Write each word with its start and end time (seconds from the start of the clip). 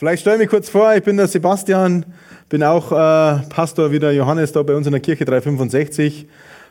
Vielleicht 0.00 0.22
stelle 0.22 0.36
ich 0.36 0.40
mich 0.40 0.48
kurz 0.48 0.70
vor, 0.70 0.94
ich 0.94 1.02
bin 1.02 1.18
der 1.18 1.28
Sebastian, 1.28 2.06
bin 2.48 2.62
auch 2.62 2.90
äh, 2.90 3.42
Pastor 3.50 3.92
wie 3.92 3.98
der 3.98 4.14
Johannes 4.14 4.50
da 4.50 4.62
bei 4.62 4.74
uns 4.74 4.86
in 4.86 4.92
der 4.92 5.00
Kirche 5.02 5.26
365, 5.26 6.26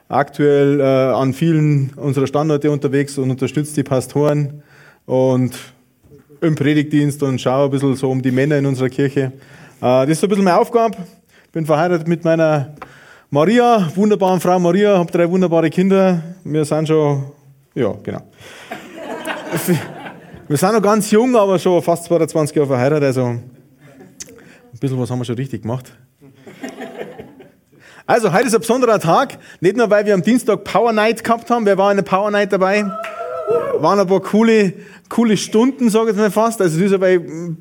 aktuell 0.08 0.80
äh, 0.80 0.84
an 0.84 1.36
vielen 1.36 1.92
unserer 1.96 2.26
Standorte 2.26 2.72
unterwegs 2.72 3.20
und 3.20 3.30
unterstütze 3.30 3.76
die 3.76 3.84
Pastoren 3.84 4.64
und 5.06 5.52
im 6.42 6.56
Predigtdienst 6.56 7.22
und 7.22 7.40
schaue 7.40 7.66
ein 7.66 7.70
bisschen 7.70 7.96
so 7.96 8.10
um 8.10 8.20
die 8.20 8.32
Männer 8.32 8.58
in 8.58 8.66
unserer 8.66 8.90
Kirche. 8.90 9.22
Äh, 9.22 9.32
das 9.80 10.10
ist 10.10 10.22
so 10.22 10.26
ein 10.26 10.30
bisschen 10.30 10.46
meine 10.46 10.58
Aufgabe. 10.58 10.98
Bin 11.52 11.68
verheiratet 11.68 12.08
mit 12.08 12.26
meiner 12.26 12.74
Maria, 13.30 13.92
wunderbaren 13.94 14.40
Frau 14.40 14.58
Maria, 14.58 14.98
habe 14.98 15.12
drei 15.12 15.30
wunderbare 15.30 15.70
Kinder. 15.70 16.24
Wir 16.44 16.66
sind 16.66 16.88
schon, 16.88 17.26
ja, 17.76 17.94
genau. 18.02 18.24
Wir 20.50 20.58
sind 20.58 20.74
noch 20.74 20.82
ganz 20.82 21.12
jung, 21.12 21.36
aber 21.36 21.60
schon 21.60 21.80
fast 21.84 22.06
22 22.06 22.56
Jahre 22.56 22.70
verheiratet, 22.70 23.04
also 23.04 23.24
ein 23.24 23.44
bisschen 24.80 25.00
was 25.00 25.12
haben 25.12 25.20
wir 25.20 25.26
schon 25.26 25.36
richtig 25.36 25.62
gemacht. 25.62 25.94
Also, 28.08 28.34
heute 28.34 28.48
ist 28.48 28.56
ein 28.56 28.62
besonderer 28.62 29.00
Tag. 29.00 29.38
Nicht 29.62 29.78
nur, 29.78 29.92
weil 29.92 30.08
wir 30.08 30.16
am 30.16 30.24
Dienstag 30.24 30.64
Power 30.64 30.92
Night 30.92 31.24
gehabt 31.24 31.52
haben. 31.52 31.68
Wer 31.68 31.78
war 31.78 31.92
in 31.92 31.98
der 31.98 32.04
Power 32.04 32.32
Night 32.32 32.52
dabei? 32.52 32.84
Waren 33.78 34.00
ein 34.00 34.08
paar 34.08 34.22
coole, 34.22 34.74
coole 35.08 35.38
Stunden, 35.38 35.92
sage 35.92 36.06
ich 36.06 36.16
jetzt 36.16 36.20
mal 36.20 36.32
fast. 36.32 36.60
Also, 36.60 36.80
das 36.80 36.88
ist 36.88 36.94
aber 36.94 37.10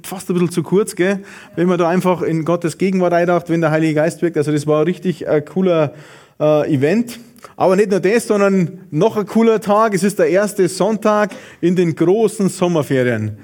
fast 0.02 0.30
ein 0.30 0.32
bisschen 0.32 0.50
zu 0.50 0.62
kurz, 0.62 0.96
gell? 0.96 1.22
Wenn 1.56 1.68
man 1.68 1.76
da 1.76 1.91
einfach 1.91 2.22
in 2.22 2.46
Gottes 2.46 2.78
Gegenwart 2.78 3.12
eindacht, 3.12 3.50
wenn 3.50 3.60
der 3.60 3.70
Heilige 3.70 3.96
Geist 3.96 4.22
wirkt. 4.22 4.38
Also, 4.38 4.50
das 4.50 4.66
war 4.66 4.86
richtig 4.86 5.28
ein 5.28 5.44
cooler 5.44 5.92
äh, 6.41 6.74
Event. 6.74 7.20
Aber 7.56 7.77
nicht 7.77 7.91
nur 7.91 8.00
das, 8.00 8.27
sondern 8.27 8.86
noch 8.91 9.17
ein 9.17 9.27
cooler 9.27 9.61
Tag. 9.61 9.94
Es 9.94 10.03
ist 10.03 10.19
der 10.19 10.28
erste 10.28 10.69
Sonntag 10.69 11.31
in 11.61 11.77
den 11.77 11.94
großen 11.94 12.48
Sommerferien. 12.48 13.39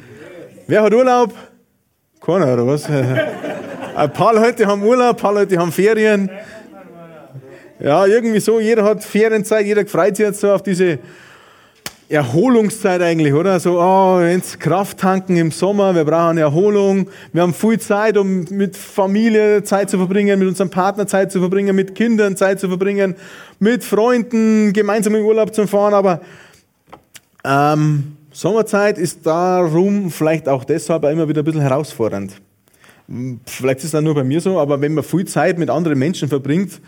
Wer 0.66 0.82
hat 0.82 0.94
Urlaub? 0.94 1.32
Keiner, 2.20 2.54
oder 2.54 2.66
was? 2.66 2.88
ein 3.96 4.12
paar 4.12 4.34
Leute 4.34 4.66
haben 4.66 4.82
Urlaub, 4.82 5.16
ein 5.16 5.16
paar 5.16 5.34
Leute 5.34 5.58
haben 5.58 5.72
Ferien. 5.72 6.30
Ja, 7.80 8.06
irgendwie 8.06 8.40
so. 8.40 8.60
Jeder 8.60 8.84
hat 8.84 9.04
Ferienzeit, 9.04 9.66
jeder 9.66 9.86
freut 9.86 10.16
sich 10.16 10.26
jetzt 10.26 10.40
so 10.40 10.52
auf 10.52 10.62
diese 10.62 10.98
Erholungszeit 12.14 13.02
eigentlich, 13.02 13.34
oder? 13.34 13.58
So, 13.60 13.80
oh, 13.80 14.20
jetzt 14.20 14.60
Kraft 14.60 14.98
tanken 14.98 15.36
im 15.36 15.50
Sommer, 15.50 15.94
wir 15.94 16.04
brauchen 16.04 16.38
Erholung. 16.38 17.08
Wir 17.32 17.42
haben 17.42 17.52
viel 17.52 17.78
Zeit, 17.78 18.16
um 18.16 18.44
mit 18.50 18.76
Familie 18.76 19.62
Zeit 19.64 19.90
zu 19.90 19.98
verbringen, 19.98 20.38
mit 20.38 20.48
unserem 20.48 20.70
Partner 20.70 21.06
Zeit 21.06 21.32
zu 21.32 21.40
verbringen, 21.40 21.74
mit 21.74 21.94
Kindern 21.94 22.36
Zeit 22.36 22.60
zu 22.60 22.68
verbringen, 22.68 23.16
mit 23.58 23.84
Freunden 23.84 24.72
gemeinsam 24.72 25.14
in 25.14 25.22
Urlaub 25.22 25.54
zu 25.54 25.66
fahren. 25.66 25.94
Aber 25.94 26.20
ähm, 27.44 28.16
Sommerzeit 28.32 28.98
ist 28.98 29.26
darum 29.26 30.10
vielleicht 30.10 30.48
auch 30.48 30.64
deshalb 30.64 31.04
immer 31.04 31.28
wieder 31.28 31.42
ein 31.42 31.44
bisschen 31.44 31.60
herausfordernd. 31.60 32.40
Vielleicht 33.46 33.84
ist 33.84 33.92
dann 33.92 34.04
nur 34.04 34.14
bei 34.14 34.24
mir 34.24 34.40
so, 34.40 34.58
aber 34.58 34.80
wenn 34.80 34.94
man 34.94 35.04
viel 35.04 35.26
Zeit 35.26 35.58
mit 35.58 35.68
anderen 35.68 35.98
Menschen 35.98 36.28
verbringt, 36.28 36.80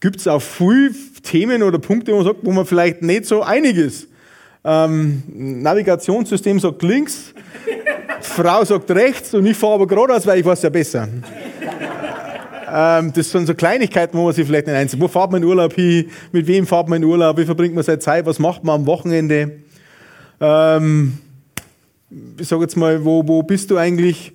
gibt 0.00 0.16
es 0.16 0.26
auch 0.26 0.42
viel 0.42 0.94
Themen 1.22 1.62
oder 1.62 1.78
Punkte, 1.78 2.12
wo 2.12 2.16
man 2.16 2.24
sagt, 2.24 2.38
wo 2.42 2.50
man 2.50 2.66
vielleicht 2.66 3.02
nicht 3.02 3.26
so 3.26 3.42
einig 3.42 3.76
ist. 3.76 4.09
Ähm, 4.62 5.22
Navigationssystem 5.28 6.60
sagt 6.60 6.82
links, 6.82 7.32
Frau 8.20 8.64
sagt 8.64 8.90
rechts 8.90 9.32
und 9.34 9.46
ich 9.46 9.56
fahre 9.56 9.74
aber 9.74 9.86
geradeaus, 9.86 10.26
weil 10.26 10.40
ich 10.40 10.44
weiß 10.44 10.62
ja 10.62 10.68
besser. 10.68 11.08
ähm, 12.72 13.12
das 13.12 13.30
sind 13.30 13.46
so 13.46 13.54
Kleinigkeiten, 13.54 14.16
wo 14.18 14.24
man 14.24 14.34
sich 14.34 14.46
vielleicht 14.46 14.66
nicht 14.66 14.76
einsieht. 14.76 15.00
Wo 15.00 15.08
fahrt 15.08 15.32
man 15.32 15.42
in 15.42 15.48
Urlaub 15.48 15.72
hin? 15.72 16.10
Mit 16.30 16.46
wem 16.46 16.66
fahrt 16.66 16.88
man 16.88 17.02
in 17.02 17.08
Urlaub? 17.08 17.38
Wie 17.38 17.46
verbringt 17.46 17.74
man 17.74 17.84
seine 17.84 18.00
Zeit? 18.00 18.26
Was 18.26 18.38
macht 18.38 18.62
man 18.62 18.80
am 18.80 18.86
Wochenende? 18.86 19.60
Ähm, 20.40 21.18
ich 22.38 22.48
sage 22.48 22.62
jetzt 22.62 22.76
mal, 22.76 23.02
wo, 23.04 23.26
wo 23.26 23.42
bist 23.42 23.70
du 23.70 23.78
eigentlich? 23.78 24.32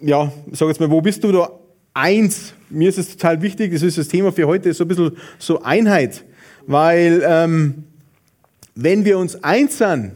Ja, 0.00 0.30
ich 0.50 0.58
sage 0.58 0.70
jetzt 0.70 0.80
mal, 0.80 0.90
wo 0.90 1.00
bist 1.00 1.24
du 1.24 1.32
da 1.32 1.50
eins? 1.94 2.52
Mir 2.68 2.88
ist 2.88 2.98
es 2.98 3.16
total 3.16 3.40
wichtig, 3.40 3.72
das 3.72 3.82
ist 3.82 3.98
das 3.98 4.08
Thema 4.08 4.32
für 4.32 4.46
heute, 4.46 4.72
so 4.74 4.84
ein 4.84 4.88
bisschen 4.88 5.16
so 5.38 5.62
Einheit. 5.62 6.24
Weil 6.66 7.22
ähm, 7.26 7.84
wenn 8.74 9.04
wir 9.04 9.18
uns 9.18 9.42
eins 9.42 9.78
sind, 9.78 10.12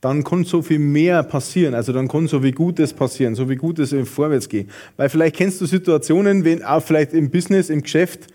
dann 0.00 0.22
kann 0.22 0.44
so 0.44 0.62
viel 0.62 0.78
mehr 0.78 1.22
passieren. 1.24 1.74
Also 1.74 1.92
dann 1.92 2.08
kann 2.08 2.28
so 2.28 2.40
viel 2.40 2.52
Gutes 2.52 2.92
passieren, 2.92 3.34
so 3.34 3.46
viel 3.46 3.56
Gutes 3.56 3.94
vorwärts 4.04 4.48
gehen. 4.48 4.70
Weil 4.96 5.08
vielleicht 5.08 5.36
kennst 5.36 5.60
du 5.60 5.66
Situationen, 5.66 6.44
wenn 6.44 6.62
auch 6.62 6.82
vielleicht 6.82 7.12
im 7.12 7.30
Business, 7.30 7.68
im 7.68 7.82
Geschäft, 7.82 8.28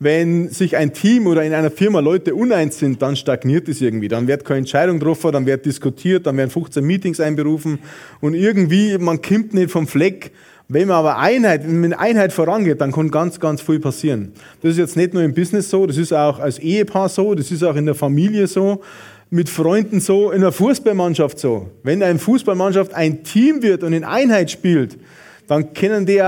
wenn 0.00 0.48
sich 0.48 0.76
ein 0.76 0.92
Team 0.92 1.26
oder 1.26 1.42
in 1.42 1.52
einer 1.52 1.72
Firma 1.72 1.98
Leute 1.98 2.34
uneins 2.34 2.78
sind, 2.78 3.02
dann 3.02 3.16
stagniert 3.16 3.68
es 3.68 3.80
irgendwie. 3.80 4.06
Dann 4.06 4.28
wird 4.28 4.44
keine 4.44 4.58
Entscheidung 4.58 5.00
getroffen, 5.00 5.32
dann 5.32 5.44
wird 5.44 5.66
diskutiert, 5.66 6.26
dann 6.26 6.36
werden 6.36 6.50
15 6.50 6.84
Meetings 6.84 7.18
einberufen 7.18 7.80
und 8.20 8.34
irgendwie, 8.34 8.96
man 8.98 9.20
kommt 9.20 9.54
nicht 9.54 9.72
vom 9.72 9.88
Fleck. 9.88 10.30
Wenn 10.70 10.88
man 10.88 10.98
aber 10.98 11.16
Einheit, 11.16 11.66
man 11.66 11.94
Einheit 11.94 12.30
vorangeht, 12.30 12.82
dann 12.82 12.92
kann 12.92 13.10
ganz, 13.10 13.40
ganz 13.40 13.62
viel 13.62 13.80
passieren. 13.80 14.32
Das 14.60 14.72
ist 14.72 14.76
jetzt 14.76 14.96
nicht 14.98 15.14
nur 15.14 15.22
im 15.22 15.32
Business 15.32 15.70
so, 15.70 15.86
das 15.86 15.96
ist 15.96 16.12
auch 16.12 16.38
als 16.38 16.58
Ehepaar 16.58 17.08
so, 17.08 17.34
das 17.34 17.50
ist 17.50 17.64
auch 17.64 17.74
in 17.74 17.86
der 17.86 17.94
Familie 17.94 18.46
so, 18.46 18.82
mit 19.30 19.48
Freunden 19.48 20.00
so, 20.00 20.30
in 20.30 20.42
der 20.42 20.52
Fußballmannschaft 20.52 21.38
so. 21.38 21.70
Wenn 21.82 22.02
eine 22.02 22.18
Fußballmannschaft 22.18 22.92
ein 22.92 23.24
Team 23.24 23.62
wird 23.62 23.82
und 23.82 23.94
in 23.94 24.04
Einheit 24.04 24.50
spielt, 24.50 24.98
dann 25.46 25.72
können 25.72 26.04
die 26.04 26.22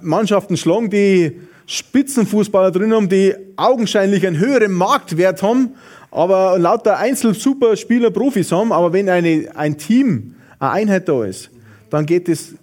Mannschaften 0.00 0.56
schlagen, 0.56 0.88
die 0.88 1.38
Spitzenfußballer 1.66 2.70
drin 2.70 2.94
haben, 2.94 3.10
die 3.10 3.34
augenscheinlich 3.56 4.26
einen 4.26 4.38
höheren 4.38 4.72
Marktwert 4.72 5.42
haben, 5.42 5.74
aber 6.10 6.58
lauter 6.58 6.96
Einzel-Superspieler 6.96 8.10
Profis 8.10 8.52
haben. 8.52 8.72
Aber 8.72 8.94
wenn 8.94 9.10
eine, 9.10 9.48
ein 9.54 9.76
Team, 9.76 10.34
eine 10.58 10.70
Einheit 10.70 11.10
da 11.10 11.24
ist, 11.24 11.50
dann 11.90 12.06
geht 12.06 12.30
es 12.30 12.54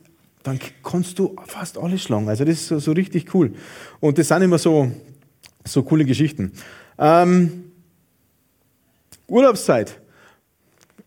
dann 0.50 0.60
kannst 0.84 1.20
du 1.20 1.36
fast 1.46 1.78
alles 1.78 2.02
schlagen. 2.02 2.28
Also 2.28 2.44
das 2.44 2.56
ist 2.56 2.68
so, 2.68 2.80
so, 2.80 2.92
richtig 2.92 3.34
cool. 3.34 3.54
Und 4.00 4.18
das 4.18 4.30
sind 4.30 4.42
immer 4.42 4.58
so, 4.58 4.92
so 5.64 5.84
coole 5.84 6.06
Geschichten. 6.06 6.52
Ähm, 6.98 7.66
Urlaubszeit. 9.28 10.00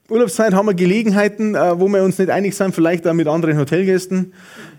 Urlaubszeit 0.08 0.54
haben 0.54 0.66
wir 0.66 0.75
Gelegenheiten, 0.75 1.54
äh, 1.54 1.80
wo 1.80 1.88
wir 1.88 2.03
uns 2.04 2.19
nicht 2.19 2.30
einig 2.30 2.54
sind, 2.54 2.75
vielleicht 2.75 3.06
auch 3.06 3.14
mit 3.14 3.26
anderen 3.26 3.58
Hotelgästen. 3.58 4.32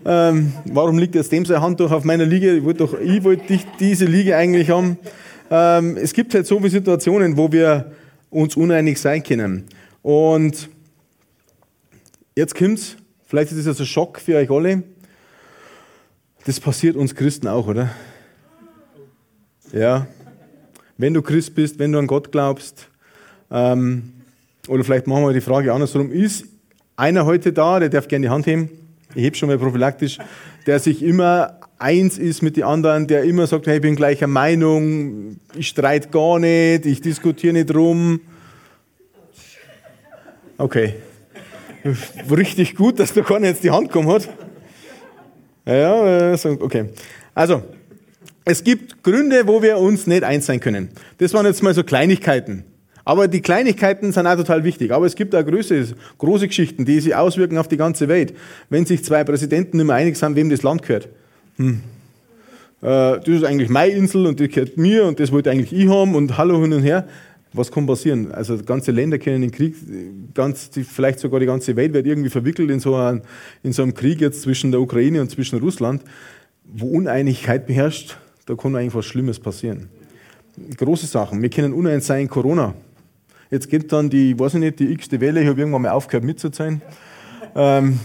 Ähm, 0.06 0.52
warum 0.66 0.98
liegt 0.98 1.14
jetzt 1.14 1.30
dem 1.32 1.44
seine 1.44 1.60
Hand 1.60 1.80
durch 1.80 1.92
auf 1.92 2.04
meiner 2.04 2.24
Liege? 2.24 2.56
Ich 2.56 2.64
wollte 2.64 2.86
doch, 2.86 2.98
ich 2.98 3.66
diese 3.80 4.06
Liege 4.06 4.36
eigentlich 4.36 4.70
haben. 4.70 4.96
Ähm, 5.50 5.96
es 5.96 6.12
gibt 6.14 6.34
halt 6.34 6.46
so 6.46 6.58
viele 6.58 6.70
Situationen, 6.70 7.36
wo 7.36 7.52
wir 7.52 7.92
uns 8.30 8.56
uneinig 8.56 8.98
sein 8.98 9.22
können. 9.22 9.64
Und 10.02 10.70
jetzt 12.34 12.54
kommt's. 12.54 12.96
Vielleicht 13.34 13.50
ist 13.50 13.66
das 13.66 13.80
ein 13.80 13.86
Schock 13.86 14.20
für 14.20 14.36
euch 14.36 14.48
alle. 14.48 14.84
Das 16.46 16.60
passiert 16.60 16.94
uns 16.94 17.16
Christen 17.16 17.48
auch, 17.48 17.66
oder? 17.66 17.90
Ja. 19.72 20.06
Wenn 20.98 21.14
du 21.14 21.20
Christ 21.20 21.52
bist, 21.56 21.80
wenn 21.80 21.90
du 21.90 21.98
an 21.98 22.06
Gott 22.06 22.30
glaubst, 22.30 22.86
ähm, 23.50 24.12
oder 24.68 24.84
vielleicht 24.84 25.08
machen 25.08 25.24
wir 25.24 25.32
die 25.32 25.40
Frage 25.40 25.72
andersrum, 25.72 26.12
ist 26.12 26.44
einer 26.94 27.26
heute 27.26 27.52
da, 27.52 27.80
der 27.80 27.88
darf 27.88 28.06
gerne 28.06 28.26
die 28.26 28.30
Hand 28.30 28.46
heben, 28.46 28.70
ich 29.16 29.24
heb 29.24 29.34
schon 29.34 29.48
mal 29.48 29.58
prophylaktisch, 29.58 30.18
der 30.68 30.78
sich 30.78 31.02
immer 31.02 31.58
eins 31.76 32.18
ist 32.18 32.40
mit 32.40 32.56
den 32.56 32.62
anderen, 32.62 33.08
der 33.08 33.24
immer 33.24 33.48
sagt, 33.48 33.66
hey, 33.66 33.74
ich 33.78 33.82
bin 33.82 33.96
gleicher 33.96 34.28
Meinung, 34.28 35.40
ich 35.56 35.66
streite 35.66 36.08
gar 36.10 36.38
nicht, 36.38 36.86
ich 36.86 37.00
diskutiere 37.00 37.54
nicht 37.54 37.74
rum. 37.74 38.20
Okay, 40.56 40.94
richtig 42.30 42.74
gut, 42.74 42.98
dass 42.98 43.12
der 43.12 43.22
Korn 43.22 43.44
jetzt 43.44 43.64
die 43.64 43.70
Hand 43.70 43.88
gekommen 43.88 44.08
hat. 44.08 44.28
Ja, 45.66 46.34
okay. 46.60 46.90
Also, 47.34 47.62
es 48.44 48.62
gibt 48.62 49.02
Gründe, 49.02 49.46
wo 49.46 49.62
wir 49.62 49.78
uns 49.78 50.06
nicht 50.06 50.22
eins 50.22 50.46
sein 50.46 50.60
können. 50.60 50.90
Das 51.18 51.32
waren 51.32 51.46
jetzt 51.46 51.62
mal 51.62 51.72
so 51.72 51.82
Kleinigkeiten. 51.82 52.64
Aber 53.06 53.28
die 53.28 53.40
Kleinigkeiten 53.40 54.12
sind 54.12 54.26
auch 54.26 54.36
total 54.36 54.64
wichtig. 54.64 54.92
Aber 54.92 55.06
es 55.06 55.14
gibt 55.14 55.34
auch 55.34 55.44
große, 55.44 55.94
große 56.18 56.48
Geschichten, 56.48 56.84
die 56.84 57.00
sich 57.00 57.14
auswirken 57.14 57.58
auf 57.58 57.68
die 57.68 57.76
ganze 57.76 58.08
Welt. 58.08 58.34
Wenn 58.70 58.86
sich 58.86 59.04
zwei 59.04 59.24
Präsidenten 59.24 59.78
nicht 59.78 59.86
mehr 59.86 59.96
einig 59.96 60.16
sind, 60.16 60.36
wem 60.36 60.50
das 60.50 60.62
Land 60.62 60.82
gehört. 60.82 61.08
Hm. 61.56 61.80
Äh, 62.80 62.86
das 62.86 63.28
ist 63.28 63.44
eigentlich 63.44 63.68
meine 63.68 63.92
Insel 63.92 64.26
und 64.26 64.40
die 64.40 64.48
gehört 64.48 64.76
mir 64.76 65.04
und 65.04 65.20
das 65.20 65.32
wollte 65.32 65.50
eigentlich 65.50 65.72
ich 65.72 65.88
haben 65.88 66.14
und 66.14 66.36
hallo 66.36 66.60
hin 66.60 66.72
und 66.72 66.82
her 66.82 67.06
was 67.54 67.70
kann 67.70 67.86
passieren? 67.86 68.32
Also 68.32 68.58
ganze 68.58 68.90
Länder 68.90 69.18
können 69.18 69.44
in 69.44 69.50
Krieg, 69.52 69.76
ganz, 70.34 70.70
vielleicht 70.72 71.20
sogar 71.20 71.40
die 71.40 71.46
ganze 71.46 71.76
Welt 71.76 71.92
wird 71.92 72.06
irgendwie 72.06 72.28
verwickelt 72.28 72.70
in 72.70 72.80
so, 72.80 72.96
einem, 72.96 73.22
in 73.62 73.72
so 73.72 73.82
einem 73.82 73.94
Krieg 73.94 74.20
jetzt 74.20 74.42
zwischen 74.42 74.72
der 74.72 74.80
Ukraine 74.80 75.20
und 75.20 75.30
zwischen 75.30 75.60
Russland, 75.60 76.02
wo 76.64 76.88
Uneinigkeit 76.88 77.66
beherrscht, 77.66 78.18
Da 78.46 78.54
kann 78.56 78.74
eigentlich 78.76 78.94
was 78.94 79.06
Schlimmes 79.06 79.38
passieren. 79.38 79.88
Große 80.76 81.06
Sachen. 81.06 81.40
Wir 81.40 81.48
können 81.48 81.72
uneins 81.72 82.06
sein, 82.06 82.28
Corona. 82.28 82.74
Jetzt 83.50 83.70
geht 83.70 83.92
dann 83.92 84.10
die, 84.10 84.38
weiß 84.38 84.54
ich 84.54 84.60
nicht, 84.60 84.80
die 84.80 84.92
x-te 84.92 85.20
Welle, 85.20 85.40
ich 85.40 85.48
habe 85.48 85.60
irgendwann 85.60 85.82
mal 85.82 85.90
aufgehört 85.90 86.24
mitzuzählen. 86.24 86.82
Ähm, 87.54 88.00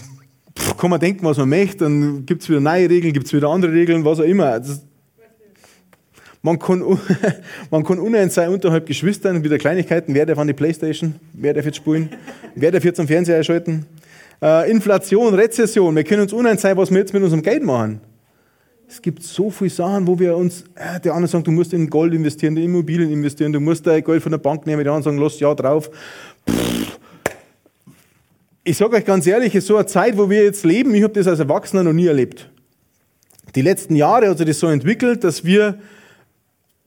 kann 0.77 0.89
man 0.89 0.99
denken, 0.99 1.25
was 1.25 1.37
man 1.37 1.49
möchte, 1.49 1.85
dann 1.85 2.25
gibt 2.25 2.43
es 2.43 2.49
wieder 2.49 2.59
neue 2.59 2.89
Regeln, 2.89 3.13
gibt 3.13 3.25
es 3.25 3.33
wieder 3.33 3.49
andere 3.49 3.71
Regeln, 3.71 4.05
was 4.05 4.19
auch 4.19 4.25
immer. 4.25 4.59
Das, 4.59 4.83
man 6.41 6.57
kann, 6.59 6.83
man 7.71 7.83
kann 7.83 7.99
uneins 7.99 8.35
sein 8.35 8.49
unterhalb 8.49 8.85
Geschwistern, 8.85 9.43
wieder 9.43 9.57
Kleinigkeiten. 9.57 10.13
Wer 10.13 10.25
darf 10.25 10.37
an 10.37 10.47
die 10.47 10.53
Playstation? 10.53 11.15
Wer 11.33 11.53
darf 11.53 11.65
jetzt 11.65 11.77
spielen? 11.77 12.09
Wer 12.55 12.71
darf 12.71 12.83
jetzt 12.83 12.97
zum 12.97 13.07
Fernseher 13.07 13.37
erschalten? 13.37 13.85
Äh, 14.41 14.71
Inflation, 14.71 15.33
Rezession. 15.33 15.95
Wir 15.95 16.03
können 16.03 16.21
uns 16.21 16.33
uneins 16.33 16.61
sein, 16.61 16.77
was 16.77 16.91
wir 16.91 16.99
jetzt 16.99 17.13
mit 17.13 17.23
unserem 17.23 17.43
Geld 17.43 17.63
machen. 17.63 18.01
Es 18.87 19.01
gibt 19.01 19.21
so 19.21 19.51
viele 19.51 19.69
Sachen, 19.69 20.07
wo 20.07 20.17
wir 20.17 20.35
uns, 20.35 20.63
äh, 20.75 20.99
der 20.99 21.13
andere 21.13 21.29
sagt, 21.29 21.45
du 21.45 21.51
musst 21.51 21.73
in 21.73 21.89
Gold 21.89 22.13
investieren, 22.13 22.57
in 22.57 22.63
Immobilien 22.63 23.11
investieren, 23.11 23.53
du 23.53 23.59
musst 23.59 23.85
dein 23.85 24.03
Geld 24.03 24.23
von 24.23 24.31
der 24.31 24.39
Bank 24.39 24.65
nehmen, 24.65 24.83
die 24.83 24.89
anderen 24.89 25.03
sagen, 25.03 25.17
lass 25.17 25.39
ja 25.39 25.53
drauf. 25.53 25.91
Pff. 26.49 26.99
Ich 28.63 28.77
sage 28.77 28.97
euch 28.97 29.05
ganz 29.05 29.25
ehrlich, 29.25 29.55
es 29.55 29.63
ist 29.63 29.67
so 29.67 29.77
eine 29.77 29.85
Zeit, 29.87 30.17
wo 30.17 30.29
wir 30.29 30.43
jetzt 30.43 30.63
leben, 30.63 30.93
ich 30.93 31.03
habe 31.03 31.13
das 31.13 31.27
als 31.27 31.39
Erwachsener 31.39 31.83
noch 31.83 31.93
nie 31.93 32.07
erlebt. 32.07 32.49
Die 33.55 33.61
letzten 33.61 33.95
Jahre 33.95 34.29
hat 34.29 34.37
sich 34.37 34.47
das 34.47 34.59
so 34.59 34.67
entwickelt, 34.67 35.23
dass 35.23 35.43
wir 35.43 35.79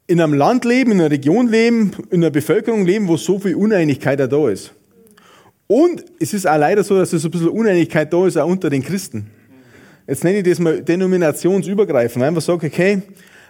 in 0.06 0.20
einem 0.20 0.34
Land 0.34 0.64
leben, 0.64 0.92
in 0.92 1.00
einer 1.00 1.10
Region 1.10 1.48
leben, 1.48 1.92
in 2.10 2.22
einer 2.22 2.30
Bevölkerung 2.30 2.84
leben, 2.84 3.08
wo 3.08 3.16
so 3.16 3.38
viel 3.38 3.54
Uneinigkeit 3.54 4.20
da 4.20 4.48
ist. 4.48 4.72
Und 5.66 6.04
es 6.18 6.34
ist 6.34 6.46
auch 6.46 6.58
leider 6.58 6.84
so, 6.84 6.98
dass 6.98 7.12
es 7.12 7.24
ein 7.24 7.30
bisschen 7.30 7.48
Uneinigkeit 7.48 8.12
da 8.12 8.26
ist, 8.26 8.36
auch 8.36 8.48
unter 8.48 8.68
den 8.68 8.82
Christen. 8.82 9.30
Jetzt 10.06 10.24
nenne 10.24 10.38
ich 10.38 10.44
das 10.44 10.58
mal 10.58 10.82
denominationsübergreifend. 10.82 12.24
Einfach 12.24 12.42
sage, 12.42 12.66
okay, 12.66 13.02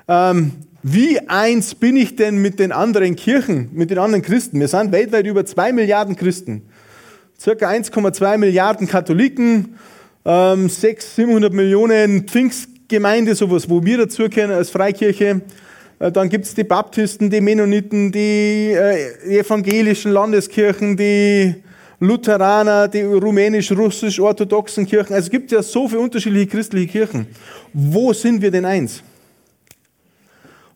ähm, 0.07 0.53
wie 0.83 1.19
eins 1.29 1.75
bin 1.75 1.97
ich 1.97 2.17
denn 2.17 2.39
mit 2.39 2.59
den 2.59 2.73
anderen 2.73 3.17
Kirchen, 3.17 3.71
mit 3.73 3.91
den 3.91 3.99
anderen 3.99 4.23
Christen? 4.23 4.61
Wir 4.61 4.69
sind 4.69 4.93
weltweit 4.93 5.27
über 5.27 5.47
zwei 5.47 5.73
Milliarden 5.73 6.17
Christen. 6.17 6.63
Circa 7.39 7.69
1,2 7.69 8.39
Milliarden 8.39 8.87
Katholiken, 8.87 9.77
ähm, 10.25 10.69
600, 10.69 11.03
700 11.03 11.53
Millionen 11.53 12.29
Pfingstgemeinde, 12.29 13.35
sowas, 13.35 13.69
wo 13.69 13.85
wir 13.85 13.99
dazu 13.99 14.29
kennen 14.29 14.53
als 14.53 14.71
Freikirche. 14.71 15.41
Äh, 16.03 16.11
dann 16.11 16.29
gibt 16.29 16.45
es 16.45 16.55
die 16.55 16.65
Baptisten, 16.65 17.31
die 17.31 17.41
Mennoniten, 17.41 18.11
die, 18.11 18.73
äh, 18.73 19.39
evangelischen 19.39 20.13
Landeskirchen, 20.13 20.97
die 20.97 21.55
Lutheraner, 22.01 22.89
die 22.89 23.03
rumänisch-russisch-orthodoxen 23.03 24.87
Kirchen. 24.87 25.15
Also 25.15 25.27
es 25.27 25.31
gibt 25.31 25.53
ja 25.53 25.63
so 25.63 25.87
viele 25.87 26.01
unterschiedliche 26.01 26.49
christliche 26.49 26.89
Kirchen. 26.89 27.27
Wo 27.73 28.13
sind 28.13 28.43
wir 28.43 28.51
denn 28.51 28.65
eins? 28.65 29.05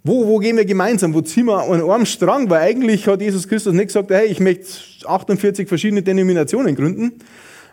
Wo, 0.05 0.25
wo 0.25 0.39
gehen 0.39 0.57
wir 0.57 0.65
gemeinsam? 0.65 1.13
Wo 1.13 1.21
ziehen 1.21 1.47
wir 1.47 1.59
an 1.59 1.83
einem 1.83 2.07
Strang? 2.07 2.49
Weil 2.49 2.61
eigentlich 2.61 3.09
hat 3.09 3.21
Jesus 3.21 3.49
Christus 3.49 3.75
nicht 3.75 3.89
gesagt, 3.89 4.09
hey, 4.13 4.27
ich 4.27 4.39
möchte 4.39 4.65
48 5.05 5.67
verschiedene 5.67 6.03
Denominationen 6.03 6.77
gründen, 6.77 7.15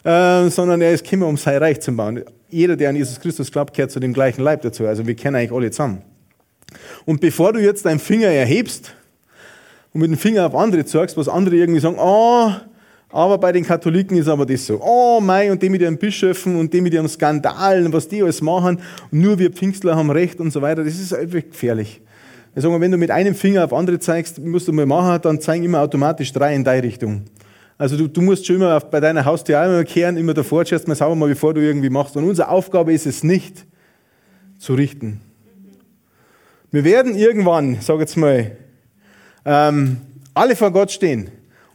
äh, 0.03 0.49
sondern 0.49 0.81
er 0.81 0.93
ist 0.93 1.03
gekommen, 1.03 1.29
um 1.29 1.37
sein 1.37 1.57
Reich 1.57 1.79
zu 1.79 1.91
bauen. 1.95 2.23
Jeder, 2.49 2.75
der 2.75 2.89
an 2.89 2.95
Jesus 2.95 3.19
Christus 3.19 3.51
glaubt, 3.51 3.75
gehört 3.75 3.91
zu 3.91 3.99
dem 3.99 4.13
gleichen 4.13 4.41
Leib 4.41 4.63
dazu. 4.63 4.87
Also 4.87 5.05
wir 5.05 5.13
kennen 5.13 5.35
eigentlich 5.35 5.51
alle 5.51 5.69
zusammen. 5.69 6.01
Und 7.05 7.21
bevor 7.21 7.53
du 7.53 7.59
jetzt 7.59 7.85
deinen 7.85 7.99
Finger 7.99 8.27
erhebst 8.27 8.93
und 9.93 10.01
mit 10.01 10.11
dem 10.11 10.17
Finger 10.17 10.45
auf 10.45 10.55
andere 10.55 10.85
zeigst, 10.85 11.17
was 11.17 11.27
andere 11.27 11.55
irgendwie 11.55 11.79
sagen, 11.79 11.97
oh, 11.99 12.51
aber 13.09 13.37
bei 13.37 13.51
den 13.51 13.63
Katholiken 13.63 14.17
ist 14.17 14.27
aber 14.27 14.45
das 14.45 14.65
so, 14.65 14.81
oh 14.81 15.21
mei, 15.21 15.51
und 15.51 15.61
die 15.61 15.69
mit 15.69 15.81
ihren 15.81 15.97
Bischöfen 15.97 16.55
und 16.55 16.73
die 16.73 16.81
mit 16.81 16.93
ihren 16.93 17.07
Skandalen, 17.07 17.93
was 17.93 18.07
die 18.07 18.23
alles 18.23 18.41
machen, 18.41 18.79
nur 19.11 19.37
wir 19.37 19.51
Pfingstler 19.51 19.95
haben 19.95 20.09
Recht 20.09 20.39
und 20.39 20.51
so 20.51 20.61
weiter, 20.63 20.83
das 20.83 20.99
ist 20.99 21.13
einfach 21.13 21.41
gefährlich. 21.41 22.01
Mal, 22.55 22.81
wenn 22.81 22.91
du 22.91 22.97
mit 22.97 23.11
einem 23.11 23.35
Finger 23.35 23.65
auf 23.65 23.73
andere 23.73 23.99
zeigst, 23.99 24.39
musst 24.39 24.67
du 24.67 24.73
mal 24.73 24.85
machen, 24.85 25.21
dann 25.21 25.39
zeigen 25.39 25.63
immer 25.63 25.81
automatisch 25.81 26.33
drei 26.33 26.55
in 26.55 26.63
deine 26.63 26.83
Richtung. 26.83 27.23
Also 27.77 27.97
du, 27.97 28.07
du 28.07 28.21
musst 28.21 28.45
schon 28.45 28.57
immer 28.57 28.77
auf, 28.77 28.89
bei 28.89 28.99
deiner 28.99 29.25
Haustür 29.25 29.63
immer 29.63 29.83
kehren, 29.83 30.17
immer 30.17 30.33
davor, 30.33 30.65
schaust 30.65 30.87
mal 30.87 30.95
sauber 30.95 31.15
mal, 31.15 31.29
bevor 31.29 31.53
du 31.53 31.61
irgendwie 31.61 31.89
machst. 31.89 32.15
Und 32.15 32.23
unsere 32.23 32.49
Aufgabe 32.49 32.93
ist 32.93 33.05
es 33.05 33.23
nicht, 33.23 33.65
zu 34.57 34.75
richten. 34.75 35.21
Wir 36.73 36.83
werden 36.83 37.15
irgendwann, 37.15 37.77
sag 37.81 37.99
jetzt 37.99 38.17
mal, 38.17 38.57
ähm, 39.45 39.97
alle 40.33 40.55
vor 40.55 40.71
Gott 40.71 40.91
stehen. 40.91 41.29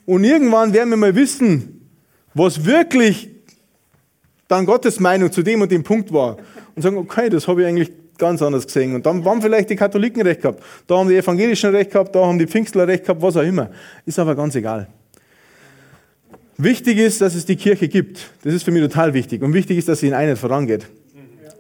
Und 0.07 0.25
irgendwann 0.25 0.73
werden 0.73 0.91
wir 0.91 0.97
mal 0.97 1.15
wissen, 1.15 1.89
was 2.35 2.65
wirklich 2.65 3.29
dann 4.49 4.67
Gottes 4.67 4.99
Meinung 4.99 5.31
zu 5.31 5.45
dem 5.45 5.63
und 5.63 5.71
dem 5.71 5.85
Punkt 5.85 6.13
war. 6.13 6.39
Und 6.75 6.83
sagen, 6.83 6.97
okay, 6.97 7.29
das 7.29 7.47
habe 7.47 7.63
ich 7.63 7.69
eigentlich 7.69 7.93
ganz 8.19 8.43
anders 8.43 8.67
gesehen. 8.67 8.97
Und 8.97 9.07
dann 9.07 9.25
haben 9.25 9.41
vielleicht 9.41 9.71
die 9.71 9.77
Katholiken 9.77 10.21
recht 10.23 10.43
gehabt, 10.43 10.65
da 10.89 10.97
haben 10.97 11.09
die 11.09 11.17
Evangelischen 11.17 11.71
recht 11.71 11.93
gehabt, 11.93 12.13
da 12.17 12.27
haben 12.27 12.41
die 12.41 12.49
Pfingstler 12.49 12.89
recht 12.89 13.05
gehabt, 13.05 13.23
was 13.23 13.37
auch 13.37 13.43
immer. 13.43 13.71
Ist 14.05 14.19
aber 14.19 14.35
ganz 14.35 14.57
egal. 14.57 14.89
Wichtig 16.57 16.99
ist, 16.99 17.21
dass 17.21 17.37
es 17.37 17.47
die 17.47 17.55
Kirche 17.55 17.87
gibt. 17.87 18.33
Das 18.43 18.53
ist 18.53 18.65
für 18.65 18.73
mich 18.73 18.83
total 18.83 19.15
wichtig. 19.15 19.43
Und 19.43 19.55
wichtig 19.55 19.79
ist, 19.79 19.89
dass 19.89 20.01
sie 20.01 20.09
in 20.09 20.15
Einheit 20.15 20.39
vorangeht. 20.39 20.89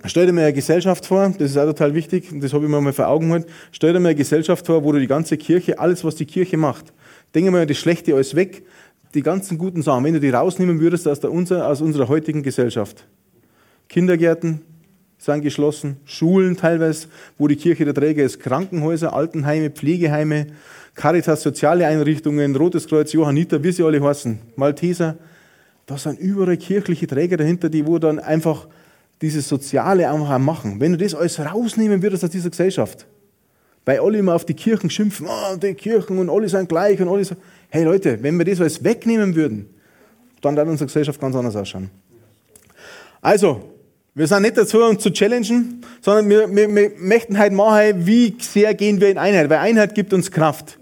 Stell 0.04 0.26
dir 0.26 0.32
mal 0.32 0.42
eine 0.42 0.52
Gesellschaft 0.52 1.06
vor, 1.06 1.32
das 1.36 1.50
ist 1.50 1.56
auch 1.56 1.66
total 1.66 1.92
wichtig, 1.94 2.28
das 2.40 2.52
habe 2.52 2.64
ich 2.64 2.70
mir 2.70 2.80
mal 2.80 2.92
vor 2.92 3.08
Augen 3.08 3.26
gehalten. 3.26 3.50
Stell 3.72 3.92
dir 3.92 4.00
mal 4.00 4.10
eine 4.10 4.16
Gesellschaft 4.16 4.64
vor, 4.64 4.84
wo 4.84 4.92
du 4.92 5.00
die 5.00 5.08
ganze 5.08 5.36
Kirche, 5.36 5.78
alles, 5.78 6.04
was 6.04 6.14
die 6.14 6.26
Kirche 6.26 6.56
macht, 6.56 6.92
denke 7.34 7.50
mal 7.50 7.66
das 7.66 7.78
Schlechte 7.78 8.14
alles 8.14 8.36
weg, 8.36 8.62
die 9.14 9.22
ganzen 9.22 9.58
guten 9.58 9.82
Sachen, 9.82 10.04
wenn 10.04 10.14
du 10.14 10.20
die 10.20 10.30
rausnehmen 10.30 10.80
würdest 10.80 11.08
aus, 11.08 11.18
der, 11.20 11.30
aus 11.30 11.80
unserer 11.80 12.08
heutigen 12.08 12.42
Gesellschaft. 12.42 13.06
Kindergärten 13.88 14.60
sind 15.18 15.42
geschlossen, 15.42 15.96
Schulen 16.04 16.56
teilweise, 16.56 17.08
wo 17.36 17.48
die 17.48 17.56
Kirche 17.56 17.84
der 17.84 17.94
Träger 17.94 18.22
ist, 18.22 18.38
Krankenhäuser, 18.38 19.12
Altenheime, 19.14 19.70
Pflegeheime, 19.70 20.48
Caritas, 20.94 21.42
soziale 21.42 21.86
Einrichtungen, 21.86 22.54
Rotes 22.54 22.86
Kreuz, 22.86 23.12
Johanniter, 23.12 23.64
wie 23.64 23.72
sie 23.72 23.82
alle 23.82 24.00
heißen, 24.00 24.38
Malteser. 24.54 25.16
Da 25.86 25.96
sind 25.96 26.20
überall 26.20 26.56
kirchliche 26.56 27.06
Träger 27.06 27.36
dahinter, 27.36 27.68
die 27.68 27.86
wo 27.86 27.98
dann 27.98 28.18
einfach 28.18 28.68
dieses 29.20 29.48
Soziale 29.48 30.10
einfach 30.10 30.38
machen. 30.38 30.80
Wenn 30.80 30.92
du 30.92 30.98
das 30.98 31.14
alles 31.14 31.38
rausnehmen 31.40 32.02
würdest 32.02 32.24
aus 32.24 32.30
dieser 32.30 32.50
Gesellschaft, 32.50 33.06
weil 33.84 34.00
alle 34.00 34.18
immer 34.18 34.34
auf 34.34 34.44
die 34.44 34.54
Kirchen 34.54 34.90
schimpfen, 34.90 35.26
oh, 35.28 35.56
die 35.56 35.74
Kirchen 35.74 36.18
und 36.18 36.28
alle 36.28 36.48
sind 36.48 36.68
gleich 36.68 37.00
und 37.00 37.08
alle 37.08 37.24
so. 37.24 37.36
Hey 37.70 37.84
Leute, 37.84 38.22
wenn 38.22 38.36
wir 38.36 38.44
das 38.44 38.60
alles 38.60 38.84
wegnehmen 38.84 39.34
würden, 39.34 39.70
dann 40.40 40.56
würde 40.56 40.70
unsere 40.70 40.86
Gesellschaft 40.86 41.20
ganz 41.20 41.34
anders 41.34 41.56
ausschauen. 41.56 41.90
Also, 43.20 43.72
wir 44.14 44.26
sind 44.26 44.42
nicht 44.42 44.56
dazu, 44.56 44.78
uns 44.82 45.02
zu 45.02 45.10
challengen, 45.10 45.80
sondern 46.00 46.28
wir, 46.28 46.54
wir, 46.54 46.74
wir 46.74 46.92
möchten 46.98 47.38
heute 47.38 47.54
machen, 47.54 48.06
wie 48.06 48.36
sehr 48.40 48.74
gehen 48.74 49.00
wir 49.00 49.10
in 49.10 49.18
Einheit, 49.18 49.48
weil 49.50 49.58
Einheit 49.58 49.94
gibt 49.94 50.12
uns 50.12 50.30
Kraft. 50.30 50.78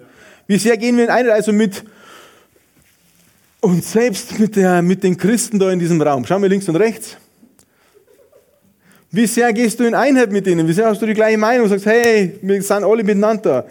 Wie 0.47 0.59
sehr 0.59 0.77
gehen 0.77 0.97
wir 0.97 1.05
in 1.05 1.11
Einheit, 1.11 1.33
also 1.33 1.53
mit 1.53 1.85
uns 3.61 3.93
selbst, 3.93 4.39
mit, 4.39 4.57
der, 4.57 4.83
mit 4.83 5.03
den 5.03 5.17
Christen 5.17 5.59
da 5.59 5.71
in 5.71 5.79
diesem 5.79 6.01
Raum. 6.01 6.25
Schauen 6.27 6.43
wir 6.43 6.49
links 6.49 6.69
und 6.69 6.77
rechts. 6.77 7.17
Wie 9.11 9.27
sehr 9.27 9.53
gehst 9.53 9.79
du 9.79 9.85
in 9.85 9.95
Einheit 9.95 10.33
mit 10.33 10.47
ihnen? 10.47 10.67
Wie 10.67 10.73
sehr 10.73 10.87
hast 10.87 11.01
du 11.01 11.07
die 11.07 11.15
gleiche 11.15 11.39
Meinung? 11.39 11.65
und 11.65 11.71
sagst, 11.71 11.87
hey, 11.87 12.33
wir 12.43 12.61
sind 12.61 12.85
alle 12.85 13.05
miteinander. 13.05 13.67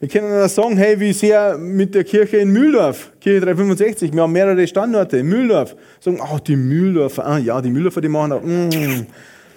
Wir 0.00 0.08
können 0.08 0.30
dann 0.30 0.48
sagen, 0.48 0.78
hey, 0.78 0.98
wie 0.98 1.12
sehr 1.12 1.58
mit 1.58 1.94
der 1.94 2.04
Kirche 2.04 2.38
in 2.38 2.50
Mühldorf, 2.50 3.12
Kirche 3.20 3.40
365, 3.40 4.10
wir 4.14 4.22
haben 4.22 4.32
mehrere 4.32 4.66
Standorte 4.66 5.18
in 5.18 5.26
Mühldorf. 5.26 5.76
Sagen, 6.00 6.20
oh, 6.22 6.38
die 6.38 6.56
Mühldorfer, 6.56 7.26
ah, 7.26 7.36
ja, 7.36 7.60
die 7.60 7.68
Mühldorfer, 7.68 8.00
die 8.00 8.08
machen 8.08 8.32
auch, 8.32 8.42
mm. 8.42 9.06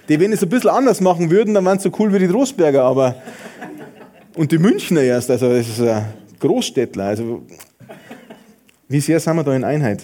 Die, 0.10 0.20
wenn 0.20 0.34
es 0.34 0.44
ein 0.44 0.50
bisschen 0.50 0.70
anders 0.70 1.00
machen 1.00 1.32
würden, 1.32 1.54
dann 1.54 1.64
wären 1.64 1.80
sie 1.80 1.84
so 1.84 1.96
cool 1.98 2.12
wie 2.12 2.20
die 2.20 2.28
Trostberger, 2.28 2.84
aber, 2.84 3.16
und 4.36 4.52
die 4.52 4.58
Münchner 4.58 5.02
erst, 5.02 5.32
also, 5.32 5.48
das 5.48 5.70
ist 5.70 5.80
ein 5.80 6.06
Großstädtler, 6.42 7.06
also, 7.06 7.44
wie 8.90 9.00
sehr 9.00 9.22
sind 9.22 9.38
wir 9.38 9.46
da 9.46 9.56
in 9.56 9.64
Einheit? 9.64 10.04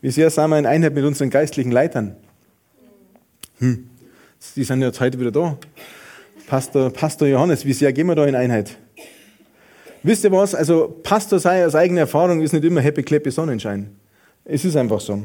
Wie 0.00 0.10
sehr 0.10 0.30
sind 0.30 0.48
wir 0.48 0.58
in 0.58 0.64
Einheit 0.64 0.94
mit 0.94 1.04
unseren 1.04 1.28
geistlichen 1.28 1.70
Leitern? 1.70 2.16
Hm. 3.58 3.90
Die 4.56 4.64
sind 4.64 4.82
jetzt 4.82 5.00
heute 5.00 5.18
wieder 5.20 5.30
da. 5.30 5.58
Pastor, 6.46 6.90
Pastor 6.90 7.28
Johannes, 7.28 7.64
wie 7.64 7.72
sehr 7.72 7.92
gehen 7.92 8.06
wir 8.06 8.14
da 8.14 8.26
in 8.26 8.34
Einheit? 8.34 8.76
Wisst 10.02 10.24
ihr 10.24 10.32
was? 10.32 10.54
Also, 10.54 11.00
Pastor 11.02 11.38
sei 11.38 11.66
aus 11.66 11.74
eigener 11.74 12.02
Erfahrung 12.02 12.40
ist 12.40 12.52
nicht 12.52 12.64
immer 12.64 12.80
Happy 12.80 13.02
Clappy 13.02 13.30
Sonnenschein. 13.30 13.90
Es 14.44 14.64
ist 14.64 14.76
einfach 14.76 15.00
so. 15.00 15.22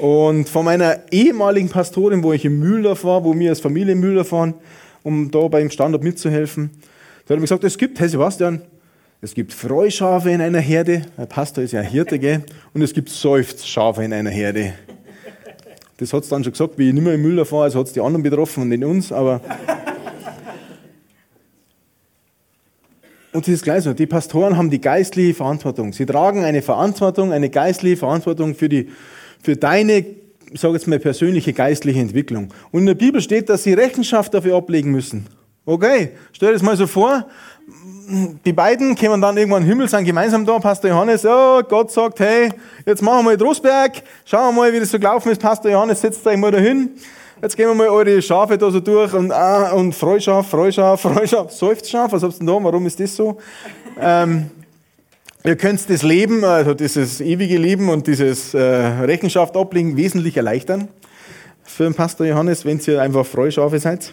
Und 0.00 0.48
von 0.48 0.64
meiner 0.64 1.00
ehemaligen 1.10 1.68
Pastorin, 1.68 2.22
wo 2.22 2.32
ich 2.32 2.44
in 2.44 2.58
Mühldorf 2.58 3.04
war, 3.04 3.24
wo 3.24 3.38
wir 3.38 3.50
als 3.50 3.60
Familie 3.60 3.92
in 3.92 4.00
Mühldorf 4.00 4.32
waren, 4.32 4.54
um 5.02 5.30
da 5.30 5.46
beim 5.48 5.70
Standort 5.70 6.02
mitzuhelfen, 6.02 6.70
da 6.72 6.78
hat 6.78 7.30
er 7.30 7.36
mir 7.36 7.42
gesagt, 7.42 7.64
es 7.64 7.76
gibt, 7.76 8.00
Herr 8.00 8.08
Sebastian, 8.08 8.62
es 9.20 9.34
gibt 9.34 9.52
Freuschafe 9.52 10.30
in 10.30 10.40
einer 10.40 10.60
Herde, 10.60 11.02
der 11.16 11.26
Pastor 11.26 11.62
ist 11.62 11.72
ja 11.72 11.80
Hirte, 11.80 12.18
gell? 12.18 12.44
und 12.72 12.82
es 12.82 12.92
gibt 12.92 13.08
Seufzschafe 13.10 14.04
in 14.04 14.12
einer 14.12 14.30
Herde. 14.30 14.74
Das 16.04 16.12
hat 16.12 16.24
es 16.24 16.28
dann 16.28 16.44
schon 16.44 16.52
gesagt, 16.52 16.76
wie 16.76 16.88
ich 16.88 16.92
nicht 16.92 17.02
mehr 17.02 17.14
im 17.14 17.22
Müll 17.22 17.42
fahre, 17.46 17.62
also 17.62 17.78
hat 17.78 17.86
es 17.86 17.94
die 17.94 18.00
anderen 18.02 18.22
betroffen 18.22 18.64
und 18.64 18.68
nicht 18.68 18.84
uns, 18.84 19.10
aber. 19.10 19.40
Und 23.32 23.46
das 23.46 23.54
ist 23.54 23.64
gleich 23.64 23.84
so. 23.84 23.94
Die 23.94 24.04
Pastoren 24.04 24.58
haben 24.58 24.68
die 24.68 24.82
geistliche 24.82 25.32
Verantwortung. 25.32 25.94
Sie 25.94 26.04
tragen 26.04 26.44
eine 26.44 26.60
Verantwortung, 26.60 27.32
eine 27.32 27.48
geistliche 27.48 27.96
Verantwortung 27.96 28.54
für, 28.54 28.68
die, 28.68 28.90
für 29.42 29.56
deine, 29.56 30.04
ich 30.52 30.62
jetzt 30.62 30.86
mal, 30.88 30.98
persönliche 30.98 31.54
geistliche 31.54 32.00
Entwicklung. 32.00 32.52
Und 32.70 32.80
in 32.80 32.86
der 32.86 32.94
Bibel 32.94 33.22
steht, 33.22 33.48
dass 33.48 33.62
sie 33.62 33.72
Rechenschaft 33.72 34.34
dafür 34.34 34.56
ablegen 34.56 34.92
müssen. 34.92 35.26
Okay, 35.66 36.10
stell 36.32 36.48
dir 36.48 36.52
das 36.54 36.62
mal 36.62 36.76
so 36.76 36.86
vor. 36.86 37.26
Die 38.44 38.52
beiden 38.52 38.94
kommen 38.94 39.22
dann 39.22 39.36
irgendwann 39.38 39.62
den 39.62 39.68
Himmel, 39.68 39.88
sind 39.88 40.04
gemeinsam 40.04 40.44
da. 40.44 40.58
Pastor 40.58 40.90
Johannes, 40.90 41.24
oh, 41.24 41.62
Gott 41.66 41.90
sagt, 41.90 42.20
hey, 42.20 42.50
jetzt 42.84 43.00
machen 43.00 43.20
wir 43.20 43.22
mal 43.30 43.36
Trostberg. 43.38 44.02
Schauen 44.26 44.54
wir 44.54 44.60
mal, 44.60 44.72
wie 44.74 44.80
das 44.80 44.90
so 44.90 44.98
gelaufen 44.98 45.32
ist. 45.32 45.40
Pastor 45.40 45.70
Johannes, 45.70 46.02
setzt 46.02 46.26
euch 46.26 46.36
mal 46.36 46.50
dahin. 46.50 46.90
Jetzt 47.40 47.56
gehen 47.56 47.66
wir 47.66 47.74
mal 47.74 47.88
eure 47.88 48.20
Schafe 48.20 48.58
da 48.58 48.70
so 48.70 48.80
durch 48.80 49.14
und, 49.14 49.32
ah, 49.32 49.72
und 49.72 49.94
Freuschaf, 49.94 50.48
Freuschaf, 50.50 51.00
Freuschaf, 51.02 51.50
Seufzschaf, 51.50 52.12
was 52.12 52.22
habt 52.22 52.34
ihr 52.34 52.38
denn 52.40 52.46
da? 52.46 52.52
Warum 52.62 52.84
ist 52.84 53.00
das 53.00 53.16
so? 53.16 53.38
ähm, 54.00 54.50
ihr 55.44 55.56
könnt 55.56 55.88
das 55.88 56.02
Leben, 56.02 56.44
also 56.44 56.74
dieses 56.74 57.22
ewige 57.22 57.56
Leben 57.56 57.88
und 57.88 58.06
dieses 58.06 58.52
äh, 58.52 58.58
Rechenschaft 58.60 59.56
ablegen 59.56 59.96
wesentlich 59.96 60.36
erleichtern. 60.36 60.88
Für 61.64 61.84
den 61.84 61.94
Pastor 61.94 62.26
Johannes, 62.26 62.66
wenn 62.66 62.78
ihr 62.86 63.00
einfach 63.00 63.24
Freuschafe 63.24 63.78
seid. 63.78 64.12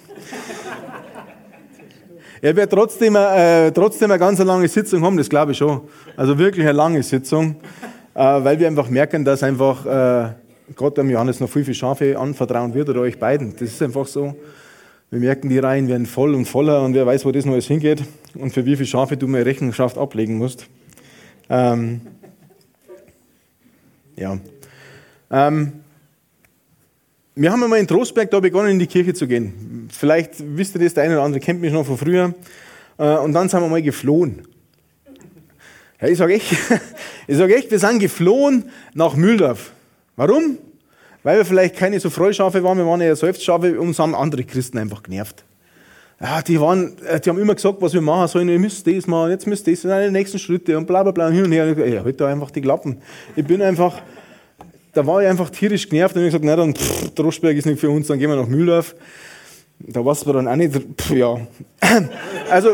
Er 2.44 2.56
wird 2.56 2.72
trotzdem, 2.72 3.16
äh, 3.16 3.72
trotzdem 3.72 4.10
eine 4.10 4.20
ganz 4.20 4.40
lange 4.40 4.68
Sitzung 4.68 5.04
haben, 5.04 5.16
das 5.16 5.30
glaube 5.30 5.52
ich 5.52 5.60
schon. 5.60 5.82
Also 6.18 6.38
wirklich 6.40 6.66
eine 6.66 6.76
lange 6.76 7.04
Sitzung, 7.04 7.58
äh, 8.16 8.20
weil 8.20 8.60
wir 8.60 8.68
einfach 8.68 8.90
merken, 8.90 9.24
dass 9.24 9.44
einfach 9.44 9.86
äh, 9.86 10.30
Gott 10.76 10.98
dem 10.98 11.12
Johannes 11.12 11.40
noch 11.40 11.50
viel, 11.50 11.64
viel 11.64 11.76
Schafe 11.76 12.18
anvertrauen 12.18 12.74
wird 12.74 12.90
oder 12.90 13.02
euch 13.02 13.20
beiden. 13.20 13.54
Das 13.54 13.70
ist 13.70 13.82
einfach 13.84 14.08
so. 14.08 14.36
Wir 15.12 15.20
merken, 15.20 15.50
die 15.50 15.60
Reihen 15.60 15.88
werden 15.88 16.08
voll 16.08 16.34
und 16.34 16.46
voller 16.46 16.82
und 16.82 16.96
wer 16.96 17.06
weiß, 17.06 17.26
wo 17.26 17.32
das 17.32 17.46
noch 17.46 17.54
alles 17.54 17.68
hingeht 17.68 18.04
und 18.34 18.52
für 18.52 18.66
wie 18.66 18.76
viele 18.76 18.88
Schafe 18.88 19.18
du 19.18 19.28
mir 19.28 19.46
Rechenschaft 19.46 20.00
ablegen 20.00 20.38
musst. 20.38 20.66
Ähm, 21.48 22.02
ja. 24.16 24.40
Ähm, 25.30 25.74
wir 27.36 27.52
haben 27.52 27.64
einmal 27.64 27.80
in 27.80 27.88
Trostberg 27.88 28.30
da 28.30 28.40
begonnen, 28.40 28.72
in 28.72 28.80
die 28.80 28.88
Kirche 28.88 29.14
zu 29.14 29.28
gehen. 29.28 29.90
Vielleicht 29.92 30.34
wisst 30.40 30.76
ihr 30.76 30.82
das, 30.82 30.94
der 30.94 31.04
eine 31.04 31.16
oder 31.16 31.24
andere 31.24 31.40
kennt 31.40 31.62
mich 31.62 31.72
noch 31.72 31.86
von 31.86 31.98
früher. 31.98 32.34
Äh, 32.98 33.18
und 33.18 33.34
dann 33.34 33.48
sind 33.48 33.62
wir 33.62 33.70
mal 33.70 33.82
geflohen. 33.82 34.48
Ja, 36.02 36.08
ich 36.08 36.18
sage 36.18 36.34
echt, 36.34 36.56
sag 37.28 37.52
echt, 37.52 37.72
wir 37.72 37.80
sind 37.80 38.00
geflohen 38.00 38.66
nach 38.94 39.16
Mühldorf. 39.16 39.72
Warum? 40.16 40.58
Weil 41.24 41.38
wir 41.38 41.46
vielleicht 41.46 41.76
keine 41.76 42.00
so 42.00 42.10
Freuschafe 42.10 42.64
waren, 42.64 42.78
wir 42.78 42.86
waren 42.86 43.00
eher 43.02 43.16
Seufzschafe, 43.16 43.80
uns 43.80 44.00
haben 44.00 44.16
andere 44.16 44.44
Christen 44.44 44.80
einfach 44.80 45.04
genervt. 45.04 45.44
Ja, 46.20 46.42
die, 46.42 46.60
waren, 46.60 46.98
äh, 47.08 47.20
die 47.20 47.30
haben 47.30 47.40
immer 47.40 47.56
gesagt, 47.56 47.78
was 47.82 47.94
wir 47.94 48.02
machen 48.02 48.28
sollen, 48.28 48.50
ihr 48.50 48.60
müsst 48.60 48.86
das 48.86 49.08
machen, 49.08 49.32
jetzt 49.32 49.48
müsst 49.48 49.68
das, 49.68 49.82
sind 49.82 49.92
die 49.92 50.12
nächsten 50.12 50.38
Schritte 50.38 50.78
und 50.78 50.86
bla 50.86 51.04
bla 51.04 51.12
bla, 51.12 51.30
hin 51.30 51.46
und 51.46 51.52
her. 51.52 51.76
Ich 51.78 52.00
halt 52.00 52.20
da 52.20 52.28
einfach 52.28 52.52
die 52.52 52.62
Klappen. 52.62 52.98
Ich 53.36 53.46
bin 53.46 53.62
einfach, 53.62 54.02
da 54.94 55.06
war 55.06 55.22
ich 55.22 55.28
einfach 55.28 55.50
tierisch 55.50 55.88
genervt 55.88 56.16
und 56.16 56.22
ich 56.22 56.28
gesagt, 56.28 56.44
na 56.44 56.56
dann, 56.56 56.76
pff, 56.76 57.12
Droschberg 57.16 57.56
ist 57.56 57.66
nicht 57.66 57.80
für 57.80 57.90
uns, 57.90 58.08
dann 58.08 58.20
gehen 58.20 58.30
wir 58.30 58.36
nach 58.36 58.48
Mühldorf. 58.48 58.96
Da 59.80 60.06
war 60.06 60.12
es 60.12 60.22
dann 60.22 60.48
auch 60.48 60.56
nicht, 60.56 60.74
pff, 60.74 61.12
ja. 61.12 61.38
Also, 62.50 62.72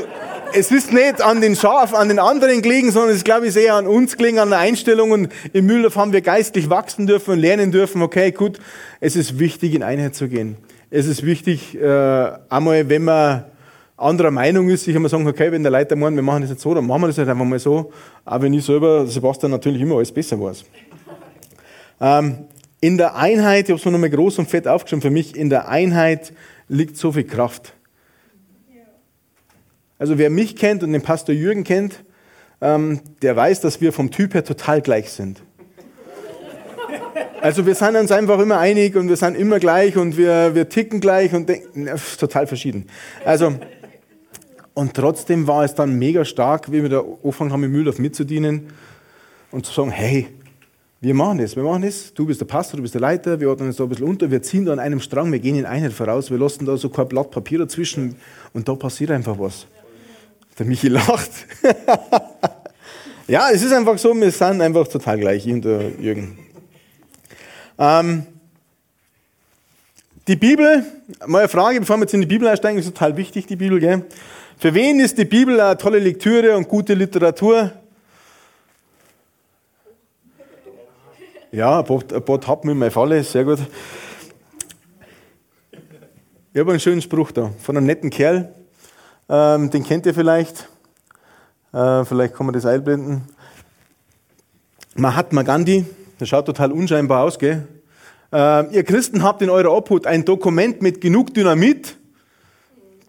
es 0.54 0.72
ist 0.72 0.94
nicht 0.94 1.22
an 1.22 1.42
den 1.42 1.56
Schaf, 1.56 1.94
an 1.94 2.08
den 2.08 2.20
anderen 2.20 2.62
gelegen, 2.62 2.92
sondern 2.92 3.12
es 3.12 3.18
ist, 3.18 3.26
glaube 3.26 3.48
ich, 3.48 3.56
eher 3.56 3.76
an 3.76 3.86
uns 3.86 4.18
gelegen, 4.18 4.40
an 4.40 4.50
der 4.50 4.60
Einstellung. 4.60 5.12
Und 5.12 5.30
im 5.54 5.66
Mühldorf 5.66 5.96
haben 5.96 6.14
wir 6.14 6.22
geistlich 6.22 6.70
wachsen 6.70 7.06
dürfen 7.06 7.32
und 7.32 7.40
lernen 7.40 7.72
dürfen, 7.72 8.02
okay, 8.02 8.32
gut, 8.32 8.60
es 9.00 9.16
ist 9.16 9.40
wichtig, 9.40 9.76
in 9.76 9.84
Einheit 9.84 10.16
zu 10.16 10.28
gehen. 10.28 10.58
Es 10.90 11.06
ist 11.06 11.24
wichtig, 11.26 11.80
äh, 11.80 12.32
einmal, 12.50 12.90
wenn 12.90 13.04
man 13.04 13.44
anderer 13.98 14.32
Meinung 14.32 14.70
ist, 14.70 14.86
sich 14.86 14.96
einmal 14.96 15.10
sagen, 15.10 15.28
okay, 15.28 15.52
wenn 15.52 15.64
der 15.64 15.72
Leiter 15.72 15.96
meint, 15.96 16.16
wir 16.16 16.24
machen 16.24 16.42
das 16.42 16.52
jetzt 16.52 16.62
so, 16.62 16.74
dann 16.74 16.86
machen 16.86 17.02
wir 17.02 17.08
das 17.08 17.18
halt 17.18 17.30
einfach 17.30 17.46
mal 17.46 17.60
so. 17.60 17.92
Aber 18.24 18.44
wenn 18.44 18.54
ich 18.54 18.64
selber, 18.64 19.06
Sebastian, 19.08 19.52
natürlich 19.52 19.82
immer 19.82 19.96
alles 19.96 20.12
besser 20.12 20.40
weiß. 20.40 20.64
Ähm, 22.00 22.46
in 22.80 22.98
der 22.98 23.16
Einheit, 23.16 23.66
ich 23.66 23.70
habe 23.72 23.80
es 23.80 23.86
mir 23.86 23.92
nochmal 23.92 24.10
groß 24.10 24.40
und 24.40 24.50
fett 24.50 24.68
aufgeschrieben, 24.68 25.02
für 25.02 25.10
mich, 25.10 25.36
in 25.36 25.50
der 25.50 25.68
Einheit 25.68 26.34
liegt 26.68 26.98
so 26.98 27.12
viel 27.12 27.24
Kraft. 27.24 27.74
Also 30.00 30.18
wer 30.18 30.30
mich 30.30 30.56
kennt 30.56 30.84
und 30.84 30.94
den 30.94 31.02
Pastor 31.02 31.34
Jürgen 31.34 31.64
kennt, 31.64 32.04
ähm, 32.62 33.02
der 33.22 33.36
weiß, 33.36 33.62
dass 33.62 33.82
wir 33.82 33.94
vom 33.94 34.12
Typ 34.12 34.34
her 34.34 34.44
total 34.44 34.82
gleich 34.82 35.12
sind. 35.12 35.42
Also 37.42 37.66
wir 37.66 37.76
sind 37.76 37.96
uns 37.96 38.12
einfach 38.12 38.40
immer 38.40 38.60
einig 38.60 38.96
und 38.96 39.10
wir 39.10 39.16
sind 39.16 39.36
immer 39.36 39.60
gleich 39.60 39.96
und 39.96 40.18
wir, 40.18 40.56
wir 40.56 40.70
ticken 40.70 41.00
gleich 41.00 41.34
und 41.34 41.48
denken, 41.48 41.88
total 42.20 42.48
verschieden. 42.48 42.88
Also, 43.26 43.56
und 44.74 44.94
trotzdem 44.94 45.48
war 45.48 45.64
es 45.64 45.76
dann 45.76 45.98
mega 45.98 46.26
stark, 46.26 46.72
wie 46.72 46.82
wir 46.82 46.90
da 46.90 47.00
angefangen 47.00 47.52
haben, 47.52 47.64
im 47.64 47.72
Mühldorf 47.72 48.00
mitzudienen 48.00 48.68
und 49.52 49.66
zu 49.66 49.74
sagen, 49.74 49.92
hey, 49.92 50.28
wir 51.00 51.14
machen 51.14 51.38
das, 51.38 51.56
wir 51.56 51.64
machen 51.64 51.84
das, 51.84 52.14
du 52.14 52.26
bist 52.26 52.42
der 52.42 52.46
Pastor, 52.46 52.78
du 52.78 52.82
bist 52.82 52.96
der 52.96 53.02
Leiter, 53.02 53.40
wir 53.40 53.50
ordnen 53.50 53.68
uns 53.68 53.78
da 53.78 53.84
ein 53.84 53.90
bisschen 53.90 54.08
unter, 54.08 54.32
wir 54.32 54.42
ziehen 54.42 54.66
da 54.66 54.74
an 54.74 54.80
einem 54.80 55.00
Strang, 55.00 55.32
wir 55.32 55.40
gehen 55.40 55.56
in 55.56 55.66
Einheit 55.66 55.94
voraus, 55.94 56.32
wir 56.32 56.40
lassen 56.40 56.66
da 56.66 56.76
so 56.76 56.90
kein 56.90 57.08
Blatt 57.08 57.30
Papier 57.30 57.60
dazwischen 57.60 58.16
und 58.54 58.68
da 58.68 58.74
passiert 58.74 59.12
einfach 59.12 59.38
was. 59.38 59.68
Der 60.58 60.66
Michi 60.66 60.88
lacht. 60.88 61.30
ja, 63.28 63.50
es 63.52 63.62
ist 63.62 63.74
einfach 63.74 63.98
so, 64.00 64.16
wir 64.16 64.32
sind 64.32 64.62
einfach 64.62 64.88
total 64.88 65.20
gleich, 65.20 65.46
ich 65.46 65.54
und 65.54 65.66
der 65.66 65.92
Jürgen. 66.00 66.40
Ähm, 67.78 68.26
die 70.28 70.36
Bibel, 70.36 70.84
mal 71.28 71.40
eine 71.40 71.48
Frage, 71.48 71.80
bevor 71.80 71.98
wir 71.98 72.02
jetzt 72.02 72.16
in 72.16 72.22
die 72.22 72.28
Bibel 72.28 72.48
einsteigen, 72.48 72.80
ist 72.80 72.88
total 72.88 73.16
wichtig, 73.16 73.46
die 73.46 73.56
Bibel. 73.56 73.80
Gell? 73.80 74.04
Für 74.58 74.74
wen 74.74 75.00
ist 75.00 75.18
die 75.20 75.26
Bibel 75.26 75.62
eine 75.62 75.78
tolle 75.78 76.00
Lektüre 76.00 76.58
und 76.58 76.68
gute 76.68 76.96
Literatur? 76.96 77.72
Ja, 81.52 81.80
ein 81.80 81.86
ein 82.14 82.26
paar 82.26 82.42
Tappen 82.42 82.72
in 82.72 82.78
meine 82.78 82.92
Falle, 82.92 83.24
sehr 83.24 83.46
gut. 83.46 83.60
Ich 86.54 86.60
habe 86.60 86.72
einen 86.72 86.80
schönen 86.82 87.02
Spruch 87.02 87.32
da 87.32 87.52
von 87.62 87.78
einem 87.78 87.86
netten 87.86 88.10
Kerl, 88.10 88.54
ähm, 89.30 89.70
den 89.70 89.86
kennt 89.86 90.06
ihr 90.06 90.14
vielleicht. 90.14 90.68
Äh, 91.72 92.04
vielleicht 92.04 92.34
kann 92.34 92.48
man 92.48 92.54
das 92.54 92.66
einblenden. 92.66 93.22
Mahatma 94.96 95.44
Gandhi, 95.44 95.86
der 96.20 96.26
schaut 96.26 96.48
total 96.48 96.74
unscheinbar 96.74 97.24
aus, 97.24 97.40
gell? 97.40 97.66
Äh, 98.34 98.76
ihr 98.76 98.84
Christen 98.84 99.24
habt 99.24 99.42
in 99.42 99.50
eurer 99.50 99.72
Obhut 99.72 100.06
ein 100.06 100.26
Dokument 100.26 100.82
mit 100.82 101.00
genug 101.00 101.34
Dynamit, 101.34 101.96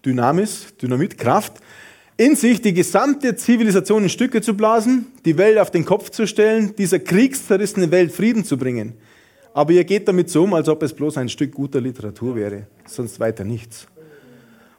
Dynamis, 0.05 0.77
Dynamitkraft, 0.81 1.59
in 2.19 2.35
sich 2.35 2.61
die 2.61 2.73
gesamte 2.73 3.37
Zivilisation 3.37 4.03
in 4.03 4.09
Stücke 4.09 4.41
zu 4.41 4.53
blasen, 4.53 5.05
die 5.23 5.37
Welt 5.37 5.57
auf 5.57 5.71
den 5.71 5.85
Kopf 5.85 6.09
zu 6.09 6.27
stellen, 6.27 6.75
dieser 6.77 6.99
kriegszerrissenen 6.99 7.91
Welt 7.91 8.11
Frieden 8.11 8.43
zu 8.43 8.57
bringen. 8.57 8.91
Aber 9.53 9.71
ihr 9.71 9.85
geht 9.85 10.05
damit 10.05 10.29
so 10.29 10.43
um, 10.43 10.53
als 10.53 10.67
ob 10.67 10.83
es 10.83 10.93
bloß 10.93 11.15
ein 11.15 11.29
Stück 11.29 11.53
guter 11.53 11.79
Literatur 11.79 12.35
wäre, 12.35 12.67
sonst 12.85 13.21
weiter 13.21 13.45
nichts. 13.45 13.87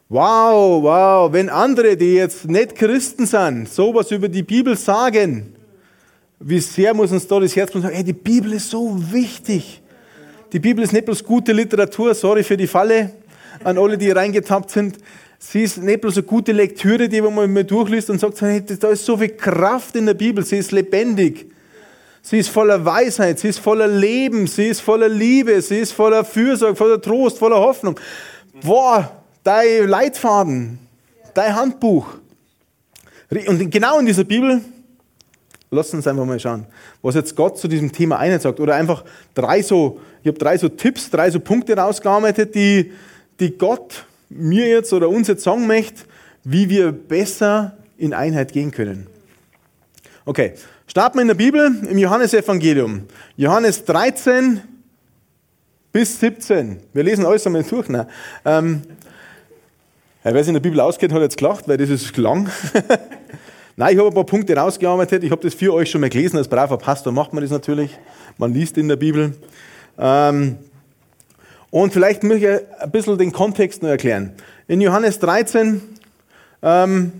Wow, 0.07 0.83
wow, 0.83 1.33
wenn 1.33 1.49
andere, 1.49 1.97
die 1.97 2.13
jetzt 2.13 2.47
nicht 2.47 2.75
Christen 2.75 3.25
sind, 3.25 3.67
sowas 3.67 4.11
über 4.11 4.29
die 4.29 4.43
Bibel 4.43 4.77
sagen, 4.77 5.55
wie 6.39 6.59
sehr 6.59 6.93
muss 6.93 7.11
uns 7.11 7.25
da 7.25 7.39
das 7.39 7.55
Herz 7.55 7.73
sagen, 7.73 7.89
hey, 7.89 8.03
die 8.03 8.13
Bibel 8.13 8.53
ist 8.53 8.69
so 8.69 8.95
wichtig. 9.11 9.81
Die 10.53 10.59
Bibel 10.59 10.83
ist 10.83 10.93
nicht 10.93 11.05
bloß 11.05 11.23
gute 11.23 11.53
Literatur, 11.53 12.13
sorry 12.13 12.43
für 12.43 12.57
die 12.57 12.67
Falle 12.67 13.13
an 13.63 13.79
alle, 13.79 13.97
die 13.97 14.11
reingetappt 14.11 14.69
sind. 14.69 14.99
Sie 15.43 15.63
ist 15.63 15.77
nicht 15.77 16.01
bloß 16.01 16.17
eine 16.17 16.27
gute 16.27 16.51
Lektüre, 16.51 17.09
die 17.09 17.19
man 17.19 17.51
mal 17.51 17.63
durchliest 17.63 18.11
und 18.11 18.19
sagt, 18.19 18.39
hey, 18.41 18.63
da 18.63 18.89
ist 18.89 19.03
so 19.03 19.17
viel 19.17 19.29
Kraft 19.29 19.95
in 19.95 20.05
der 20.05 20.13
Bibel, 20.13 20.45
sie 20.45 20.57
ist 20.57 20.71
lebendig. 20.71 21.51
Sie 22.21 22.37
ist 22.37 22.49
voller 22.49 22.85
Weisheit, 22.85 23.39
sie 23.39 23.47
ist 23.47 23.57
voller 23.57 23.87
Leben, 23.87 24.45
sie 24.45 24.67
ist 24.67 24.81
voller 24.81 25.09
Liebe, 25.09 25.59
sie 25.63 25.79
ist 25.79 25.93
voller 25.93 26.23
Fürsorge, 26.23 26.75
voller 26.75 27.01
Trost, 27.01 27.39
voller 27.39 27.57
Hoffnung. 27.57 27.99
Boah, 28.63 29.23
dein 29.43 29.87
Leitfaden, 29.87 30.77
dein 31.33 31.55
Handbuch. 31.55 32.05
Und 33.47 33.71
genau 33.71 33.97
in 33.97 34.05
dieser 34.05 34.25
Bibel, 34.25 34.61
lass 35.71 35.91
uns 35.91 36.05
einfach 36.05 36.23
mal 36.23 36.39
schauen, 36.39 36.67
was 37.01 37.15
jetzt 37.15 37.35
Gott 37.35 37.57
zu 37.57 37.67
diesem 37.67 37.91
Thema 37.91 38.19
einen 38.19 38.39
sagt. 38.39 38.59
Oder 38.59 38.75
einfach 38.75 39.03
drei 39.33 39.63
so, 39.63 39.99
ich 40.21 40.27
habe 40.27 40.37
drei 40.37 40.59
so 40.59 40.69
Tipps, 40.69 41.09
drei 41.09 41.31
so 41.31 41.39
Punkte 41.39 41.75
rausgearbeitet, 41.75 42.53
die, 42.53 42.91
die 43.39 43.57
Gott 43.57 44.05
mir 44.33 44.67
jetzt 44.67 44.93
oder 44.93 45.09
uns 45.09 45.27
jetzt 45.27 45.43
sagen 45.43 45.67
möchte, 45.67 46.03
wie 46.43 46.69
wir 46.69 46.91
besser 46.91 47.77
in 47.97 48.13
Einheit 48.13 48.53
gehen 48.53 48.71
können. 48.71 49.07
Okay, 50.25 50.53
starten 50.87 51.17
wir 51.17 51.21
in 51.23 51.27
der 51.27 51.35
Bibel 51.35 51.75
im 51.89 51.97
Johannesevangelium. 51.97 53.03
Johannes 53.37 53.85
13 53.85 54.61
bis 55.91 56.19
17. 56.19 56.79
Wir 56.93 57.03
lesen 57.03 57.25
alles 57.25 57.45
einmal 57.45 57.63
durch. 57.63 57.89
Ne? 57.89 58.07
Ähm, 58.45 58.81
wer 60.23 60.33
sich 60.43 60.47
in 60.47 60.53
der 60.53 60.61
Bibel 60.61 60.79
auskennt, 60.79 61.13
hat 61.13 61.21
jetzt 61.21 61.37
gelacht, 61.37 61.67
weil 61.67 61.77
das 61.77 61.89
ist 61.89 62.15
lang. 62.17 62.49
Nein, 63.75 63.93
ich 63.93 63.99
habe 63.99 64.09
ein 64.09 64.13
paar 64.13 64.25
Punkte 64.25 64.55
rausgearbeitet. 64.55 65.23
Ich 65.23 65.31
habe 65.31 65.41
das 65.41 65.53
für 65.53 65.73
euch 65.73 65.89
schon 65.89 66.01
mal 66.01 66.09
gelesen. 66.09 66.37
Als 66.37 66.47
braver 66.47 66.77
Pastor 66.77 67.11
macht 67.11 67.33
man 67.33 67.41
das 67.41 67.51
natürlich. 67.51 67.97
Man 68.37 68.53
liest 68.53 68.77
in 68.77 68.87
der 68.87 68.95
Bibel. 68.95 69.33
Ähm, 69.97 70.57
und 71.71 71.93
vielleicht 71.93 72.23
möchte 72.23 72.65
ich 72.77 72.81
ein 72.81 72.91
bisschen 72.91 73.17
den 73.17 73.31
Kontext 73.31 73.81
noch 73.81 73.89
erklären. 73.89 74.33
In 74.67 74.81
Johannes 74.81 75.17
13 75.19 75.81
ähm, 76.61 77.11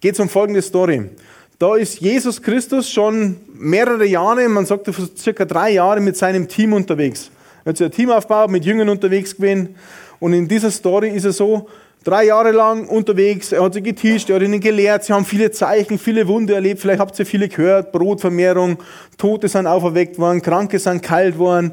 geht 0.00 0.14
es 0.14 0.20
um 0.20 0.28
folgende 0.28 0.62
Story. 0.62 1.10
Da 1.58 1.76
ist 1.76 2.00
Jesus 2.00 2.40
Christus 2.40 2.88
schon 2.88 3.36
mehrere 3.52 4.06
Jahre, 4.06 4.48
man 4.48 4.64
sagt 4.64 4.88
circa 5.18 5.44
drei 5.44 5.72
Jahre, 5.72 6.00
mit 6.00 6.16
seinem 6.16 6.46
Team 6.46 6.72
unterwegs. 6.72 7.30
Er 7.64 7.72
hat 7.72 7.80
ein 7.80 7.90
Team 7.90 8.10
aufgebaut, 8.10 8.50
mit 8.50 8.64
Jüngern 8.64 8.88
unterwegs 8.88 9.36
gewesen. 9.36 9.74
Und 10.18 10.32
in 10.32 10.48
dieser 10.48 10.70
Story 10.70 11.10
ist 11.10 11.24
es 11.24 11.38
so, 11.38 11.68
drei 12.04 12.24
Jahre 12.24 12.52
lang 12.52 12.86
unterwegs, 12.88 13.52
er 13.52 13.62
hat 13.62 13.74
sie 13.74 13.82
getischt, 13.82 14.30
er 14.30 14.36
hat 14.36 14.42
ihnen 14.42 14.60
gelehrt, 14.60 15.04
sie 15.04 15.12
haben 15.12 15.24
viele 15.24 15.50
Zeichen, 15.50 15.98
viele 15.98 16.26
Wunder 16.28 16.54
erlebt, 16.54 16.80
vielleicht 16.80 17.00
habt 17.00 17.18
ihr 17.18 17.26
viele 17.26 17.48
gehört, 17.48 17.92
Brotvermehrung, 17.92 18.78
Tote 19.18 19.48
sind 19.48 19.66
auferweckt 19.66 20.18
worden, 20.18 20.40
Kranke 20.40 20.78
sind 20.78 21.02
kalt 21.02 21.38
worden, 21.38 21.72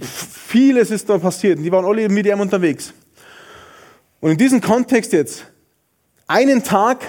vieles 0.00 0.90
ist 0.90 1.08
da 1.08 1.18
passiert 1.18 1.58
die 1.58 1.70
waren 1.70 1.84
alle 1.84 2.08
mit 2.08 2.26
ihm 2.26 2.40
unterwegs. 2.40 2.92
Und 4.20 4.32
in 4.32 4.38
diesem 4.38 4.60
Kontext 4.60 5.12
jetzt, 5.12 5.44
einen 6.26 6.62
Tag 6.62 7.04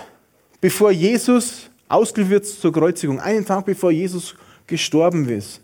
bevor 0.60 0.92
Jesus 0.92 1.70
ausgeliefert 1.88 2.44
wird 2.44 2.46
zur 2.46 2.74
Kreuzigung, 2.74 3.20
einen 3.20 3.46
Tag 3.46 3.66
bevor 3.66 3.92
Jesus 3.92 4.36
gestorben 4.68 5.28
ist, 5.30 5.62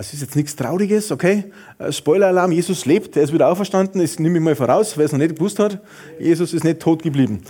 es 0.00 0.12
ist 0.12 0.20
jetzt 0.20 0.36
nichts 0.36 0.54
Trauriges, 0.54 1.10
okay? 1.10 1.50
Äh, 1.78 1.90
Spoiler-Alarm, 1.90 2.52
Jesus 2.52 2.86
lebt, 2.86 3.16
er 3.16 3.24
ist 3.24 3.32
wieder 3.32 3.48
auferstanden, 3.48 4.00
das 4.00 4.20
nehme 4.20 4.38
ich 4.38 4.44
mal 4.44 4.54
voraus, 4.54 4.96
wer 4.96 5.04
es 5.04 5.10
noch 5.10 5.18
nicht 5.18 5.34
gewusst 5.34 5.58
hat. 5.58 5.80
Jesus 6.20 6.54
ist 6.54 6.62
nicht 6.62 6.78
tot 6.78 7.02
geblieben. 7.02 7.42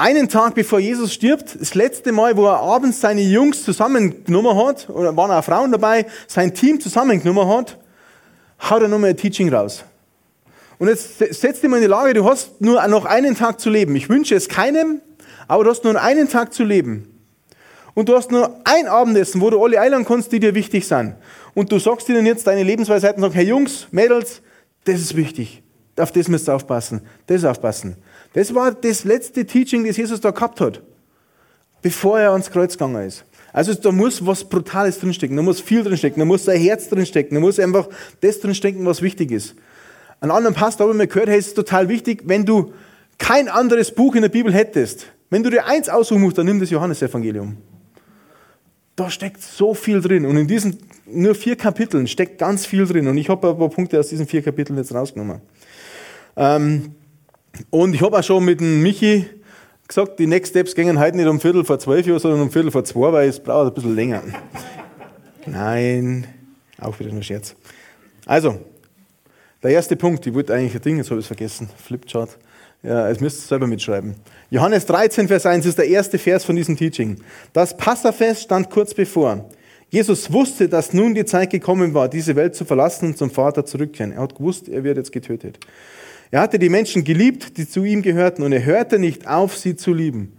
Einen 0.00 0.30
Tag 0.30 0.54
bevor 0.54 0.78
Jesus 0.78 1.12
stirbt, 1.12 1.60
das 1.60 1.74
letzte 1.74 2.10
Mal, 2.10 2.34
wo 2.34 2.46
er 2.46 2.58
abends 2.58 3.02
seine 3.02 3.20
Jungs 3.20 3.62
zusammengenommen 3.62 4.56
hat, 4.56 4.88
oder 4.88 5.14
waren 5.14 5.30
auch 5.30 5.44
Frauen 5.44 5.70
dabei, 5.70 6.06
sein 6.26 6.54
Team 6.54 6.80
zusammengenommen 6.80 7.46
hat, 7.46 7.76
haut 8.70 8.80
er 8.80 8.88
nochmal 8.88 9.10
ein 9.10 9.16
Teaching 9.18 9.52
raus. 9.52 9.84
Und 10.78 10.88
jetzt 10.88 11.18
setz 11.18 11.60
dich 11.60 11.68
mal 11.68 11.76
in 11.76 11.82
die 11.82 11.88
Lage, 11.88 12.14
du 12.14 12.24
hast 12.24 12.62
nur 12.62 12.82
noch 12.88 13.04
einen 13.04 13.36
Tag 13.36 13.60
zu 13.60 13.68
leben. 13.68 13.94
Ich 13.94 14.08
wünsche 14.08 14.34
es 14.34 14.48
keinem, 14.48 15.02
aber 15.46 15.64
du 15.64 15.70
hast 15.70 15.84
nur 15.84 16.00
einen 16.00 16.30
Tag 16.30 16.54
zu 16.54 16.64
leben 16.64 17.06
und 17.92 18.08
du 18.08 18.16
hast 18.16 18.30
nur 18.30 18.58
ein 18.64 18.86
Abendessen, 18.86 19.42
wo 19.42 19.50
du 19.50 19.62
alle 19.62 19.78
einladen 19.78 20.06
kannst, 20.06 20.32
die 20.32 20.40
dir 20.40 20.54
wichtig 20.54 20.88
sind. 20.88 21.16
Und 21.52 21.70
du 21.72 21.78
sagst 21.78 22.08
ihnen 22.08 22.24
jetzt 22.24 22.46
deine 22.46 22.62
Lebensweisheiten 22.62 23.22
und 23.22 23.28
sagst, 23.28 23.36
hey 23.36 23.48
Jungs, 23.48 23.86
Mädels, 23.90 24.40
das 24.84 24.98
ist 24.98 25.14
wichtig. 25.14 25.62
Auf 25.98 26.10
das 26.10 26.28
müsst 26.28 26.48
ihr 26.48 26.54
aufpassen. 26.54 27.02
Das 27.26 27.44
aufpassen. 27.44 27.96
Das 28.32 28.54
war 28.54 28.72
das 28.72 29.04
letzte 29.04 29.44
Teaching, 29.44 29.86
das 29.86 29.96
Jesus 29.96 30.20
da 30.20 30.30
gehabt 30.30 30.60
hat, 30.60 30.82
bevor 31.82 32.20
er 32.20 32.32
ans 32.32 32.50
Kreuz 32.50 32.74
gegangen 32.74 33.06
ist. 33.06 33.24
Also 33.52 33.74
da 33.74 33.90
muss 33.90 34.24
was 34.24 34.44
Brutales 34.44 35.00
drinstecken, 35.00 35.36
da 35.36 35.42
muss 35.42 35.60
viel 35.60 35.82
drinstecken, 35.82 36.20
da 36.20 36.24
muss 36.24 36.44
sein 36.44 36.60
Herz 36.60 36.88
drinstecken, 36.88 37.34
da 37.34 37.40
muss 37.40 37.58
einfach 37.58 37.88
das 38.20 38.38
drinstecken, 38.38 38.86
was 38.86 39.02
wichtig 39.02 39.32
ist. 39.32 39.56
Ein 40.20 40.30
anderen 40.30 40.54
Pastor 40.54 40.86
habe 40.86 40.94
ich 40.94 40.98
mir 40.98 41.08
gehört, 41.08 41.28
hey, 41.28 41.38
es 41.38 41.48
ist 41.48 41.54
total 41.54 41.88
wichtig, 41.88 42.22
wenn 42.26 42.44
du 42.44 42.72
kein 43.18 43.48
anderes 43.48 43.92
Buch 43.92 44.14
in 44.14 44.22
der 44.22 44.28
Bibel 44.28 44.52
hättest, 44.52 45.06
wenn 45.30 45.42
du 45.42 45.50
dir 45.50 45.66
eins 45.66 45.88
aussuchen 45.88 46.20
musst, 46.20 46.38
dann 46.38 46.46
nimm 46.46 46.60
das 46.60 46.70
Johannesevangelium. 46.70 47.56
Da 48.96 49.10
steckt 49.10 49.42
so 49.42 49.74
viel 49.74 50.00
drin. 50.00 50.26
Und 50.26 50.36
in 50.36 50.46
diesen 50.46 50.78
nur 51.06 51.34
vier 51.34 51.56
Kapiteln 51.56 52.06
steckt 52.06 52.38
ganz 52.38 52.66
viel 52.66 52.86
drin. 52.86 53.08
Und 53.08 53.16
ich 53.16 53.28
habe 53.28 53.48
ein 53.48 53.56
paar 53.56 53.68
Punkte 53.68 53.98
aus 53.98 54.08
diesen 54.08 54.26
vier 54.26 54.42
Kapiteln 54.42 54.76
jetzt 54.78 54.92
rausgenommen. 54.92 55.40
Ähm, 56.36 56.94
und 57.70 57.94
ich 57.94 58.02
habe 58.02 58.18
auch 58.18 58.22
schon 58.22 58.44
mit 58.44 58.60
dem 58.60 58.82
Michi 58.82 59.26
gesagt, 59.86 60.18
die 60.18 60.26
Next 60.26 60.50
Steps 60.50 60.74
gingen 60.74 60.98
heute 60.98 61.16
nicht 61.16 61.26
um 61.26 61.40
Viertel 61.40 61.64
vor 61.64 61.78
zwölf 61.78 62.06
Uhr, 62.06 62.20
sondern 62.20 62.42
um 62.42 62.50
Viertel 62.50 62.70
vor 62.70 62.84
zwei, 62.84 63.12
weil 63.12 63.28
es 63.28 63.40
braucht 63.40 63.68
ein 63.68 63.74
bisschen 63.74 63.94
länger. 63.94 64.22
Nein, 65.46 66.26
auch 66.80 66.98
wieder 67.00 67.12
nur 67.12 67.22
Scherz. 67.22 67.54
Also, 68.26 68.60
der 69.62 69.72
erste 69.72 69.96
Punkt, 69.96 70.26
ich 70.26 70.32
wollte 70.32 70.54
eigentlich 70.54 70.74
ein 70.74 70.82
Ding, 70.82 70.96
jetzt 70.96 71.10
habe 71.10 71.20
ich 71.20 71.24
es 71.24 71.26
vergessen, 71.26 71.68
Flipchart. 71.76 72.38
Ja, 72.82 73.08
es 73.10 73.20
müsst 73.20 73.44
ihr 73.44 73.48
selber 73.48 73.66
mitschreiben. 73.66 74.14
Johannes 74.48 74.86
13, 74.86 75.28
Vers 75.28 75.44
1 75.44 75.66
ist 75.66 75.76
der 75.76 75.88
erste 75.88 76.18
Vers 76.18 76.44
von 76.44 76.56
diesem 76.56 76.76
Teaching. 76.76 77.20
Das 77.52 77.76
Passafest 77.76 78.42
stand 78.42 78.70
kurz 78.70 78.94
bevor. 78.94 79.50
Jesus 79.90 80.32
wusste, 80.32 80.68
dass 80.68 80.94
nun 80.94 81.14
die 81.14 81.24
Zeit 81.24 81.50
gekommen 81.50 81.92
war, 81.92 82.08
diese 82.08 82.36
Welt 82.36 82.54
zu 82.54 82.64
verlassen 82.64 83.08
und 83.08 83.18
zum 83.18 83.30
Vater 83.30 83.66
zurückkehren. 83.66 84.12
Er 84.12 84.22
hat 84.22 84.36
gewusst, 84.36 84.68
er 84.68 84.84
wird 84.84 84.96
jetzt 84.96 85.12
getötet. 85.12 85.58
Er 86.30 86.40
hatte 86.40 86.58
die 86.58 86.68
Menschen 86.68 87.04
geliebt, 87.04 87.56
die 87.56 87.68
zu 87.68 87.84
ihm 87.84 88.02
gehörten, 88.02 88.42
und 88.42 88.52
er 88.52 88.64
hörte 88.64 88.98
nicht 88.98 89.26
auf, 89.26 89.56
sie 89.56 89.76
zu 89.76 89.92
lieben. 89.92 90.32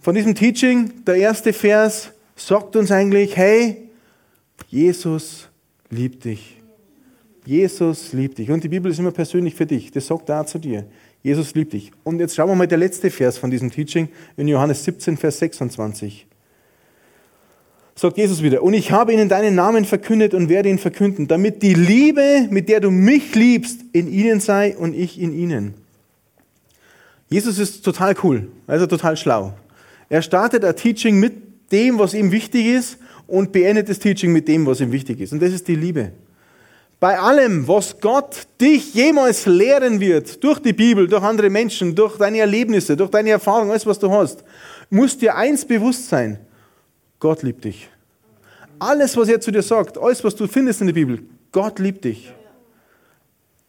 Von 0.00 0.14
diesem 0.14 0.34
Teaching, 0.34 1.04
der 1.04 1.16
erste 1.16 1.52
Vers, 1.52 2.12
sagt 2.36 2.76
uns 2.76 2.90
eigentlich, 2.90 3.36
hey, 3.36 3.88
Jesus 4.68 5.48
liebt 5.90 6.24
dich. 6.24 6.56
Jesus 7.44 8.12
liebt 8.12 8.38
dich. 8.38 8.50
Und 8.50 8.64
die 8.64 8.68
Bibel 8.68 8.90
ist 8.90 8.98
immer 8.98 9.12
persönlich 9.12 9.54
für 9.54 9.66
dich. 9.66 9.90
Das 9.92 10.06
sagt 10.06 10.30
auch 10.30 10.46
zu 10.46 10.58
dir. 10.58 10.86
Jesus 11.22 11.54
liebt 11.54 11.72
dich. 11.72 11.92
Und 12.02 12.18
jetzt 12.18 12.34
schauen 12.34 12.48
wir 12.48 12.54
mal 12.54 12.66
der 12.66 12.78
letzte 12.78 13.10
Vers 13.10 13.38
von 13.38 13.50
diesem 13.50 13.70
Teaching 13.70 14.08
in 14.36 14.48
Johannes 14.48 14.84
17, 14.84 15.16
Vers 15.16 15.38
26. 15.38 16.26
Sagt 17.98 18.18
Jesus 18.18 18.42
wieder, 18.42 18.62
und 18.62 18.74
ich 18.74 18.92
habe 18.92 19.14
ihnen 19.14 19.30
deinen 19.30 19.54
Namen 19.54 19.86
verkündet 19.86 20.34
und 20.34 20.50
werde 20.50 20.68
ihn 20.68 20.78
verkünden, 20.78 21.28
damit 21.28 21.62
die 21.62 21.72
Liebe, 21.72 22.46
mit 22.50 22.68
der 22.68 22.80
du 22.80 22.90
mich 22.90 23.34
liebst, 23.34 23.80
in 23.92 24.12
ihnen 24.12 24.40
sei 24.40 24.76
und 24.76 24.94
ich 24.94 25.18
in 25.18 25.32
ihnen. 25.32 25.72
Jesus 27.30 27.58
ist 27.58 27.82
total 27.82 28.14
cool, 28.22 28.48
also 28.66 28.86
total 28.86 29.16
schlau. 29.16 29.54
Er 30.10 30.20
startet 30.20 30.62
ein 30.62 30.76
Teaching 30.76 31.18
mit 31.18 31.32
dem, 31.72 31.98
was 31.98 32.12
ihm 32.12 32.30
wichtig 32.32 32.66
ist 32.66 32.98
und 33.26 33.50
beendet 33.50 33.88
das 33.88 33.98
Teaching 33.98 34.30
mit 34.30 34.46
dem, 34.46 34.66
was 34.66 34.80
ihm 34.80 34.92
wichtig 34.92 35.18
ist. 35.20 35.32
Und 35.32 35.40
das 35.40 35.52
ist 35.52 35.66
die 35.66 35.74
Liebe. 35.74 36.12
Bei 37.00 37.18
allem, 37.18 37.66
was 37.66 37.98
Gott 37.98 38.46
dich 38.60 38.92
jemals 38.92 39.46
lehren 39.46 40.00
wird, 40.00 40.44
durch 40.44 40.58
die 40.58 40.74
Bibel, 40.74 41.08
durch 41.08 41.22
andere 41.22 41.48
Menschen, 41.48 41.94
durch 41.94 42.18
deine 42.18 42.40
Erlebnisse, 42.40 42.94
durch 42.94 43.10
deine 43.10 43.30
Erfahrungen, 43.30 43.70
alles, 43.70 43.86
was 43.86 43.98
du 43.98 44.10
hast, 44.10 44.44
muss 44.90 45.16
dir 45.16 45.34
eins 45.34 45.64
bewusst 45.64 46.10
sein. 46.10 46.38
Gott 47.18 47.42
liebt 47.42 47.64
dich. 47.64 47.88
Alles, 48.78 49.16
was 49.16 49.28
er 49.28 49.40
zu 49.40 49.50
dir 49.50 49.62
sagt, 49.62 49.98
alles, 49.98 50.22
was 50.22 50.36
du 50.36 50.46
findest 50.46 50.80
in 50.80 50.88
der 50.88 50.94
Bibel, 50.94 51.20
Gott 51.50 51.78
liebt 51.78 52.04
dich. 52.04 52.32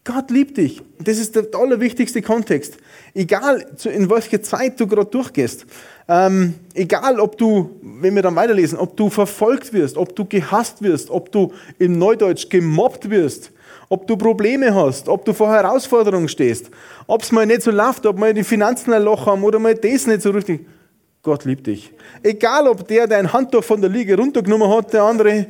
Gott 0.04 0.32
liebt 0.32 0.56
dich. 0.56 0.82
Das 1.00 1.18
ist 1.18 1.36
der 1.36 1.48
allerwichtigste 1.54 2.22
Kontext. 2.22 2.78
Egal, 3.14 3.66
in 3.84 4.10
welcher 4.10 4.42
Zeit 4.42 4.80
du 4.80 4.88
gerade 4.88 5.10
durchgehst. 5.10 5.66
Ähm, 6.08 6.54
egal, 6.74 7.20
ob 7.20 7.38
du, 7.38 7.78
wenn 7.82 8.16
wir 8.16 8.22
dann 8.22 8.36
weiterlesen, 8.36 8.78
ob 8.78 8.96
du 8.96 9.10
verfolgt 9.10 9.74
wirst, 9.74 9.98
ob 9.98 10.16
du 10.16 10.24
gehasst 10.24 10.82
wirst, 10.82 11.10
ob 11.10 11.30
du 11.34 11.52
im 11.78 11.98
Neudeutsch 11.98 12.50
gemobbt 12.50 13.10
wirst, 13.10 13.52
ob 13.90 14.08
du 14.08 14.16
Probleme 14.16 14.74
hast, 14.74 15.10
ob 15.10 15.26
du 15.26 15.34
vor 15.34 15.50
Herausforderungen 15.52 16.30
stehst, 16.30 16.72
ob 17.06 17.24
es 17.24 17.34
mal 17.34 17.46
nicht 17.46 17.64
so 17.64 17.72
läuft, 17.72 18.06
ob 18.06 18.18
mal 18.18 18.34
die 18.34 18.46
Finanzen 18.46 18.94
ein 18.94 19.04
Loch 19.04 19.26
haben 19.26 19.44
oder 19.44 19.60
mal 19.60 19.76
das 19.76 20.08
nicht 20.08 20.22
so 20.22 20.32
richtig. 20.32 20.66
Gott 21.28 21.44
liebt 21.44 21.68
dich. 21.68 21.92
Egal, 22.24 22.70
ob 22.70 22.88
der 22.88 23.06
dein 23.06 23.34
Handtuch 23.34 23.62
von 23.62 23.82
der 23.82 23.90
Liege 23.90 24.16
runtergenommen 24.16 24.70
hat, 24.70 24.94
der 24.94 25.04
andere, 25.04 25.48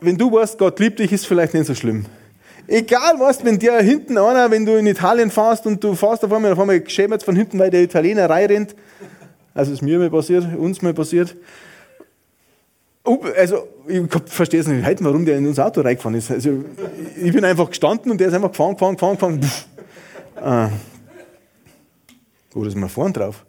wenn 0.00 0.16
du 0.16 0.32
weißt, 0.32 0.56
Gott 0.56 0.80
liebt 0.80 0.98
dich, 0.98 1.12
ist 1.12 1.26
vielleicht 1.26 1.52
nicht 1.52 1.66
so 1.66 1.74
schlimm. 1.74 2.06
Egal 2.66 3.16
was, 3.18 3.44
wenn 3.44 3.58
der 3.58 3.82
hinten 3.82 4.16
einer, 4.16 4.50
wenn 4.50 4.64
du 4.64 4.78
in 4.78 4.86
Italien 4.86 5.30
fährst 5.30 5.66
und 5.66 5.84
du 5.84 5.94
fährst 5.94 6.24
auf 6.24 6.32
einmal, 6.32 6.52
auf 6.52 6.58
einmal 6.58 6.80
geschämt 6.80 7.22
von 7.22 7.36
hinten, 7.36 7.58
weil 7.58 7.68
der 7.68 7.82
Italiener 7.82 8.30
reinrennt, 8.30 8.74
also 9.52 9.74
ist 9.74 9.82
mir 9.82 9.98
mal 9.98 10.08
passiert, 10.08 10.46
uns 10.56 10.80
mal 10.80 10.94
passiert. 10.94 11.36
Also, 13.36 13.68
ich 13.86 14.00
verstehe 14.24 14.60
es 14.60 14.68
nicht 14.68 14.86
heute, 14.86 15.04
warum 15.04 15.26
der 15.26 15.36
in 15.36 15.46
unser 15.46 15.66
Auto 15.66 15.82
reingefahren 15.82 16.16
ist. 16.16 16.30
Also, 16.30 16.64
ich 17.22 17.32
bin 17.34 17.44
einfach 17.44 17.68
gestanden 17.68 18.10
und 18.10 18.18
der 18.18 18.28
ist 18.28 18.32
einfach 18.32 18.52
gefahren, 18.52 18.72
gefahren, 18.72 18.94
gefahren, 18.96 19.38
gefahren. 19.38 19.40
Ah. 20.36 20.70
Wo 22.52 22.64
ist 22.64 22.74
man 22.74 22.88
vorne 22.88 23.12
drauf? 23.12 23.44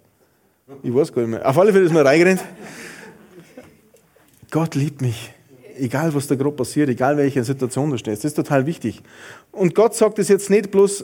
Ich 0.82 0.93
weiß 0.93 1.12
gar 1.12 1.23
nicht 1.23 1.32
mehr. 1.32 1.47
Auf 1.47 1.58
alle 1.58 1.73
Fälle 1.73 1.86
ist 1.86 1.93
man 1.93 2.08
reingerannt. 2.08 2.41
Gott 4.49 4.76
liebt 4.76 5.02
mich. 5.02 5.34
Egal, 5.78 6.13
was 6.13 6.28
da 6.28 6.36
gerade 6.36 6.56
passiert, 6.56 6.88
egal 6.89 7.17
welche 7.17 7.43
Situation 7.43 7.89
du 7.89 7.97
stehst. 7.97 8.23
Das 8.23 8.32
ist 8.32 8.36
total 8.36 8.65
wichtig. 8.65 9.02
Und 9.52 9.76
Gott 9.76 9.95
sagt 9.95 10.19
es 10.19 10.30
jetzt 10.30 10.49
nicht 10.49 10.71
bloß 10.71 11.04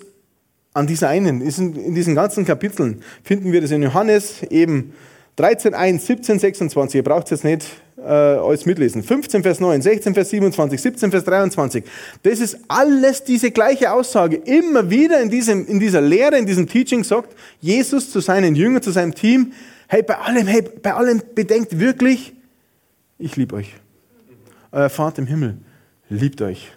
an 0.74 0.88
dieser 0.88 1.10
einen. 1.10 1.42
In 1.42 1.96
diesen 1.96 2.16
ganzen 2.16 2.46
Kapiteln 2.46 3.02
finden 3.24 3.52
wir 3.52 3.62
das 3.62 3.72
in 3.72 3.82
Johannes 3.82 4.44
eben 4.44 4.94
13, 5.36 5.74
1, 5.74 6.06
17, 6.06 6.40
26. 6.40 6.96
Ihr 6.96 7.04
braucht 7.04 7.26
es 7.26 7.32
jetzt 7.32 7.44
nicht 7.44 7.66
äh, 8.04 8.08
alles 8.08 8.66
mitlesen. 8.66 9.04
15, 9.04 9.44
Vers 9.44 9.60
9, 9.60 9.82
16, 9.82 10.14
Vers 10.14 10.30
27, 10.30 10.82
17, 10.82 11.12
Vers 11.12 11.24
23. 11.24 11.84
Das 12.24 12.40
ist 12.40 12.58
alles 12.68 13.24
diese 13.24 13.52
gleiche 13.52 13.92
Aussage. 13.92 14.38
Immer 14.38 14.90
wieder 14.90 15.22
in, 15.22 15.30
diesem, 15.30 15.68
in 15.68 15.80
dieser 15.80 16.02
Lehre, 16.02 16.38
in 16.38 16.46
diesem 16.46 16.68
Teaching 16.68 17.04
sagt 17.04 17.36
Jesus 17.60 18.12
zu 18.12 18.20
seinen 18.20 18.56
Jüngern, 18.56 18.82
zu 18.82 18.92
seinem 18.92 19.16
Team, 19.16 19.54
hey, 19.88 20.04
bei 20.04 20.18
allem, 20.18 20.48
hey, 20.48 20.62
bei 20.62 20.94
allem 20.94 21.22
bedenkt 21.36 21.80
wirklich, 21.80 22.34
ich 23.18 23.36
liebe 23.36 23.56
euch. 23.56 23.76
Euer 24.72 24.90
Vater 24.90 25.20
im 25.20 25.28
Himmel 25.28 25.58
liebt 26.10 26.42
euch. 26.42 26.72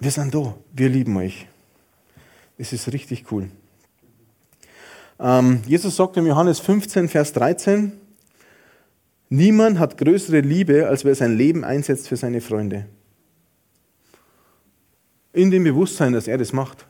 Wir 0.00 0.10
sind 0.10 0.34
da, 0.34 0.54
wir 0.72 0.88
lieben 0.88 1.16
euch. 1.16 1.46
Es 2.58 2.72
ist 2.72 2.92
richtig 2.92 3.30
cool. 3.30 3.48
Ähm, 5.20 5.62
Jesus 5.66 5.94
sagt 5.96 6.16
im 6.16 6.26
Johannes 6.26 6.58
15, 6.58 7.08
Vers 7.08 7.32
13, 7.32 7.92
niemand 9.32 9.78
hat 9.78 9.96
größere 9.96 10.40
Liebe, 10.40 10.86
als 10.86 11.04
wer 11.04 11.14
sein 11.14 11.36
Leben 11.36 11.64
einsetzt 11.64 12.08
für 12.08 12.16
seine 12.16 12.40
Freunde. 12.40 12.86
In 15.32 15.50
dem 15.50 15.64
Bewusstsein, 15.64 16.12
dass 16.12 16.28
er 16.28 16.36
das 16.36 16.52
macht. 16.52 16.86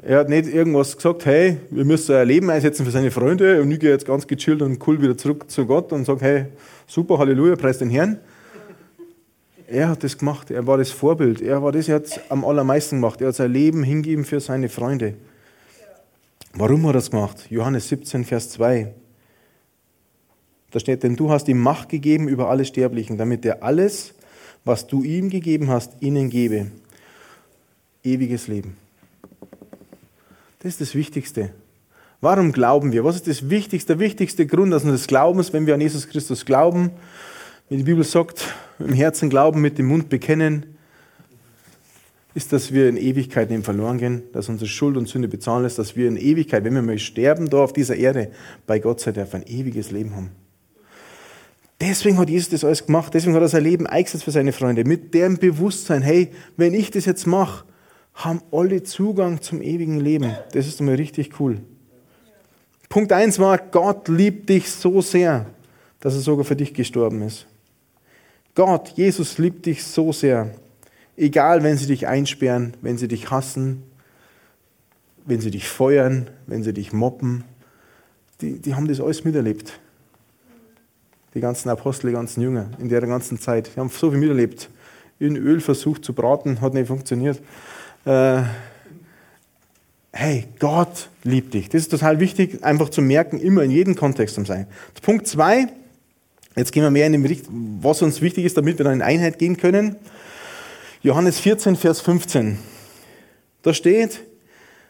Er 0.00 0.18
hat 0.18 0.28
nicht 0.28 0.52
irgendwas 0.52 0.96
gesagt, 0.96 1.26
hey, 1.26 1.58
wir 1.70 1.84
müssen 1.84 2.16
ein 2.16 2.26
Leben 2.26 2.50
einsetzen 2.50 2.84
für 2.84 2.90
seine 2.90 3.10
Freunde 3.10 3.60
und 3.60 3.70
ich 3.70 3.78
gehe 3.78 3.90
jetzt 3.90 4.06
ganz 4.06 4.26
gechillt 4.26 4.62
und 4.62 4.84
cool 4.86 5.00
wieder 5.00 5.16
zurück 5.16 5.48
zu 5.48 5.66
Gott 5.66 5.92
und 5.92 6.06
sage, 6.06 6.20
hey, 6.22 6.46
super, 6.86 7.18
Halleluja, 7.18 7.54
preis 7.56 7.78
den 7.78 7.90
Herrn. 7.90 8.18
Er 9.68 9.90
hat 9.90 10.02
das 10.02 10.18
gemacht, 10.18 10.50
er 10.50 10.66
war 10.66 10.78
das 10.78 10.90
Vorbild, 10.90 11.40
er 11.40 11.62
war 11.62 11.72
das, 11.72 11.88
er 11.88 11.96
hat 11.96 12.20
am 12.30 12.44
allermeisten 12.44 12.96
gemacht, 12.96 13.20
er 13.20 13.28
hat 13.28 13.36
sein 13.36 13.52
Leben 13.52 13.84
hingegeben 13.84 14.24
für 14.24 14.40
seine 14.40 14.68
Freunde. 14.68 15.14
Warum 16.54 16.82
hat 16.82 16.90
er 16.90 16.94
das 16.94 17.10
gemacht? 17.10 17.46
Johannes 17.48 17.88
17, 17.88 18.24
Vers 18.24 18.50
2. 18.50 18.92
Da 20.72 20.80
steht, 20.80 21.02
denn 21.02 21.16
du 21.16 21.30
hast 21.30 21.48
ihm 21.48 21.58
Macht 21.58 21.90
gegeben 21.90 22.28
über 22.28 22.48
alle 22.48 22.64
Sterblichen, 22.64 23.18
damit 23.18 23.44
er 23.44 23.62
alles, 23.62 24.14
was 24.64 24.86
du 24.86 25.02
ihm 25.02 25.30
gegeben 25.30 25.68
hast, 25.68 25.92
ihnen 26.00 26.30
gebe. 26.30 26.72
Ewiges 28.02 28.48
Leben. 28.48 28.76
Das 30.60 30.72
ist 30.72 30.80
das 30.80 30.94
Wichtigste. 30.94 31.50
Warum 32.20 32.52
glauben 32.52 32.92
wir? 32.92 33.04
Was 33.04 33.16
ist 33.16 33.28
das 33.28 33.50
wichtigste, 33.50 33.96
der 33.96 34.00
wichtigste 34.00 34.46
Grund 34.46 34.72
unseres 34.72 35.06
Glaubens, 35.06 35.52
wenn 35.52 35.66
wir 35.66 35.74
an 35.74 35.80
Jesus 35.80 36.08
Christus 36.08 36.44
glauben? 36.44 36.90
Wie 37.68 37.76
die 37.76 37.82
Bibel 37.82 38.04
sagt, 38.04 38.46
im 38.78 38.92
Herzen 38.92 39.28
glauben, 39.28 39.60
mit 39.60 39.76
dem 39.76 39.86
Mund 39.86 40.08
bekennen, 40.08 40.66
ist, 42.34 42.52
dass 42.52 42.72
wir 42.72 42.88
in 42.88 42.96
Ewigkeit 42.96 43.50
ihm 43.50 43.62
verloren 43.62 43.98
gehen, 43.98 44.22
dass 44.32 44.48
unsere 44.48 44.68
Schuld 44.68 44.96
und 44.96 45.08
Sünde 45.08 45.28
bezahlen 45.28 45.64
ist, 45.64 45.78
dass 45.78 45.96
wir 45.96 46.08
in 46.08 46.16
Ewigkeit, 46.16 46.64
wenn 46.64 46.74
wir 46.74 46.82
mal 46.82 46.98
sterben, 46.98 47.50
da 47.50 47.58
auf 47.58 47.72
dieser 47.72 47.96
Erde, 47.96 48.30
bei 48.66 48.78
Gott 48.78 49.00
sei 49.00 49.12
Dank 49.12 49.34
ein 49.34 49.46
ewiges 49.46 49.90
Leben 49.90 50.14
haben. 50.16 50.30
Deswegen 51.82 52.16
hat 52.16 52.30
Jesus 52.30 52.48
das 52.48 52.64
alles 52.64 52.86
gemacht, 52.86 53.12
deswegen 53.12 53.34
hat 53.34 53.42
er 53.42 53.48
sein 53.48 53.64
Leben 53.64 53.88
eingesetzt 53.88 54.22
für 54.22 54.30
seine 54.30 54.52
Freunde, 54.52 54.84
mit 54.84 55.12
dem 55.14 55.36
Bewusstsein, 55.36 56.00
hey, 56.00 56.30
wenn 56.56 56.74
ich 56.74 56.92
das 56.92 57.06
jetzt 57.06 57.26
mache, 57.26 57.64
haben 58.14 58.40
alle 58.52 58.84
Zugang 58.84 59.42
zum 59.42 59.60
ewigen 59.60 59.98
Leben. 59.98 60.36
Das 60.52 60.68
ist 60.68 60.78
einmal 60.78 60.94
richtig 60.94 61.40
cool. 61.40 61.58
Punkt 62.88 63.12
1 63.12 63.40
war, 63.40 63.58
Gott 63.58 64.06
liebt 64.06 64.48
dich 64.48 64.70
so 64.70 65.00
sehr, 65.00 65.46
dass 65.98 66.14
er 66.14 66.20
sogar 66.20 66.44
für 66.44 66.54
dich 66.54 66.72
gestorben 66.72 67.20
ist. 67.22 67.48
Gott, 68.54 68.90
Jesus 68.94 69.38
liebt 69.38 69.66
dich 69.66 69.82
so 69.82 70.12
sehr. 70.12 70.54
Egal, 71.16 71.64
wenn 71.64 71.76
sie 71.78 71.86
dich 71.86 72.06
einsperren, 72.06 72.74
wenn 72.80 72.96
sie 72.96 73.08
dich 73.08 73.32
hassen, 73.32 73.82
wenn 75.26 75.40
sie 75.40 75.50
dich 75.50 75.66
feuern, 75.66 76.30
wenn 76.46 76.62
sie 76.62 76.74
dich 76.74 76.92
mobben. 76.92 77.42
Die, 78.40 78.60
die 78.60 78.76
haben 78.76 78.86
das 78.86 79.00
alles 79.00 79.24
miterlebt. 79.24 79.80
Die 81.34 81.40
ganzen 81.40 81.68
Apostel, 81.68 82.08
die 82.08 82.12
ganzen 82.12 82.42
Jünger 82.42 82.70
in 82.78 82.88
der 82.88 83.00
ganzen 83.00 83.38
Zeit. 83.38 83.70
Die 83.74 83.80
haben 83.80 83.88
so 83.88 84.10
viel 84.10 84.18
miterlebt. 84.18 84.68
In 85.18 85.36
Öl 85.36 85.60
versucht 85.60 86.04
zu 86.04 86.12
braten, 86.12 86.60
hat 86.60 86.74
nicht 86.74 86.88
funktioniert. 86.88 87.40
Äh, 88.04 88.42
hey, 90.12 90.44
Gott 90.58 91.08
liebt 91.24 91.54
dich. 91.54 91.68
Das 91.68 91.82
ist 91.82 91.90
total 91.90 92.20
wichtig, 92.20 92.62
einfach 92.62 92.90
zu 92.90 93.00
merken, 93.00 93.38
immer 93.40 93.62
in 93.62 93.70
jedem 93.70 93.94
Kontext 93.94 94.34
zu 94.34 94.44
sein. 94.44 94.66
Punkt 95.00 95.26
zwei, 95.26 95.68
jetzt 96.56 96.72
gehen 96.72 96.82
wir 96.82 96.90
mehr 96.90 97.06
in 97.06 97.12
den 97.12 97.22
Bericht, 97.22 97.46
was 97.80 98.02
uns 98.02 98.20
wichtig 98.20 98.44
ist, 98.44 98.56
damit 98.56 98.78
wir 98.78 98.84
dann 98.84 98.94
in 98.94 99.02
Einheit 99.02 99.38
gehen 99.38 99.56
können. 99.56 99.96
Johannes 101.02 101.40
14, 101.40 101.76
Vers 101.76 102.00
15. 102.00 102.58
Da 103.62 103.72
steht, 103.72 104.20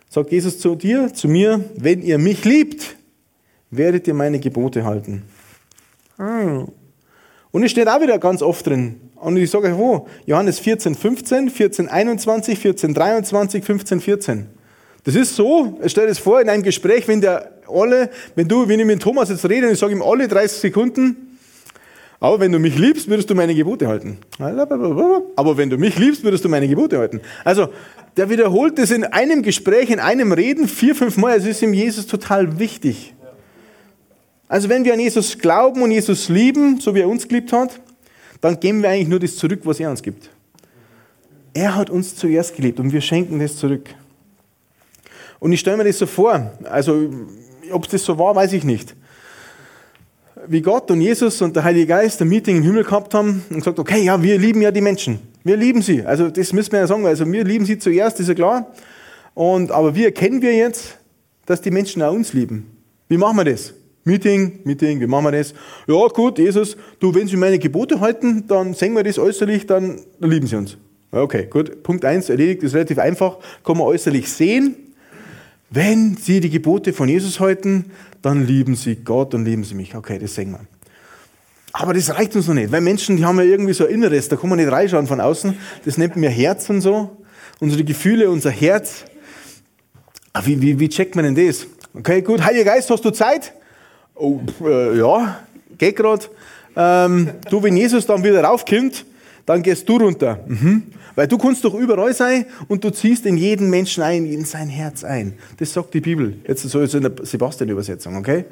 sagt 0.09 0.33
Jesus 0.33 0.59
zu 0.59 0.75
dir, 0.75 1.13
zu 1.15 1.29
mir, 1.29 1.65
wenn 1.77 2.03
ihr 2.03 2.19
mich 2.19 2.45
liebt, 2.45 2.97
werdet 3.71 4.07
ihr 4.07 4.15
meine 4.15 4.39
Gebote 4.39 4.85
halten. 4.85 5.23
Ah. 6.19 6.67
Und 7.51 7.63
es 7.63 7.71
steht 7.71 7.89
auch 7.89 8.01
wieder 8.01 8.19
ganz 8.19 8.43
oft 8.43 8.67
drin. 8.67 9.01
Und 9.17 9.37
ich 9.37 9.51
sage 9.51 9.69
euch 9.69 9.77
wo? 9.79 10.09
Johannes 10.27 10.59
14, 10.59 10.95
15, 10.95 11.51
14, 11.51 11.89
21, 11.89 12.59
14, 12.59 12.95
23, 12.95 13.65
15, 13.65 14.01
14. 14.01 14.47
Das 15.05 15.15
ist 15.15 15.37
so, 15.37 15.79
stell 15.87 16.05
dir 16.05 16.09
das 16.09 16.19
vor, 16.19 16.41
in 16.41 16.49
einem 16.49 16.63
Gespräch, 16.63 17.07
wenn 17.09 17.21
der 17.21 17.51
alle, 17.69 18.11
wenn 18.35 18.49
du, 18.49 18.69
wenn 18.69 18.81
ich 18.81 18.87
mit 18.87 19.03
Thomas 19.03 19.29
jetzt 19.29 19.49
rede 19.49 19.67
und 19.67 19.73
ich 19.73 19.79
sage 19.79 19.93
ihm 19.93 20.03
alle 20.03 20.29
30 20.29 20.59
Sekunden, 20.59 21.39
aber 22.21 22.39
wenn 22.39 22.53
du 22.53 22.61
mich 22.61 22.79
liebst, 22.79 23.09
würdest 23.09 23.29
du 23.31 23.35
meine 23.35 23.53
Gebote 23.53 23.89
halten. 23.89 24.19
Aber 25.35 25.57
wenn 25.57 25.71
du 25.71 25.77
mich 25.77 25.99
liebst, 25.99 26.23
würdest 26.23 26.45
du 26.45 26.49
meine 26.49 26.69
Gebote 26.69 26.99
halten. 26.99 27.21
Also, 27.45 27.69
der 28.17 28.31
wiederholt 28.31 28.79
das 28.79 28.93
in 28.93 29.03
einem 29.03 29.43
Gespräch, 29.43 29.91
in 29.91 29.99
einem 29.99 30.31
Reden 30.31 30.69
vier, 30.69 30.95
fünf 30.95 31.17
Mal. 31.17 31.37
Es 31.37 31.47
ist 31.47 31.63
ihm 31.63 31.75
Jesus 31.75 32.07
total 32.07 32.61
wichtig. 32.61 33.13
Also, 34.53 34.69
wenn 34.69 34.85
wir 34.85 34.93
an 34.93 35.01
Jesus 35.01 35.39
glauben 35.39 35.81
und 35.81 35.93
Jesus 35.93 36.29
lieben, 36.29 36.79
so 36.79 36.95
wie 36.95 37.01
er 37.01 37.09
uns 37.09 37.27
geliebt 37.27 37.55
hat, 37.55 37.81
dann 38.43 38.61
geben 38.61 38.83
wir 38.83 38.91
eigentlich 38.91 39.09
nur 39.09 39.19
das 39.19 39.37
zurück, 39.37 39.61
was 39.65 39.81
er 39.81 39.89
uns 39.89 40.03
gibt. 40.03 40.29
Er 41.55 41.75
hat 41.75 41.89
uns 41.89 42.17
zuerst 42.17 42.55
geliebt 42.55 42.79
und 42.79 42.93
wir 42.93 43.01
schenken 43.01 43.39
das 43.39 43.57
zurück. 43.57 43.89
Und 45.41 45.53
ich 45.53 45.61
stelle 45.61 45.79
mir 45.79 45.85
das 45.85 45.97
so 45.97 46.05
vor, 46.05 46.53
also 46.65 47.09
ob 47.71 47.85
es 47.85 47.93
das 47.93 48.05
so 48.05 48.19
war, 48.19 48.37
weiß 48.37 48.53
ich 48.53 48.63
nicht 48.65 48.95
wie 50.47 50.61
Gott 50.61 50.91
und 50.91 51.01
Jesus 51.01 51.41
und 51.41 51.55
der 51.55 51.65
Heilige 51.65 51.87
Geist 51.87 52.21
ein 52.21 52.29
Meeting 52.29 52.57
im 52.57 52.63
Himmel 52.63 52.85
gehabt 52.85 53.15
haben 53.15 53.45
und 53.49 53.57
gesagt, 53.57 53.79
okay, 53.79 54.03
ja, 54.03 54.21
wir 54.21 54.39
lieben 54.39 54.61
ja 54.61 54.71
die 54.71 54.81
Menschen. 54.81 55.21
Wir 55.45 55.57
lieben 55.57 55.81
sie. 55.81 56.05
Also 56.05 56.31
das 56.31 56.53
müssen 56.53 56.73
wir 56.73 56.81
ja 56.81 56.87
sagen. 56.87 57.07
Also 57.07 57.31
wir 57.31 57.45
lieben 57.45 57.65
sie 57.65 57.79
zuerst, 57.79 58.19
ist 58.21 58.29
ja 58.29 58.35
klar. 58.35 58.67
Und, 59.35 59.71
aber 59.71 59.95
wie 59.95 60.05
erkennen 60.05 60.43
wir 60.43 60.53
jetzt, 60.53 60.99
dass 61.47 61.61
die 61.61 61.71
Menschen 61.71 62.03
auch 62.03 62.13
uns 62.13 62.33
lieben? 62.33 62.77
Wie 63.09 63.17
machen 63.17 63.37
wir 63.37 63.45
das? 63.45 63.73
Meeting, 64.05 64.61
Meeting, 64.65 65.01
wie 65.01 65.07
machen 65.07 65.27
wir 65.27 65.33
das? 65.33 65.55
Ja, 65.87 66.07
gut, 66.09 66.39
Jesus, 66.39 66.77
du, 66.99 67.15
wenn 67.15 67.29
sie 67.29 67.37
meine 67.37 67.59
Gebote 67.59 68.01
halten, 68.01 68.45
dann 68.49 68.75
sehen 68.75 68.95
wir 68.95 69.05
das 69.05 69.19
äußerlich, 69.19 69.67
dann, 69.67 70.01
dann 70.19 70.31
lieben 70.31 70.47
sie 70.47 70.57
uns. 70.57 70.77
Okay, 71.13 71.47
gut. 71.49 71.83
Punkt 71.83 72.05
eins 72.05 72.31
erledigt, 72.31 72.63
ist 72.63 72.75
relativ 72.75 72.99
einfach. 72.99 73.39
Kann 73.65 73.77
man 73.77 73.87
äußerlich 73.87 74.33
sehen. 74.33 74.77
Wenn 75.69 76.17
sie 76.17 76.41
die 76.41 76.51
Gebote 76.51 76.93
von 76.93 77.09
Jesus 77.09 77.39
halten, 77.39 77.93
dann 78.23 78.47
lieben 78.47 78.75
sie 78.75 78.97
Gott 78.97 79.35
und 79.35 79.45
lieben 79.45 79.63
sie 79.63 79.75
mich. 79.75 79.95
Okay, 79.95 80.19
das 80.19 80.35
sehen 80.35 80.53
wir. 80.53 80.61
Aber 81.73 81.95
das 81.95 82.15
reicht 82.15 82.35
uns 82.37 82.49
noch 82.49 82.55
nicht, 82.55 82.71
weil 82.71 82.83
Menschen, 82.83 83.17
die 83.17 83.25
haben 83.25 83.39
ja 83.39 83.45
irgendwie 83.45 83.73
so 83.73 83.87
ein 83.87 83.95
Inneres, 83.95 84.29
da 84.29 84.37
kann 84.37 84.51
man 84.51 84.59
nicht 84.59 84.71
reinschauen 84.71 85.07
von 85.07 85.21
außen. 85.21 85.57
Das 85.85 85.97
nennt 85.97 86.17
man 86.17 86.31
Herz 86.31 86.69
und 86.69 86.81
so. 86.83 87.25
Unsere 87.61 87.85
Gefühle, 87.85 88.31
unser 88.31 88.51
Herz. 88.51 89.05
Ah, 90.33 90.43
wie, 90.45 90.61
wie, 90.61 90.79
wie 90.79 90.89
checkt 90.89 91.15
man 91.15 91.25
denn 91.25 91.47
das? 91.47 91.67
Okay, 91.95 92.23
gut, 92.23 92.43
Heiliger 92.45 92.65
Geist, 92.73 92.91
hast 92.91 93.05
du 93.05 93.11
Zeit? 93.11 93.55
Oh, 94.15 94.41
äh, 94.65 94.99
ja, 94.99 95.41
geht 95.79 95.97
gerade. 95.97 96.27
Ähm, 96.77 97.31
du, 97.51 97.63
wenn 97.63 97.77
Jesus 97.77 98.07
dann 98.07 98.23
wieder 98.23 98.43
raufkommt, 98.43 99.05
dann 99.47 99.63
gehst 99.63 99.89
du 99.89 99.97
runter. 99.97 100.41
Mhm. 100.47 100.85
Weil 101.15 101.29
du 101.29 101.37
kannst 101.37 101.65
doch 101.65 101.75
überall 101.75 102.15
sein 102.15 102.47
und 102.69 102.83
du 102.83 102.91
ziehst 102.91 103.27
in 103.27 103.37
jeden 103.37 103.69
Menschen 103.69 104.03
ein, 104.03 104.27
in 104.27 104.45
sein 104.45 104.69
Herz 104.69 105.05
ein. 105.05 105.35
Das 105.59 105.73
sagt 105.73 105.93
die 105.93 106.01
Bibel. 106.01 106.39
Jetzt 106.47 106.63
so 106.63 106.81
in 106.81 107.03
der 107.03 107.13
Sebastian-Übersetzung, 107.23 108.17
okay? 108.17 108.47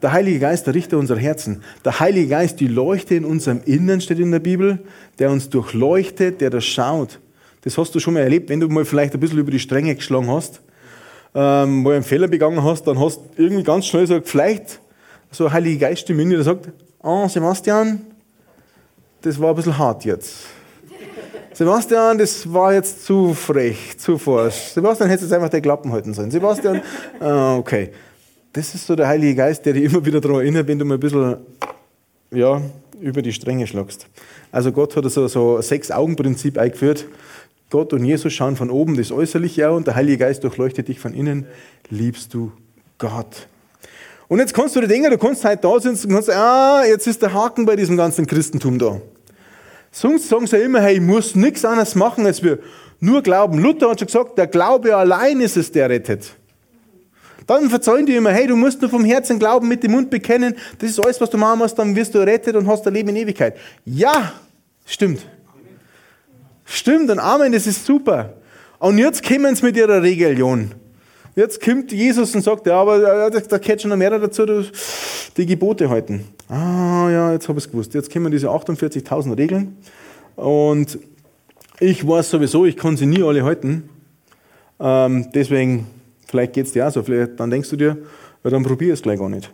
Der 0.00 0.12
Heilige 0.12 0.38
Geist, 0.38 0.66
der 0.66 0.74
Richter 0.74 0.96
unserer 0.96 1.18
Herzen. 1.18 1.62
Der 1.84 1.98
Heilige 1.98 2.28
Geist, 2.28 2.60
die 2.60 2.68
Leuchte 2.68 3.16
in 3.16 3.24
unserem 3.24 3.60
Innern, 3.64 4.00
steht 4.00 4.20
in 4.20 4.30
der 4.30 4.38
Bibel, 4.38 4.78
der 5.18 5.30
uns 5.30 5.50
durchleuchtet, 5.50 6.40
der 6.40 6.50
das 6.50 6.64
schaut. 6.64 7.18
Das 7.62 7.76
hast 7.76 7.94
du 7.94 8.00
schon 8.00 8.14
mal 8.14 8.20
erlebt, 8.20 8.48
wenn 8.48 8.60
du 8.60 8.68
mal 8.68 8.84
vielleicht 8.84 9.14
ein 9.14 9.20
bisschen 9.20 9.38
über 9.38 9.50
die 9.50 9.58
Stränge 9.58 9.94
geschlagen 9.96 10.30
hast, 10.30 10.60
ähm, 11.40 11.84
wo 11.84 11.90
du 11.90 11.94
einen 11.94 12.04
Fehler 12.04 12.26
begangen 12.26 12.64
hast, 12.64 12.82
dann 12.88 12.98
hast 12.98 13.18
du 13.18 13.42
irgendwie 13.42 13.62
ganz 13.62 13.86
schnell 13.86 14.02
gesagt, 14.02 14.28
vielleicht 14.28 14.80
so 15.30 15.44
eine 15.44 15.52
Heilige 15.52 15.78
Geiststimme 15.78 16.22
in 16.22 16.30
dir, 16.30 16.36
der 16.36 16.44
sagt, 16.44 16.68
oh 17.00 17.28
Sebastian, 17.28 18.00
das 19.22 19.40
war 19.40 19.50
ein 19.50 19.54
bisschen 19.54 19.78
hart 19.78 20.04
jetzt. 20.04 20.34
Sebastian, 21.52 22.18
das 22.18 22.52
war 22.52 22.74
jetzt 22.74 23.04
zu 23.04 23.34
frech, 23.34 23.96
zu 23.98 24.18
forsch. 24.18 24.72
Sebastian 24.74 25.08
hätte 25.08 25.22
jetzt 25.22 25.32
einfach 25.32 25.48
der 25.48 25.60
Klappen 25.60 25.92
halten 25.92 26.12
sollen. 26.12 26.32
Sebastian, 26.32 26.82
äh, 27.20 27.24
okay. 27.58 27.90
Das 28.52 28.74
ist 28.74 28.86
so 28.86 28.96
der 28.96 29.06
Heilige 29.06 29.36
Geist, 29.36 29.64
der 29.64 29.74
dich 29.74 29.84
immer 29.84 30.04
wieder 30.04 30.20
daran 30.20 30.40
erinnert, 30.40 30.66
wenn 30.66 30.78
du 30.78 30.84
mal 30.84 30.94
ein 30.94 31.00
bisschen 31.00 31.36
ja, 32.32 32.60
über 33.00 33.22
die 33.22 33.32
Stränge 33.32 33.68
schlagst. 33.68 34.08
Also 34.50 34.72
Gott 34.72 34.96
hat 34.96 35.04
so, 35.04 35.28
so 35.28 35.56
ein 35.56 35.62
Sechs-Augen-Prinzip 35.62 36.58
eingeführt. 36.58 37.06
Gott 37.70 37.92
und 37.92 38.04
Jesus 38.04 38.32
schauen 38.32 38.56
von 38.56 38.70
oben 38.70 38.96
das 38.96 39.12
Äußerliche 39.12 39.68
an 39.68 39.74
und 39.74 39.86
der 39.86 39.94
Heilige 39.94 40.18
Geist 40.18 40.42
durchleuchtet 40.42 40.88
dich 40.88 41.00
von 41.00 41.12
innen. 41.12 41.46
Liebst 41.90 42.32
du 42.32 42.52
Gott? 42.96 43.46
Und 44.28 44.38
jetzt 44.38 44.54
kannst 44.54 44.74
du 44.74 44.80
dir 44.80 44.88
denken, 44.88 45.10
du 45.10 45.18
kannst 45.18 45.44
heute 45.44 45.62
da 45.62 45.78
sitzen 45.78 46.08
und 46.08 46.14
kannst 46.14 46.30
ah, 46.30 46.84
jetzt 46.86 47.06
ist 47.06 47.20
der 47.20 47.32
Haken 47.32 47.66
bei 47.66 47.76
diesem 47.76 47.96
ganzen 47.96 48.26
Christentum 48.26 48.78
da. 48.78 49.00
Sonst 49.90 50.28
sagen 50.28 50.46
sie 50.46 50.56
ja 50.56 50.64
immer, 50.64 50.80
hey, 50.80 50.94
ich 50.94 51.00
muss 51.00 51.34
nichts 51.34 51.64
anderes 51.64 51.94
machen, 51.94 52.24
als 52.24 52.42
wir 52.42 52.58
nur 53.00 53.22
glauben. 53.22 53.58
Luther 53.58 53.90
hat 53.90 54.00
schon 54.00 54.06
gesagt, 54.06 54.38
der 54.38 54.46
Glaube 54.46 54.96
allein 54.96 55.40
ist 55.40 55.56
es, 55.56 55.70
der 55.70 55.90
rettet. 55.90 56.36
Dann 57.46 57.70
verzeihen 57.70 58.04
die 58.04 58.14
immer, 58.14 58.30
hey, 58.30 58.46
du 58.46 58.56
musst 58.56 58.80
nur 58.80 58.90
vom 58.90 59.04
Herzen 59.04 59.38
glauben, 59.38 59.68
mit 59.68 59.82
dem 59.82 59.92
Mund 59.92 60.10
bekennen, 60.10 60.54
das 60.78 60.90
ist 60.90 61.02
alles, 61.02 61.20
was 61.20 61.30
du 61.30 61.38
machen 61.38 61.58
musst, 61.58 61.78
dann 61.78 61.96
wirst 61.96 62.14
du 62.14 62.18
rettet 62.18 62.56
und 62.56 62.66
hast 62.66 62.84
dein 62.84 62.92
Leben 62.94 63.08
in 63.10 63.16
Ewigkeit. 63.16 63.56
Ja, 63.86 64.34
stimmt. 64.84 65.20
Stimmt 66.70 67.10
und 67.10 67.18
Amen, 67.18 67.52
das 67.52 67.66
ist 67.66 67.86
super. 67.86 68.34
Und 68.78 68.98
jetzt 68.98 69.26
kommen 69.26 69.56
sie 69.56 69.64
mit 69.64 69.76
ihrer 69.76 70.02
Religion. 70.02 70.70
Jetzt 71.34 71.62
kommt 71.62 71.92
Jesus 71.92 72.34
und 72.34 72.42
sagt, 72.42 72.66
ja, 72.66 72.80
aber 72.80 73.30
da, 73.30 73.30
da 73.30 73.58
gehört 73.58 73.80
schon 73.80 73.88
noch 73.88 73.96
mehr 73.96 74.10
dazu, 74.18 74.44
die 75.36 75.46
Gebote 75.46 75.88
halten. 75.88 76.24
Ah, 76.48 77.08
ja, 77.10 77.32
jetzt 77.32 77.48
habe 77.48 77.58
ich 77.58 77.64
es 77.64 77.70
gewusst. 77.70 77.94
Jetzt 77.94 78.12
kommen 78.12 78.30
diese 78.30 78.48
48.000 78.48 79.38
Regeln. 79.38 79.76
Und 80.36 80.98
ich 81.80 82.06
weiß 82.06 82.30
sowieso, 82.30 82.66
ich 82.66 82.76
kann 82.76 82.96
sie 82.96 83.06
nie 83.06 83.22
alle 83.22 83.44
halten. 83.44 83.88
Ähm, 84.78 85.28
deswegen, 85.34 85.86
vielleicht 86.26 86.52
geht 86.52 86.66
es 86.66 86.72
dir 86.72 86.86
auch 86.86 86.92
so. 86.92 87.02
Vielleicht, 87.02 87.40
dann 87.40 87.50
denkst 87.50 87.70
du 87.70 87.76
dir, 87.76 87.96
ja, 88.44 88.50
dann 88.50 88.62
probier 88.62 88.92
es 88.92 89.00
gleich 89.00 89.18
gar 89.18 89.28
nicht. 89.28 89.50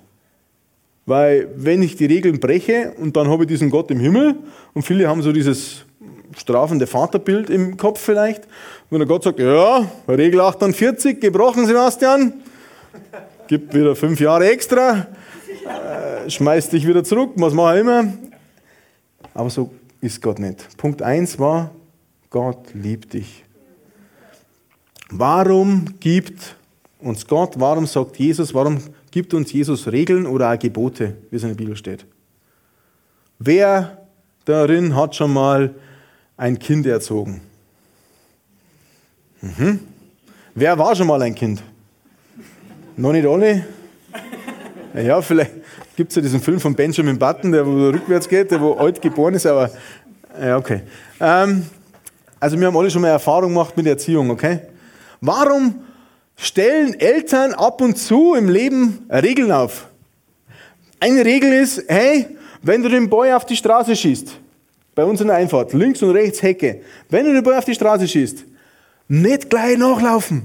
Weil 1.07 1.49
wenn 1.57 1.83
ich 1.83 1.97
die 1.97 2.07
Regeln 2.07 2.41
breche 2.41 2.93
und 2.99 3.17
dann 3.17 3.29
habe 3.29 3.45
ich 3.45 3.49
diesen 3.49 3.71
Gott 3.71 3.91
im 3.91 4.01
Himmel 4.01 4.37
und 4.73 4.83
viele 4.83 5.07
haben 5.07 5.23
so 5.23 5.33
dieses 5.33 5.85
strafende 6.37 6.87
Vaterbild 6.87 7.51
im 7.51 7.77
Kopf 7.77 8.01
vielleicht, 8.01 8.49
wenn 8.91 8.99
der 8.99 9.09
Gott 9.09 9.25
sagt, 9.25 9.39
ja, 9.39 9.87
Regel 10.09 10.41
48, 10.41 11.21
gebrochen 11.21 11.67
Sebastian, 11.67 12.35
gibt 13.47 13.75
wieder 13.75 13.95
fünf 13.97 14.21
Jahre 14.21 14.51
extra, 14.51 15.07
äh, 15.67 16.31
schmeißt 16.31 16.73
dich 16.73 16.87
wieder 16.87 17.05
zurück, 17.05 17.33
was 17.37 17.53
mache 17.53 17.75
ich 17.77 17.81
immer. 17.81 18.13
Aber 19.35 19.51
so 19.51 19.71
ist 20.01 20.23
Gott 20.23 20.39
nicht. 20.39 20.77
Punkt 20.77 21.03
1 21.03 21.39
war, 21.39 21.71
Gott 22.31 22.75
liebt 22.75 23.15
dich. 23.15 23.45
Warum 25.11 25.87
gibt 26.01 26.57
uns 27.01 27.27
Gott, 27.27 27.55
warum 27.59 27.87
sagt 27.87 28.17
Jesus, 28.17 28.55
warum 28.55 28.79
gibt 29.11 29.35
uns 29.35 29.53
Jesus 29.53 29.93
Regeln 29.93 30.27
oder 30.27 30.53
auch 30.53 30.59
Gebote, 30.59 31.15
wie 31.31 31.37
es 31.37 31.43
in 31.43 31.51
der 31.51 31.57
Bibel 31.57 31.77
steht. 31.77 32.05
Wer 33.39 33.99
darin 34.45 34.97
hat 34.97 35.15
schon 35.15 35.33
mal 35.33 35.75
ein 36.37 36.59
Kind 36.59 36.87
erzogen? 36.87 37.41
Mhm. 39.41 39.81
Wer 40.55 40.79
war 40.79 40.95
schon 40.95 41.07
mal 41.07 41.21
ein 41.23 41.35
Kind? 41.35 41.63
Noch 42.97 43.13
nicht 43.13 43.27
alle? 43.27 43.67
Ja, 44.95 45.21
vielleicht 45.21 45.53
gibt 45.97 46.11
es 46.11 46.17
ja 46.17 46.23
diesen 46.23 46.41
Film 46.41 46.61
von 46.61 46.75
Benjamin 46.75 47.19
Button, 47.19 47.53
der 47.53 47.67
wo 47.67 47.89
rückwärts 47.89 48.29
geht, 48.29 48.51
der 48.51 48.61
wo 48.61 48.75
alt 48.75 49.03
geboren 49.03 49.35
ist, 49.35 49.47
aber 49.47 49.71
ja, 50.41 50.57
okay. 50.57 50.83
Ähm, 51.21 51.67
also 52.39 52.59
wir 52.59 52.67
haben 52.67 52.77
alle 52.77 52.91
schon 52.91 53.03
mal 53.03 53.09
Erfahrung 53.09 53.51
gemacht 53.51 53.77
mit 53.77 53.87
Erziehung, 53.87 54.31
okay? 54.31 54.61
Warum 55.21 55.85
stellen 56.37 56.99
Eltern 56.99 57.53
ab 57.55 57.81
und 57.81 57.97
zu 57.97 58.35
im 58.35 58.49
Leben 58.49 59.07
Regeln 59.11 59.53
auf. 59.53 59.87
Eine 61.01 61.25
Regel 61.25 61.53
ist, 61.53 61.85
hey, 61.89 62.27
wenn 62.63 62.83
du 62.83 62.89
den 62.89 63.11
Boy 63.11 63.33
auf 63.33 63.45
die 63.45 63.57
Straße 63.57 63.95
schießt, 63.95 64.39
bei 64.95 65.05
uns 65.05 65.21
in 65.21 65.27
der 65.27 65.37
Einfahrt, 65.37 65.73
links 65.73 66.03
und 66.03 66.11
rechts 66.11 66.43
Hecke, 66.43 66.83
wenn 67.11 67.25
du 67.25 67.33
den 67.33 67.43
Boy 67.43 67.57
auf 67.57 67.65
die 67.65 67.75
Straße 67.75 68.07
schießt, 68.07 68.45
nicht 69.09 69.51
gleich 69.51 69.77
nachlaufen. 69.77 70.45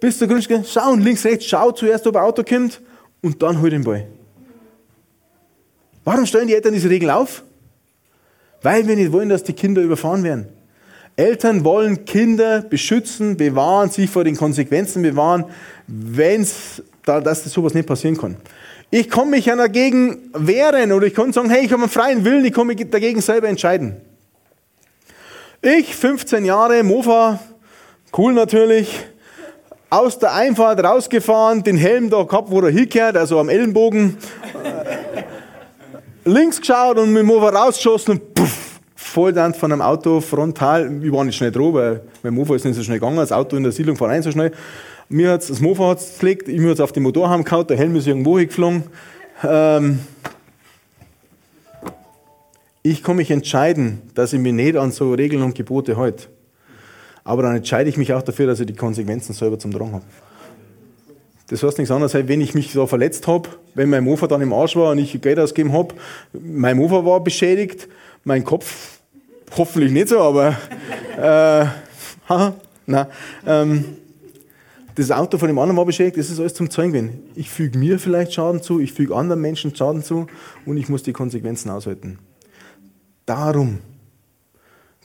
Bis 0.00 0.18
zur 0.18 0.28
Grundstücke, 0.28 0.64
schauen, 0.64 1.00
links, 1.00 1.24
rechts, 1.24 1.46
schau 1.46 1.70
zuerst, 1.72 2.06
ob 2.06 2.16
ein 2.16 2.22
Auto 2.22 2.42
kommt 2.42 2.80
und 3.20 3.42
dann 3.42 3.60
hol 3.60 3.70
den 3.70 3.84
Ball. 3.84 4.06
Warum 6.04 6.26
stellen 6.26 6.48
die 6.48 6.54
Eltern 6.54 6.74
diese 6.74 6.90
Regel 6.90 7.10
auf? 7.10 7.42
Weil 8.62 8.86
wir 8.86 8.96
nicht 8.96 9.12
wollen, 9.12 9.28
dass 9.28 9.44
die 9.44 9.52
Kinder 9.52 9.82
überfahren 9.82 10.24
werden. 10.24 10.46
Eltern 11.16 11.64
wollen 11.64 12.04
Kinder 12.04 12.62
beschützen, 12.62 13.36
bewahren, 13.36 13.90
sich 13.90 14.10
vor 14.10 14.24
den 14.24 14.36
Konsequenzen 14.36 15.02
bewahren, 15.02 15.44
wenn 15.86 16.46
da, 17.04 17.20
dass 17.20 17.44
das 17.44 17.52
sowas 17.52 17.74
nicht 17.74 17.86
passieren 17.86 18.16
kann. 18.16 18.36
Ich 18.94 19.08
kann 19.08 19.30
mich 19.30 19.46
ja 19.46 19.56
dagegen 19.56 20.30
wehren 20.34 20.92
oder 20.92 21.06
ich 21.06 21.14
kann 21.14 21.32
sagen, 21.32 21.48
hey, 21.48 21.64
ich 21.64 21.72
habe 21.72 21.80
einen 21.80 21.90
freien 21.90 22.26
Willen, 22.26 22.44
ich 22.44 22.52
kann 22.52 22.66
mich 22.66 22.90
dagegen 22.90 23.22
selber 23.22 23.48
entscheiden. 23.48 23.96
Ich, 25.62 25.96
15 25.96 26.44
Jahre, 26.44 26.82
Mofa, 26.82 27.40
cool 28.18 28.34
natürlich, 28.34 29.00
aus 29.88 30.18
der 30.18 30.34
Einfahrt 30.34 30.84
rausgefahren, 30.84 31.62
den 31.62 31.78
Helm 31.78 32.10
da 32.10 32.22
gehabt, 32.24 32.50
wo 32.50 32.60
er 32.60 32.70
hingehört, 32.70 33.16
also 33.16 33.40
am 33.40 33.48
Ellenbogen, 33.48 34.18
links 36.26 36.60
geschaut 36.60 36.98
und 36.98 37.14
mit 37.14 37.20
dem 37.20 37.28
Mofa 37.28 37.48
rausgeschossen 37.48 38.18
und 38.18 38.34
puff, 38.34 38.71
voll 39.12 39.34
dann 39.34 39.52
von 39.52 39.70
einem 39.70 39.82
Auto 39.82 40.20
frontal, 40.20 41.02
ich 41.02 41.12
war 41.12 41.22
nicht 41.24 41.36
schnell 41.36 41.52
dran, 41.52 41.74
weil 41.74 42.00
mein 42.22 42.32
Mofa 42.32 42.56
ist 42.56 42.64
nicht 42.64 42.76
so 42.76 42.82
schnell 42.82 42.98
gegangen, 42.98 43.16
das 43.16 43.30
Auto 43.30 43.56
in 43.56 43.62
der 43.62 43.72
Siedlung 43.72 43.96
fährt 43.96 44.10
nicht 44.12 44.24
so 44.24 44.30
schnell. 44.30 44.52
Mir 45.10 45.32
hat's, 45.32 45.48
das 45.48 45.60
Mofa 45.60 45.90
hat 45.90 45.98
es 45.98 46.18
gelegt, 46.18 46.48
ich 46.48 46.58
mir 46.58 46.78
auf 46.82 46.92
den 46.92 47.02
Motorhaum 47.02 47.44
gehauen, 47.44 47.66
der 47.66 47.76
Helm 47.76 47.94
ist 47.94 48.06
irgendwo 48.06 48.38
hingeflogen. 48.38 48.84
Ähm 49.44 49.98
ich 52.82 53.02
kann 53.02 53.16
mich 53.16 53.30
entscheiden, 53.30 54.00
dass 54.14 54.32
ich 54.32 54.40
mich 54.40 54.54
nicht 54.54 54.76
an 54.76 54.90
so 54.90 55.12
Regeln 55.12 55.42
und 55.42 55.54
Gebote 55.54 55.96
halte. 55.98 56.28
Aber 57.22 57.42
dann 57.42 57.54
entscheide 57.54 57.90
ich 57.90 57.98
mich 57.98 58.14
auch 58.14 58.22
dafür, 58.22 58.46
dass 58.46 58.60
ich 58.60 58.66
die 58.66 58.74
Konsequenzen 58.74 59.34
selber 59.34 59.58
zum 59.58 59.72
Drang 59.72 59.92
habe. 59.92 60.04
Das 61.48 61.62
heißt 61.62 61.76
nichts 61.76 61.92
anderes, 61.92 62.14
wenn 62.14 62.40
ich 62.40 62.54
mich 62.54 62.72
so 62.72 62.86
verletzt 62.86 63.26
habe, 63.26 63.50
wenn 63.74 63.90
mein 63.90 64.04
Mofa 64.04 64.26
dann 64.26 64.40
im 64.40 64.54
Arsch 64.54 64.74
war 64.74 64.92
und 64.92 64.98
ich 64.98 65.20
Geld 65.20 65.38
ausgegeben 65.38 65.74
habe, 65.74 65.94
mein 66.32 66.78
Mofa 66.78 67.04
war 67.04 67.22
beschädigt, 67.22 67.88
mein 68.24 68.42
Kopf 68.42 69.01
hoffentlich 69.56 69.92
nicht 69.92 70.08
so, 70.08 70.20
aber 70.20 70.56
äh, 71.16 71.66
haha, 72.28 72.54
nein. 72.86 73.06
Ähm, 73.46 73.84
das 74.94 75.10
Auto 75.10 75.38
von 75.38 75.48
dem 75.48 75.58
anderen 75.58 75.76
war 75.76 75.86
beschädigt, 75.86 76.18
das 76.18 76.28
ist 76.28 76.38
alles 76.38 76.54
zum 76.54 76.68
Zeugen 76.68 76.92
gewesen. 76.92 77.20
Ich 77.34 77.50
füge 77.50 77.78
mir 77.78 77.98
vielleicht 77.98 78.34
Schaden 78.34 78.62
zu, 78.62 78.78
ich 78.78 78.92
füge 78.92 79.14
anderen 79.14 79.40
Menschen 79.40 79.74
Schaden 79.74 80.02
zu 80.02 80.26
und 80.66 80.76
ich 80.76 80.88
muss 80.88 81.02
die 81.02 81.12
Konsequenzen 81.12 81.70
aushalten. 81.70 82.18
Darum. 83.26 83.78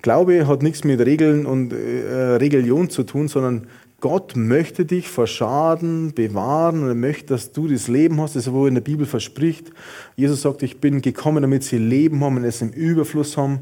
Glaube 0.01 0.47
hat 0.47 0.61
nichts 0.61 0.83
mit 0.83 0.99
Regeln 0.99 1.45
und 1.45 1.73
äh, 1.73 2.35
Religion 2.35 2.89
zu 2.89 3.03
tun, 3.03 3.27
sondern 3.27 3.67
Gott 3.99 4.35
möchte 4.35 4.85
dich 4.85 5.07
vor 5.07 5.25
Schaden 5.25 6.13
bewahren 6.13 6.83
und 6.83 6.89
er 6.89 6.95
möchte, 6.95 7.27
dass 7.27 7.51
du 7.51 7.67
das 7.67 7.87
Leben 7.87 8.21
hast, 8.21 8.35
das 8.35 8.45
er 8.45 8.53
wohl 8.53 8.67
in 8.67 8.75
der 8.75 8.81
Bibel 8.81 9.07
verspricht. 9.07 9.71
Jesus 10.15 10.43
sagt, 10.43 10.61
ich 10.61 10.79
bin 10.79 11.01
gekommen, 11.01 11.41
damit 11.41 11.63
sie 11.63 11.79
Leben 11.79 12.23
haben 12.23 12.37
und 12.37 12.43
es 12.43 12.61
im 12.61 12.69
Überfluss 12.69 13.37
haben. 13.37 13.61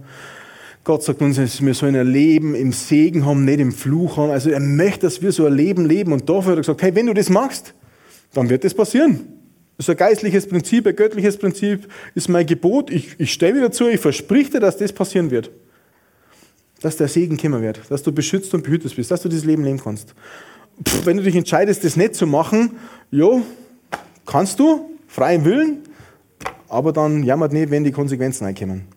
Gott 0.86 1.02
sagt 1.02 1.19
uns, 1.24 1.39
wir 1.62 1.74
sollen 1.74 1.95
ein 1.95 2.06
Leben 2.06 2.54
im 2.54 2.71
Segen 2.71 3.26
haben, 3.26 3.43
nicht 3.43 3.60
im 3.60 3.71
Fluch 3.71 4.17
haben. 4.17 4.30
Also 4.30 4.52
er 4.52 4.60
möchte, 4.60 5.08
dass 5.08 5.19
wir 5.19 5.32
so 5.32 5.48
ein 5.48 5.54
Leben 5.54 5.84
leben. 5.84 6.13
Und 6.13 6.30
dafür 6.30 6.52
hat 6.52 6.60
er 6.60 6.62
gesagt, 6.62 6.84
hey, 6.84 6.93
wenn 6.93 7.08
du 7.08 7.13
das 7.15 7.28
machst, 7.28 7.74
dann 8.34 8.50
wird 8.50 8.63
das 8.63 8.76
passieren. 8.76 9.21
Das 9.78 9.88
ist 9.88 9.89
ein 9.89 9.98
geistliches 9.98 10.48
Prinzip, 10.48 10.86
ein 10.86 10.95
göttliches 10.95 11.38
Prinzip, 11.38 11.88
ist 12.13 12.30
mein 12.30 12.45
Gebot. 12.45 12.91
Ich, 12.91 13.15
ich 13.17 13.34
stehe 13.34 13.56
wieder 13.56 13.69
dazu, 13.69 13.88
ich 13.88 14.00
versprich 14.00 14.52
dir, 14.52 14.60
dass 14.60 14.78
das 14.78 14.93
passieren 14.93 15.32
wird. 15.32 15.50
Dass 16.82 16.98
der 16.98 17.08
Segen 17.08 17.36
kommen 17.36 17.63
wird, 17.63 17.82
dass 17.89 18.04
du 18.04 18.12
beschützt 18.12 18.54
und 18.54 18.63
behütet 18.63 18.95
bist, 18.95 19.10
dass 19.10 19.24
du 19.24 19.28
dieses 19.28 19.45
Leben 19.45 19.63
leben 19.63 19.82
kannst. 19.84 20.13
Pff, 20.88 21.04
wenn 21.08 21.17
du 21.17 21.24
dich 21.24 21.36
entscheidest, 21.36 21.84
das 21.84 21.95
nicht 21.95 22.13
zu 22.13 22.28
machen, 22.28 22.78
ja, 23.10 23.41
kannst 24.28 24.60
du, 24.60 24.91
freien 25.08 25.45
Willen, 25.45 25.80
aber 26.69 26.93
dann 26.93 27.24
jammert 27.24 27.54
nicht, 27.54 27.71
wenn 27.71 27.84
die 27.84 27.91
Konsequenzen 27.91 28.45
einkommen. 28.45 28.94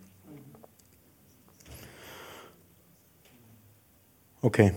Okay. 4.40 4.72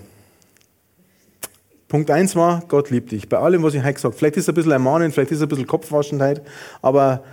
Punkt 1.87 2.09
1 2.09 2.35
war, 2.35 2.63
Gott 2.67 2.89
liebt 2.89 3.11
dich. 3.11 3.27
Bei 3.27 3.37
allem, 3.37 3.63
was 3.63 3.73
ich 3.73 3.83
heute 3.83 3.95
gesagt 3.95 4.15
vielleicht 4.15 4.37
ist 4.37 4.43
es 4.43 4.49
ein 4.49 4.55
bisschen 4.55 4.71
Ermahnen, 4.71 5.11
vielleicht 5.11 5.31
ist 5.31 5.39
es 5.39 5.43
ein 5.43 5.49
bisschen 5.49 5.67
Kopfwaschenheit, 5.67 6.41
aber 6.81 7.23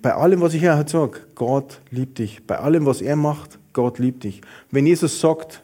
bei 0.00 0.14
allem, 0.14 0.40
was 0.40 0.54
ich 0.54 0.66
heute 0.68 0.90
sage, 0.90 1.20
Gott 1.34 1.80
liebt 1.90 2.18
dich. 2.18 2.46
Bei 2.46 2.58
allem, 2.58 2.86
was 2.86 3.00
er 3.00 3.16
macht, 3.16 3.58
Gott 3.72 3.98
liebt 3.98 4.24
dich. 4.24 4.40
Wenn 4.70 4.86
Jesus 4.86 5.20
sagt, 5.20 5.62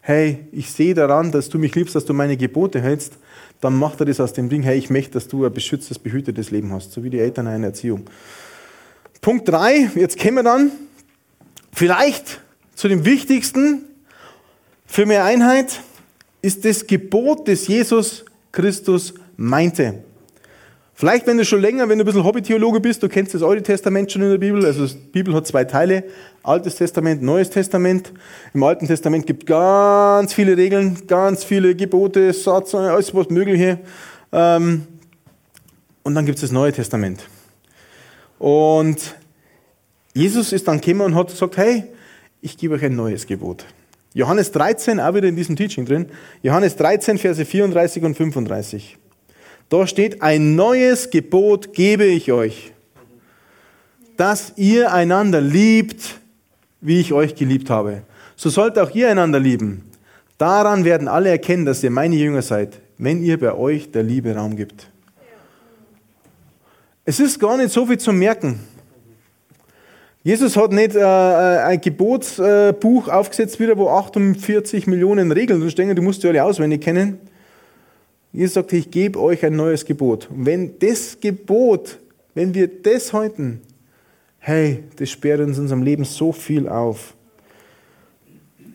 hey, 0.00 0.46
ich 0.52 0.72
sehe 0.72 0.94
daran, 0.94 1.32
dass 1.32 1.48
du 1.48 1.58
mich 1.58 1.74
liebst, 1.74 1.94
dass 1.94 2.04
du 2.04 2.12
meine 2.12 2.36
Gebote 2.36 2.80
hältst, 2.80 3.18
dann 3.60 3.76
macht 3.76 4.00
er 4.00 4.06
das 4.06 4.20
aus 4.20 4.32
dem 4.32 4.48
Ding, 4.48 4.62
hey, 4.62 4.78
ich 4.78 4.90
möchte, 4.90 5.12
dass 5.12 5.28
du 5.28 5.44
ein 5.44 5.52
beschütztes, 5.52 5.98
behütetes 5.98 6.50
Leben 6.50 6.72
hast, 6.72 6.92
so 6.92 7.04
wie 7.04 7.10
die 7.10 7.20
Eltern 7.20 7.46
in 7.46 7.52
einer 7.52 7.66
Erziehung. 7.68 8.06
Punkt 9.20 9.48
3, 9.48 9.90
jetzt 9.96 10.18
kommen 10.18 10.36
wir 10.36 10.42
dann 10.44 10.70
vielleicht 11.72 12.40
zu 12.74 12.88
dem 12.88 13.04
Wichtigsten, 13.04 13.84
für 14.90 15.06
mehr 15.06 15.24
Einheit 15.24 15.82
ist 16.42 16.64
das 16.64 16.84
Gebot, 16.84 17.46
das 17.46 17.68
Jesus 17.68 18.24
Christus 18.50 19.14
meinte. 19.36 20.02
Vielleicht, 20.94 21.28
wenn 21.28 21.38
du 21.38 21.44
schon 21.44 21.60
länger, 21.60 21.88
wenn 21.88 21.98
du 21.98 22.04
ein 22.04 22.06
bisschen 22.06 22.24
Hobbytheologe 22.24 22.80
bist, 22.80 23.00
du 23.00 23.08
kennst 23.08 23.32
das 23.32 23.44
Alte 23.44 23.62
Testament 23.62 24.10
schon 24.10 24.22
in 24.22 24.30
der 24.30 24.38
Bibel. 24.38 24.66
Also 24.66 24.88
die 24.88 24.96
Bibel 24.96 25.32
hat 25.32 25.46
zwei 25.46 25.62
Teile, 25.62 26.02
Altes 26.42 26.74
Testament, 26.74 27.22
Neues 27.22 27.50
Testament. 27.50 28.12
Im 28.52 28.64
Alten 28.64 28.88
Testament 28.88 29.28
gibt 29.28 29.44
es 29.44 29.46
ganz 29.46 30.34
viele 30.34 30.56
Regeln, 30.56 31.06
ganz 31.06 31.44
viele 31.44 31.76
Gebote, 31.76 32.32
Satz, 32.32 32.74
alles 32.74 33.14
was 33.14 33.30
Mögliche. 33.30 33.78
Ähm, 34.32 34.88
und 36.02 36.16
dann 36.16 36.26
gibt 36.26 36.38
es 36.38 36.42
das 36.42 36.50
Neue 36.50 36.72
Testament. 36.72 37.28
Und 38.40 39.14
Jesus 40.14 40.52
ist 40.52 40.66
dann 40.66 40.80
gekommen 40.80 41.02
und 41.02 41.14
hat 41.14 41.28
gesagt, 41.28 41.56
hey, 41.58 41.84
ich 42.40 42.58
gebe 42.58 42.74
euch 42.74 42.84
ein 42.84 42.96
neues 42.96 43.24
Gebot. 43.24 43.64
Johannes 44.12 44.50
13, 44.52 44.98
auch 44.98 45.14
wieder 45.14 45.28
in 45.28 45.36
diesem 45.36 45.56
Teaching 45.56 45.84
drin. 45.84 46.06
Johannes 46.42 46.76
13, 46.76 47.18
Verse 47.18 47.44
34 47.44 48.02
und 48.02 48.16
35. 48.16 48.96
Da 49.68 49.86
steht, 49.86 50.20
ein 50.20 50.56
neues 50.56 51.10
Gebot 51.10 51.72
gebe 51.72 52.04
ich 52.04 52.32
euch, 52.32 52.72
dass 54.16 54.52
ihr 54.56 54.92
einander 54.92 55.40
liebt, 55.40 56.18
wie 56.80 57.00
ich 57.00 57.12
euch 57.12 57.36
geliebt 57.36 57.70
habe. 57.70 58.02
So 58.34 58.50
sollt 58.50 58.78
auch 58.78 58.90
ihr 58.94 59.08
einander 59.08 59.38
lieben. 59.38 59.84
Daran 60.38 60.84
werden 60.84 61.06
alle 61.06 61.28
erkennen, 61.28 61.64
dass 61.64 61.84
ihr 61.84 61.90
meine 61.90 62.16
Jünger 62.16 62.42
seid, 62.42 62.80
wenn 62.98 63.22
ihr 63.22 63.38
bei 63.38 63.54
euch 63.54 63.92
der 63.92 64.02
Liebe 64.02 64.34
Raum 64.34 64.56
gibt. 64.56 64.90
Es 67.04 67.20
ist 67.20 67.38
gar 67.38 67.56
nicht 67.56 67.70
so 67.70 67.86
viel 67.86 67.98
zu 67.98 68.12
merken. 68.12 68.60
Jesus 70.22 70.56
hat 70.56 70.72
nicht 70.72 70.94
äh, 70.94 71.00
äh, 71.00 71.58
ein 71.62 71.80
Gebotsbuch 71.80 73.08
aufgesetzt, 73.08 73.58
wieder, 73.58 73.78
wo 73.78 73.88
48 73.88 74.86
Millionen 74.86 75.32
Regeln 75.32 75.60
drinstehen, 75.60 75.94
die 75.94 76.02
musst 76.02 76.22
du 76.22 76.28
alle 76.28 76.44
auswendig 76.44 76.82
kennen. 76.82 77.18
Jesus 78.32 78.54
sagt, 78.54 78.72
ich 78.72 78.90
gebe 78.90 79.18
euch 79.18 79.44
ein 79.44 79.56
neues 79.56 79.84
Gebot. 79.84 80.28
Und 80.30 80.46
wenn 80.46 80.78
das 80.78 81.18
Gebot 81.20 81.98
Wenn 82.34 82.54
wir 82.54 82.68
das 82.68 83.12
halten, 83.12 83.60
hey, 84.38 84.84
das 84.96 85.10
sperrt 85.10 85.40
uns 85.40 85.56
in 85.56 85.64
unserem 85.64 85.82
Leben 85.82 86.04
so 86.04 86.32
viel 86.32 86.68
auf. 86.68 87.14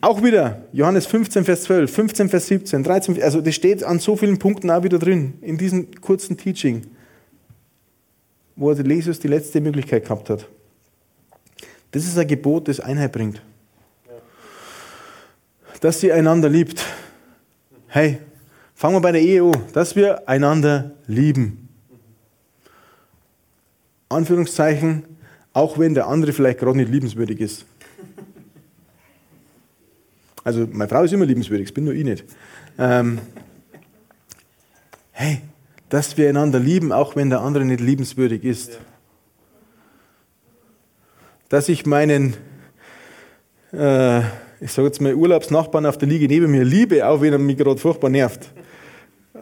Auch 0.00 0.22
wieder 0.22 0.62
Johannes 0.72 1.06
15, 1.06 1.44
Vers 1.44 1.62
12, 1.62 1.90
15, 1.90 2.28
Vers 2.28 2.46
17, 2.46 2.82
13, 2.82 3.22
also 3.22 3.40
das 3.40 3.54
steht 3.54 3.82
an 3.82 3.98
so 3.98 4.14
vielen 4.14 4.38
Punkten 4.38 4.70
auch 4.70 4.82
wieder 4.82 4.98
drin, 4.98 5.34
in 5.40 5.56
diesem 5.56 5.90
kurzen 6.00 6.36
Teaching, 6.36 6.82
wo 8.54 8.72
Jesus 8.72 9.18
die 9.18 9.28
letzte 9.28 9.60
Möglichkeit 9.60 10.04
gehabt 10.04 10.28
hat. 10.28 10.46
Das 11.96 12.04
ist 12.04 12.18
ein 12.18 12.28
Gebot, 12.28 12.68
das 12.68 12.78
Einheit 12.78 13.10
bringt. 13.10 13.40
Dass 15.80 15.98
sie 15.98 16.12
einander 16.12 16.50
liebt. 16.50 16.84
Hey, 17.86 18.18
fangen 18.74 18.96
wir 18.96 19.00
bei 19.00 19.12
der 19.12 19.22
Ehe 19.22 19.42
an, 19.42 19.54
dass 19.72 19.96
wir 19.96 20.28
einander 20.28 20.90
lieben. 21.06 21.70
Anführungszeichen, 24.10 25.04
auch 25.54 25.78
wenn 25.78 25.94
der 25.94 26.06
andere 26.08 26.34
vielleicht 26.34 26.58
gerade 26.58 26.76
nicht 26.76 26.90
liebenswürdig 26.90 27.40
ist. 27.40 27.64
Also 30.44 30.68
meine 30.70 30.90
Frau 30.90 31.02
ist 31.02 31.14
immer 31.14 31.24
liebenswürdig, 31.24 31.68
das 31.68 31.74
bin 31.74 31.84
nur 31.84 31.94
ich 31.94 32.04
nicht. 32.04 32.26
Ähm, 32.76 33.20
hey, 35.12 35.40
dass 35.88 36.18
wir 36.18 36.28
einander 36.28 36.58
lieben, 36.58 36.92
auch 36.92 37.16
wenn 37.16 37.30
der 37.30 37.40
andere 37.40 37.64
nicht 37.64 37.80
liebenswürdig 37.80 38.44
ist. 38.44 38.80
Dass 41.48 41.68
ich 41.68 41.86
meinen, 41.86 42.34
äh, 43.72 44.20
ich 44.60 44.72
sage 44.72 44.88
jetzt 44.88 45.00
mal, 45.00 45.14
Urlaubsnachbarn 45.14 45.86
auf 45.86 45.98
der 45.98 46.08
Liege 46.08 46.26
neben 46.26 46.50
mir 46.50 46.64
liebe, 46.64 47.06
auch 47.06 47.20
wenn 47.20 47.32
er 47.32 47.38
mich 47.38 47.56
gerade 47.56 47.78
furchtbar 47.78 48.10
nervt. 48.10 48.50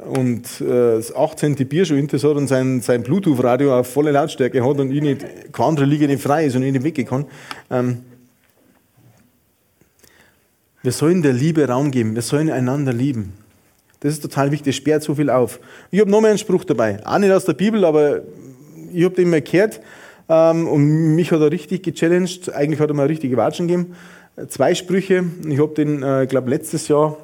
Und 0.06 0.60
äh, 0.60 0.96
das 0.96 1.14
18. 1.14 1.54
Bier 1.54 1.86
schon 1.86 1.96
hinter 1.96 2.18
hat 2.18 2.36
und 2.36 2.46
sein, 2.46 2.82
sein 2.82 3.02
Bluetooth-Radio 3.02 3.78
auf 3.78 3.90
volle 3.90 4.10
Lautstärke 4.10 4.62
hat 4.62 4.78
und 4.78 4.90
ich 4.90 5.00
nicht, 5.00 5.24
keine 5.52 5.68
andere 5.68 5.86
Liege 5.86 6.06
nicht 6.06 6.22
frei 6.22 6.46
ist 6.46 6.56
und 6.56 6.62
ich 6.62 6.72
nicht 6.72 6.84
weggehen 6.84 7.08
kann. 7.08 7.24
Ähm, 7.70 8.02
wir 10.82 10.92
sollen 10.92 11.22
der 11.22 11.32
Liebe 11.32 11.66
Raum 11.66 11.90
geben. 11.90 12.14
Wir 12.14 12.20
sollen 12.20 12.50
einander 12.50 12.92
lieben. 12.92 13.32
Das 14.00 14.12
ist 14.12 14.20
total 14.20 14.50
wichtig. 14.50 14.66
Das 14.66 14.76
sperrt 14.76 15.02
so 15.02 15.14
viel 15.14 15.30
auf. 15.30 15.58
Ich 15.90 15.98
habe 15.98 16.10
noch 16.10 16.20
mal 16.20 16.28
einen 16.28 16.36
Spruch 16.36 16.64
dabei. 16.64 16.98
Auch 17.06 17.16
nicht 17.16 17.32
aus 17.32 17.46
der 17.46 17.54
Bibel, 17.54 17.86
aber 17.86 18.20
ich 18.92 19.02
habe 19.02 19.14
den 19.14 19.30
mal 19.30 19.40
gehört. 19.40 19.80
Ähm, 20.28 20.68
und 20.68 21.14
mich 21.14 21.32
hat 21.32 21.40
er 21.40 21.50
richtig 21.50 21.82
gechallenged. 21.82 22.52
Eigentlich 22.54 22.80
hat 22.80 22.88
er 22.88 22.94
mir 22.94 23.08
richtige 23.08 23.36
Watschen 23.36 23.68
gegeben. 23.68 23.94
Zwei 24.48 24.74
Sprüche. 24.74 25.24
Ich 25.48 25.58
habe 25.60 25.74
den, 25.74 26.02
äh, 26.02 26.26
glaube, 26.28 26.50
letztes 26.50 26.88
Jahr 26.88 27.16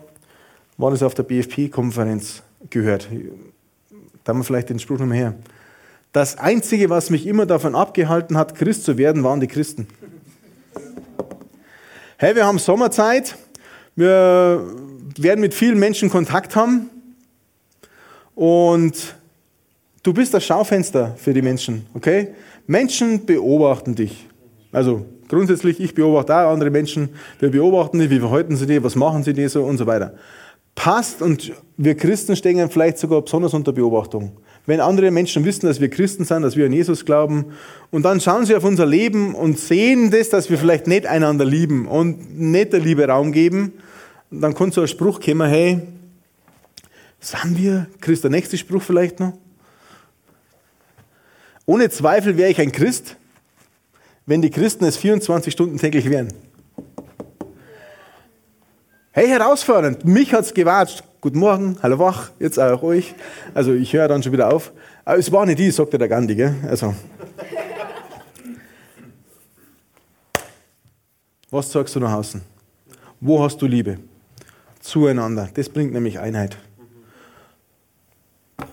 war 0.76 0.90
das 0.90 1.02
auf 1.02 1.14
der 1.14 1.24
BFP-Konferenz 1.24 2.42
gehört. 2.70 3.08
Da 4.24 4.30
haben 4.30 4.40
wir 4.40 4.44
vielleicht 4.44 4.70
den 4.70 4.78
Spruch 4.78 4.98
nochmal 4.98 5.16
her. 5.16 5.34
Das 6.12 6.38
Einzige, 6.38 6.90
was 6.90 7.10
mich 7.10 7.26
immer 7.26 7.46
davon 7.46 7.74
abgehalten 7.74 8.36
hat, 8.36 8.54
Christ 8.54 8.84
zu 8.84 8.98
werden, 8.98 9.22
waren 9.22 9.40
die 9.40 9.46
Christen. 9.46 9.86
Hey, 12.16 12.34
wir 12.34 12.46
haben 12.46 12.58
Sommerzeit. 12.58 13.36
Wir 13.96 14.64
werden 15.18 15.40
mit 15.40 15.54
vielen 15.54 15.78
Menschen 15.78 16.10
Kontakt 16.10 16.56
haben 16.56 16.90
und 18.34 19.14
du 20.02 20.12
bist 20.12 20.32
das 20.32 20.44
Schaufenster 20.44 21.14
für 21.16 21.34
die 21.34 21.42
Menschen, 21.42 21.86
okay? 21.94 22.28
Menschen 22.70 23.26
beobachten 23.26 23.94
dich. 23.94 24.26
Also 24.72 25.04
grundsätzlich, 25.28 25.80
ich 25.80 25.94
beobachte 25.94 26.34
auch 26.34 26.52
andere 26.52 26.70
Menschen, 26.70 27.10
wir 27.38 27.50
beobachten 27.50 27.98
die, 27.98 28.10
wie 28.10 28.20
verhalten 28.20 28.56
sie 28.56 28.66
die, 28.66 28.82
was 28.82 28.94
machen 28.94 29.22
sie 29.22 29.32
die 29.32 29.48
so 29.48 29.64
und 29.64 29.76
so 29.76 29.86
weiter. 29.86 30.14
Passt 30.74 31.20
und 31.20 31.52
wir 31.76 31.96
Christen 31.96 32.36
stehen 32.36 32.70
vielleicht 32.70 32.98
sogar 32.98 33.22
besonders 33.22 33.54
unter 33.54 33.72
Beobachtung 33.72 34.32
wenn 34.66 34.80
andere 34.80 35.10
Menschen 35.10 35.44
wissen, 35.44 35.66
dass 35.66 35.80
wir 35.80 35.88
Christen 35.88 36.24
sind, 36.24 36.42
dass 36.42 36.56
wir 36.56 36.66
an 36.66 36.72
Jesus 36.72 37.04
glauben, 37.04 37.46
und 37.90 38.04
dann 38.04 38.20
schauen 38.20 38.46
sie 38.46 38.54
auf 38.54 38.62
unser 38.62 38.86
Leben 38.86 39.34
und 39.34 39.58
sehen 39.58 40.10
das, 40.10 40.28
dass 40.28 40.48
wir 40.48 40.58
vielleicht 40.58 40.86
nicht 40.86 41.06
einander 41.06 41.44
lieben 41.44 41.88
und 41.88 42.38
nicht 42.38 42.72
der 42.72 42.80
Liebe 42.80 43.06
Raum 43.06 43.32
geben, 43.32 43.72
dann 44.30 44.54
kommt 44.54 44.74
so 44.74 44.82
ein 44.82 44.88
Spruch 44.88 45.20
kommen, 45.20 45.48
hey, 45.48 45.80
sind 47.18 47.58
wir 47.58 47.88
Christ? 48.00 48.22
Der 48.22 48.30
nächste 48.30 48.56
Spruch 48.56 48.82
vielleicht 48.82 49.18
noch. 49.18 49.32
Ohne 51.70 51.88
Zweifel 51.88 52.36
wäre 52.36 52.50
ich 52.50 52.60
ein 52.60 52.72
Christ, 52.72 53.14
wenn 54.26 54.42
die 54.42 54.50
Christen 54.50 54.84
es 54.86 54.96
24 54.96 55.52
Stunden 55.52 55.78
täglich 55.78 56.10
wären. 56.10 56.26
Hey, 59.12 59.28
herausfordernd. 59.28 60.04
Mich 60.04 60.34
hat 60.34 60.46
es 60.46 60.52
gewatscht. 60.52 61.04
Guten 61.20 61.38
Morgen, 61.38 61.78
hallo 61.80 62.00
wach, 62.00 62.32
jetzt 62.40 62.58
auch 62.58 62.82
euch. 62.82 63.14
Also 63.54 63.72
ich 63.72 63.92
höre 63.92 64.08
dann 64.08 64.20
schon 64.20 64.32
wieder 64.32 64.52
auf. 64.52 64.72
Aber 65.04 65.18
es 65.18 65.30
war 65.30 65.46
nicht 65.46 65.60
die, 65.60 65.70
sagte 65.70 65.96
der 65.96 66.08
Gandhi. 66.08 66.34
Gell? 66.34 66.56
Also. 66.68 66.92
Was 71.50 71.70
sagst 71.70 71.94
du 71.94 72.00
nach 72.00 72.14
außen? 72.14 72.42
Wo 73.20 73.44
hast 73.44 73.62
du 73.62 73.66
Liebe? 73.66 74.00
Zueinander. 74.80 75.48
Das 75.54 75.68
bringt 75.68 75.92
nämlich 75.92 76.18
Einheit. 76.18 76.58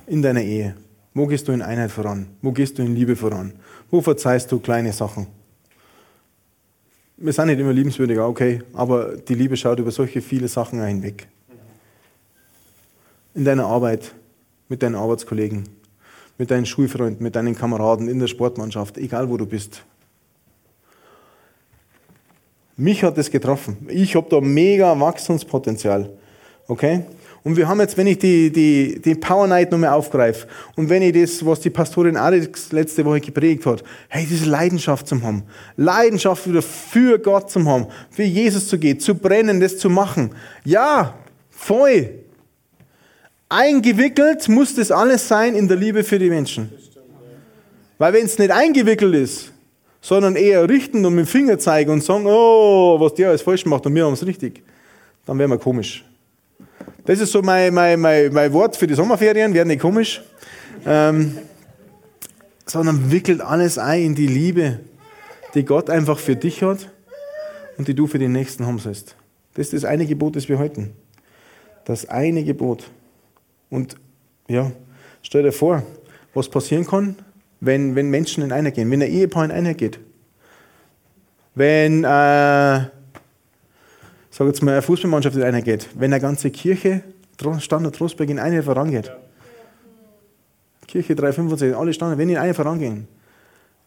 In 0.07 0.23
deiner 0.23 0.41
Ehe. 0.41 0.73
Wo 1.17 1.25
gehst 1.25 1.47
du 1.47 1.51
in 1.51 1.63
Einheit 1.63 1.89
voran? 1.89 2.27
Wo 2.43 2.51
gehst 2.51 2.77
du 2.77 2.83
in 2.83 2.95
Liebe 2.95 3.15
voran? 3.15 3.53
Wo 3.89 4.01
verzeihst 4.01 4.51
du 4.51 4.59
kleine 4.59 4.93
Sachen? 4.93 5.25
Wir 7.17 7.33
sind 7.33 7.47
nicht 7.47 7.59
immer 7.59 7.73
liebenswürdig, 7.73 8.19
okay, 8.19 8.61
aber 8.73 9.17
die 9.17 9.33
Liebe 9.33 9.57
schaut 9.57 9.79
über 9.79 9.89
solche 9.89 10.21
viele 10.21 10.47
Sachen 10.47 10.79
hinweg 10.85 11.27
in 13.33 13.45
deiner 13.45 13.65
Arbeit, 13.65 14.13
mit 14.69 14.83
deinen 14.83 14.93
Arbeitskollegen, 14.93 15.67
mit 16.37 16.51
deinen 16.51 16.67
Schulfreunden, 16.67 17.23
mit 17.23 17.35
deinen 17.35 17.55
Kameraden, 17.55 18.09
in 18.09 18.19
der 18.19 18.27
Sportmannschaft, 18.27 18.99
egal 18.99 19.27
wo 19.27 19.37
du 19.37 19.47
bist. 19.47 19.83
Mich 22.75 23.03
hat 23.03 23.17
das 23.17 23.31
getroffen. 23.31 23.87
Ich 23.89 24.15
habe 24.15 24.29
da 24.29 24.39
mega 24.39 24.99
Wachstumspotenzial. 24.99 26.11
Okay? 26.67 27.05
Und 27.43 27.55
wir 27.55 27.67
haben 27.67 27.79
jetzt, 27.79 27.97
wenn 27.97 28.07
ich 28.07 28.17
die, 28.17 28.51
die, 28.51 28.99
die 28.99 29.15
Power 29.15 29.47
Night 29.47 29.71
nochmal 29.71 29.91
aufgreife 29.91 30.47
und 30.75 30.89
wenn 30.89 31.01
ich 31.01 31.13
das, 31.13 31.45
was 31.45 31.59
die 31.61 31.69
Pastorin 31.69 32.17
Alex 32.17 32.71
letzte 32.71 33.05
Woche 33.05 33.21
geprägt 33.21 33.65
hat, 33.65 33.83
hey, 34.09 34.25
diese 34.29 34.49
Leidenschaft 34.49 35.07
zu 35.07 35.21
haben, 35.21 35.43
Leidenschaft 35.75 36.47
wieder 36.47 36.61
für 36.61 37.19
Gott 37.19 37.49
zu 37.49 37.63
haben, 37.65 37.87
für 38.09 38.23
Jesus 38.23 38.67
zu 38.67 38.77
gehen, 38.77 38.99
zu 38.99 39.15
brennen, 39.15 39.59
das 39.59 39.77
zu 39.77 39.89
machen. 39.89 40.31
Ja, 40.65 41.15
voll. 41.49 42.09
Eingewickelt 43.49 44.49
muss 44.49 44.75
das 44.75 44.91
alles 44.91 45.27
sein 45.27 45.55
in 45.55 45.67
der 45.67 45.77
Liebe 45.77 46.03
für 46.03 46.19
die 46.19 46.29
Menschen. 46.29 46.69
Weil 47.97 48.13
wenn 48.13 48.25
es 48.25 48.37
nicht 48.37 48.51
eingewickelt 48.51 49.15
ist, 49.15 49.53
sondern 50.01 50.35
eher 50.35 50.67
richten 50.69 51.05
und 51.05 51.15
mit 51.15 51.25
dem 51.25 51.27
Finger 51.27 51.57
zeigen 51.57 51.91
und 51.91 52.03
sagen, 52.03 52.25
oh, 52.27 52.99
was 52.99 53.13
der 53.13 53.29
alles 53.29 53.41
falsch 53.41 53.65
macht 53.65 53.85
und 53.85 53.95
wir 53.95 54.05
haben 54.05 54.13
es 54.13 54.25
richtig, 54.25 54.63
dann 55.25 55.39
wären 55.39 55.49
wir 55.49 55.57
komisch. 55.57 56.03
Das 57.07 57.21
ist 57.21 57.31
so 57.31 57.41
mein, 57.41 57.73
mein, 57.73 58.01
mein, 58.01 58.33
mein 58.33 58.51
Wort 58.51 58.75
für 58.75 58.85
die 58.85 58.93
Sommerferien, 58.93 59.53
werden 59.53 59.69
nicht 59.69 59.79
komisch. 59.79 60.21
Ähm, 60.85 61.37
sondern 62.65 63.11
wickelt 63.11 63.39
alles 63.39 63.77
ein 63.77 64.01
in 64.03 64.15
die 64.15 64.27
Liebe, 64.27 64.81
die 65.53 65.63
Gott 65.63 65.89
einfach 65.89 66.19
für 66.19 66.35
dich 66.35 66.63
hat 66.63 66.91
und 67.77 67.87
die 67.87 67.93
du 67.93 68.07
für 68.07 68.19
den 68.19 68.33
Nächsten 68.33 68.65
haben 68.65 68.77
sollst. 68.77 69.15
Das 69.53 69.67
ist 69.67 69.83
das 69.83 69.85
eine 69.85 70.05
Gebot, 70.05 70.35
das 70.35 70.49
wir 70.49 70.59
halten. 70.59 70.91
Das 71.85 72.09
eine 72.09 72.43
Gebot. 72.43 72.91
Und 73.69 73.95
ja, 74.49 74.69
stell 75.21 75.43
dir 75.43 75.53
vor, 75.53 75.83
was 76.33 76.49
passieren 76.49 76.85
kann, 76.85 77.15
wenn, 77.61 77.95
wenn 77.95 78.09
Menschen 78.09 78.43
in 78.43 78.51
einer 78.51 78.71
gehen, 78.71 78.91
wenn 78.91 79.01
ein 79.01 79.09
Ehepaar 79.09 79.45
in 79.45 79.51
einer 79.51 79.75
geht. 79.75 79.97
Wenn, 81.55 82.03
äh, 82.03 82.81
sag 84.37 84.45
jetzt 84.45 84.61
mal, 84.61 84.73
eine 84.73 84.81
Fußballmannschaft 84.83 85.35
in 85.35 85.41
einer 85.41 85.61
geht. 85.63 85.87
Wenn 85.95 86.13
eine 86.13 86.21
ganze 86.21 86.51
Kirche, 86.51 87.01
Standard 87.59 87.95
Trostberg, 87.95 88.29
in 88.29 88.37
eine 88.37 88.61
vorangeht. 88.61 89.11
Kirche 90.87 91.15
365, 91.15 91.75
alle 91.75 91.91
Standard, 91.91 92.19
wenn 92.19 92.29
in 92.29 92.37
eine 92.37 92.53
vorangehen. 92.53 93.07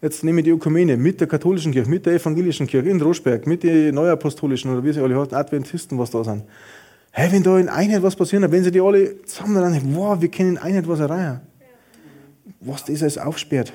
Jetzt 0.01 0.23
nehme 0.23 0.41
ich 0.41 0.45
die 0.45 0.51
Ökumene 0.51 0.97
mit 0.97 1.21
der 1.21 1.27
katholischen 1.27 1.71
Kirche, 1.71 1.89
mit 1.89 2.05
der 2.05 2.13
evangelischen 2.13 2.67
Kirche 2.67 2.89
in 2.89 3.01
Rosberg, 3.01 3.47
mit 3.47 3.63
den 3.63 3.95
neuapostolischen 3.95 4.71
oder 4.71 4.83
wie 4.83 4.91
sie 4.91 5.01
alle 5.01 5.17
heißen, 5.17 5.35
Adventisten, 5.35 5.97
was 5.97 6.11
da 6.11 6.23
sind. 6.23 6.43
Hey, 7.11 7.31
wenn 7.31 7.43
da 7.43 7.57
in 7.57 7.69
Einheit 7.69 8.03
was 8.03 8.15
passiert, 8.15 8.49
wenn 8.51 8.63
sie 8.63 8.71
die 8.71 8.81
alle 8.81 9.21
zusammen 9.23 9.55
dann, 9.55 9.95
wow, 9.95 10.19
wir 10.19 10.29
können 10.29 10.51
in 10.51 10.57
Einheit 10.57 10.87
was 10.87 10.99
erreichen. 10.99 11.41
Was 12.59 12.83
das 12.83 13.01
alles 13.01 13.17
aufsperrt. 13.17 13.71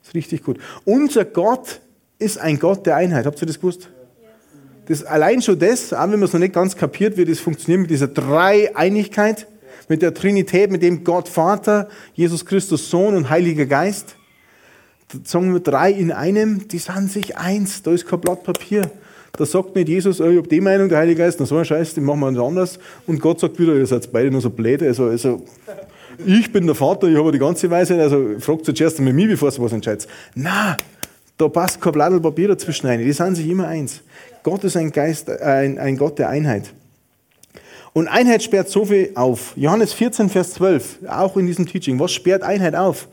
Das 0.00 0.08
ist 0.08 0.14
richtig 0.14 0.44
gut. 0.44 0.58
Unser 0.84 1.24
Gott 1.24 1.80
ist 2.18 2.38
ein 2.38 2.58
Gott 2.58 2.86
der 2.86 2.96
Einheit. 2.96 3.26
Habt 3.26 3.40
ihr 3.40 3.46
das 3.46 3.58
gewusst? 3.58 3.88
Das, 4.86 5.02
allein 5.02 5.40
schon 5.40 5.58
das, 5.58 5.92
auch 5.92 6.02
wenn 6.02 6.10
man 6.10 6.24
es 6.24 6.32
noch 6.32 6.40
nicht 6.40 6.52
ganz 6.52 6.76
kapiert, 6.76 7.16
wie 7.16 7.24
das 7.24 7.40
funktioniert 7.40 7.82
mit 7.82 7.90
dieser 7.90 8.08
Dreieinigkeit, 8.08 9.46
mit 9.88 10.02
der 10.02 10.12
Trinität, 10.12 10.70
mit 10.70 10.82
dem 10.82 11.04
Gott 11.04 11.28
Vater, 11.28 11.88
Jesus 12.14 12.44
Christus 12.44 12.90
Sohn 12.90 13.16
und 13.16 13.30
Heiliger 13.30 13.66
Geist. 13.66 14.16
Sagen 15.24 15.52
wir 15.52 15.60
drei 15.60 15.90
in 15.92 16.12
einem, 16.12 16.68
die 16.68 16.78
sind 16.78 17.10
sich 17.10 17.36
eins. 17.36 17.82
Da 17.82 17.92
ist 17.92 18.06
kein 18.06 18.20
Blatt 18.20 18.42
Papier. 18.42 18.90
Da 19.36 19.46
sagt 19.46 19.74
nicht 19.74 19.88
Jesus, 19.88 20.20
oh, 20.20 20.28
ich 20.28 20.38
habe 20.38 20.48
die 20.48 20.60
Meinung, 20.60 20.88
der 20.88 20.98
Heilige 20.98 21.18
Geist, 21.18 21.40
na 21.40 21.46
so 21.46 21.56
ein 21.56 21.64
Scheiß, 21.64 21.94
den 21.94 22.04
machen 22.04 22.20
wir 22.20 22.42
anders. 22.42 22.78
Und 23.06 23.20
Gott 23.20 23.40
sagt 23.40 23.58
wieder, 23.58 23.74
ihr 23.74 23.86
seid 23.86 24.10
beide 24.12 24.30
nur 24.30 24.40
so 24.40 24.50
blöd. 24.50 24.82
Also, 24.82 25.06
also 25.06 25.42
ich 26.24 26.52
bin 26.52 26.66
der 26.66 26.74
Vater, 26.74 27.08
ich 27.08 27.16
habe 27.16 27.32
die 27.32 27.38
ganze 27.38 27.68
Weisheit, 27.70 27.98
also 27.98 28.38
fragt 28.38 28.64
zuerst 28.64 28.98
einmal 28.98 29.12
mich, 29.12 29.28
bevor 29.28 29.50
du 29.50 29.62
was 29.62 29.72
entscheidest. 29.72 30.08
Na, 30.34 30.76
da 31.36 31.48
passt 31.48 31.80
kein 31.80 31.92
Blatt 31.92 32.22
Papier 32.22 32.48
dazwischen 32.48 32.86
rein. 32.86 33.00
Die 33.00 33.12
sind 33.12 33.34
sich 33.34 33.48
immer 33.48 33.66
eins. 33.66 34.02
Gott 34.44 34.62
ist 34.62 34.76
ein 34.76 34.92
Geist, 34.92 35.30
ein, 35.30 35.78
ein 35.78 35.96
Gott 35.96 36.18
der 36.18 36.28
Einheit. 36.28 36.74
Und 37.94 38.08
Einheit 38.08 38.42
sperrt 38.42 38.68
so 38.68 38.84
viel 38.84 39.10
auf. 39.14 39.54
Johannes 39.56 39.94
14, 39.94 40.28
Vers 40.28 40.52
12, 40.54 40.98
auch 41.08 41.36
in 41.38 41.46
diesem 41.46 41.66
Teaching. 41.66 41.98
Was 41.98 42.12
sperrt 42.12 42.42
Einheit 42.42 42.74
auf? 42.74 43.08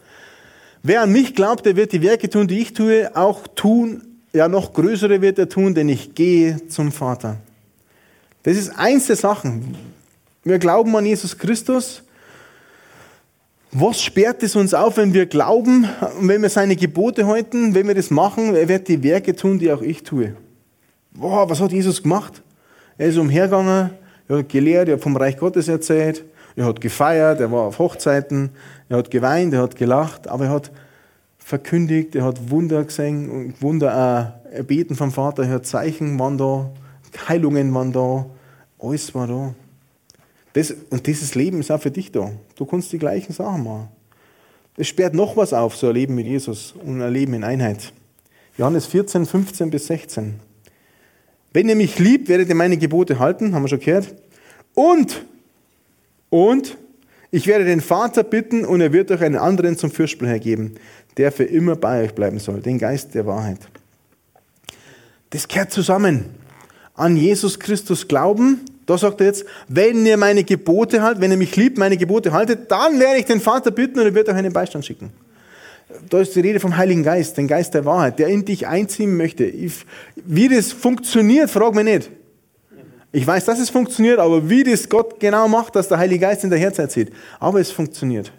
Wer 0.84 1.02
an 1.02 1.12
mich 1.12 1.34
glaubt, 1.34 1.66
der 1.66 1.76
wird 1.78 1.94
die 1.94 2.02
Werke 2.02 2.30
tun, 2.30 2.48
die 2.48 2.60
ich 2.60 2.74
tue, 2.74 3.16
auch 3.16 3.48
tun. 3.48 4.04
Ja, 4.34 4.50
noch 4.50 4.74
größere 4.74 5.22
wird 5.22 5.40
er 5.40 5.48
tun, 5.48 5.74
denn 5.74 5.88
ich 5.88 6.16
gehe 6.16 6.68
zum 6.68 6.92
Vater. 6.92 7.38
Das 8.44 8.58
ist 8.58 8.70
eins 8.78 9.08
der 9.08 9.16
Sachen. 9.16 9.78
Wir 10.44 10.60
glauben 10.60 10.94
an 10.98 11.06
Jesus 11.06 11.38
Christus. 11.38 12.04
Was 13.72 14.02
sperrt 14.02 14.44
es 14.44 14.58
uns 14.58 14.74
auf, 14.74 14.98
wenn 14.98 15.14
wir 15.14 15.28
glauben 15.28 15.88
wenn 16.20 16.42
wir 16.42 16.50
seine 16.50 16.76
Gebote 16.76 17.26
halten, 17.26 17.74
wenn 17.74 17.88
wir 17.88 17.96
das 17.96 18.10
machen? 18.10 18.54
Er 18.54 18.68
wird 18.68 18.90
die 18.90 19.02
Werke 19.02 19.34
tun, 19.34 19.60
die 19.60 19.72
auch 19.72 19.82
ich 19.82 20.04
tue. 20.04 20.36
Boah, 21.14 21.50
was 21.50 21.60
hat 21.60 21.72
Jesus 21.72 22.02
gemacht? 22.02 22.42
Er 22.98 23.08
ist 23.08 23.18
umhergegangen, 23.18 23.92
er 24.28 24.38
hat 24.38 24.50
gelehrt, 24.50 24.88
er 24.88 24.96
hat 24.96 25.02
vom 25.02 25.16
Reich 25.18 25.38
Gottes 25.38 25.68
erzählt, 25.68 26.24
er 26.56 26.66
hat 26.66 26.80
gefeiert, 26.80 27.40
er 27.40 27.52
war 27.52 27.64
auf 27.64 27.80
Hochzeiten, 27.80 28.52
er 28.88 28.98
hat 28.98 29.12
geweint, 29.12 29.54
er 29.54 29.62
hat 29.62 29.76
gelacht, 29.76 30.28
aber 30.28 30.46
er 30.46 30.52
hat 30.52 30.72
verkündigt, 31.38 32.16
er 32.16 32.24
hat 32.24 32.50
Wunder 32.50 32.84
gesehen 32.84 33.30
und 33.30 33.62
Wunder 33.62 33.94
auch 33.94 34.54
erbeten 34.54 34.96
vom 34.96 35.12
Vater, 35.12 35.44
er 35.44 35.56
hat 35.56 35.66
Zeichen 35.66 36.18
waren 36.20 36.38
da, 36.38 36.70
Heilungen 37.28 37.74
waren 37.74 37.92
da, 37.92 38.26
alles 38.80 39.14
war 39.14 39.28
da. 39.28 39.54
Das, 40.54 40.74
und 40.90 41.08
dieses 41.08 41.36
Leben 41.36 41.60
ist 41.60 41.72
auch 41.72 41.82
für 41.82 41.92
dich 41.92 42.12
da. 42.12 42.32
Du 42.56 42.66
kannst 42.66 42.92
die 42.92 42.98
gleichen 42.98 43.34
Sachen 43.34 43.64
machen. 43.64 43.88
Es 44.78 44.88
sperrt 44.88 45.14
noch 45.14 45.38
was 45.38 45.54
auf, 45.54 45.76
so 45.76 45.88
ein 45.88 45.94
Leben 45.94 46.16
mit 46.16 46.26
Jesus 46.26 46.74
und 46.84 47.02
ein 47.02 47.14
Leben 47.14 47.34
in 47.34 47.44
Einheit. 47.44 47.94
Johannes 48.58 48.86
14, 48.86 49.26
15 49.26 49.70
bis 49.70 49.88
16. 49.88 50.51
Wenn 51.54 51.70
ihr 51.70 51.76
mich 51.76 52.00
liebt, 52.00 52.30
werdet 52.30 52.50
ihr 52.50 52.56
meine 52.56 52.78
Gebote 52.78 53.20
halten, 53.20 53.54
haben 53.54 53.64
wir 53.64 53.70
schon 53.70 53.80
gehört. 53.80 54.14
Und, 54.74 55.26
und, 56.30 56.78
ich 57.30 57.48
werde 57.48 57.66
den 57.66 57.82
Vater 57.82 58.24
bitten 58.24 58.66
und 58.66 58.82
er 58.82 58.92
wird 58.92 59.12
euch 59.12 59.22
einen 59.22 59.38
anderen 59.38 59.78
zum 59.78 59.92
Fürsprecher 59.92 60.40
geben, 60.40 60.76
der 61.18 61.32
für 61.32 61.46
immer 61.46 61.76
bei 61.76 62.04
euch 62.04 62.14
bleiben 62.14 62.40
soll, 62.40 62.62
den 62.62 62.78
Geist 62.78 63.16
der 63.16 63.26
Wahrheit. 63.26 63.60
Das 65.30 65.48
gehört 65.48 65.72
zusammen. 65.72 66.26
An 66.94 67.16
Jesus 67.16 67.58
Christus 67.58 68.08
glauben, 68.08 68.62
da 68.86 68.98
sagt 68.98 69.22
er 69.22 69.28
jetzt, 69.28 69.46
wenn 69.70 70.06
ihr 70.06 70.18
meine 70.18 70.44
Gebote 70.44 71.02
haltet, 71.02 71.22
wenn 71.22 71.32
ihr 71.32 71.38
mich 71.38 71.56
liebt, 71.56 71.78
meine 71.78 71.96
Gebote 71.96 72.34
haltet, 72.34 72.70
dann 72.70 73.00
werde 73.00 73.20
ich 73.20 73.26
den 73.26 73.40
Vater 73.40 73.72
bitten 73.72 74.00
und 74.00 74.06
er 74.06 74.14
wird 74.14 74.28
euch 74.28 74.36
einen 74.36 74.52
Beistand 74.52 74.86
schicken. 74.86 75.12
Da 76.10 76.20
ist 76.20 76.36
die 76.36 76.40
Rede 76.42 76.60
vom 76.60 76.78
Heiligen 76.78 77.04
Geist, 77.04 77.38
den 77.38 77.48
Geist 77.48 77.74
der 77.74 77.86
Wahrheit, 77.86 78.20
der 78.20 78.28
in 78.28 78.46
dich 78.46 78.68
einziehen 78.68 79.16
möchte. 79.18 79.52
Wie 80.26 80.50
das 80.50 80.72
funktioniert, 80.72 81.50
frag 81.50 81.76
mich 81.76 81.86
nicht. 81.86 82.12
Ich 83.14 83.28
weiß, 83.28 83.46
dass 83.46 83.60
es 83.60 83.70
funktioniert, 83.70 84.20
aber 84.20 84.50
wie 84.50 84.64
das 84.64 84.88
Gott 84.88 85.20
genau 85.20 85.48
macht, 85.48 85.76
dass 85.76 85.88
der 85.88 85.98
Heilige 85.98 86.22
Geist 86.22 86.44
in 86.44 86.50
der 86.50 86.60
Herz 86.60 86.80
erzieht. 86.80 87.12
Aber 87.40 87.60
es 87.60 87.72
funktioniert. 87.72 88.32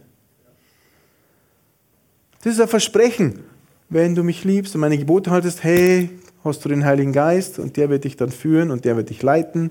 Das 2.43 2.55
ist 2.55 2.61
ein 2.61 2.69
Versprechen. 2.69 3.41
Wenn 3.89 4.15
du 4.15 4.23
mich 4.23 4.45
liebst 4.45 4.75
und 4.75 4.81
meine 4.81 4.97
Gebote 4.97 5.31
haltest, 5.31 5.63
hey, 5.63 6.09
hast 6.45 6.65
du 6.65 6.69
den 6.69 6.85
Heiligen 6.85 7.13
Geist 7.13 7.59
und 7.59 7.77
der 7.77 7.91
wird 7.91 8.05
dich 8.05 8.17
dann 8.17 8.31
führen 8.31 8.71
und 8.71 8.85
der 8.85 8.97
wird 8.97 9.11
dich 9.11 9.23
leiten. 9.23 9.71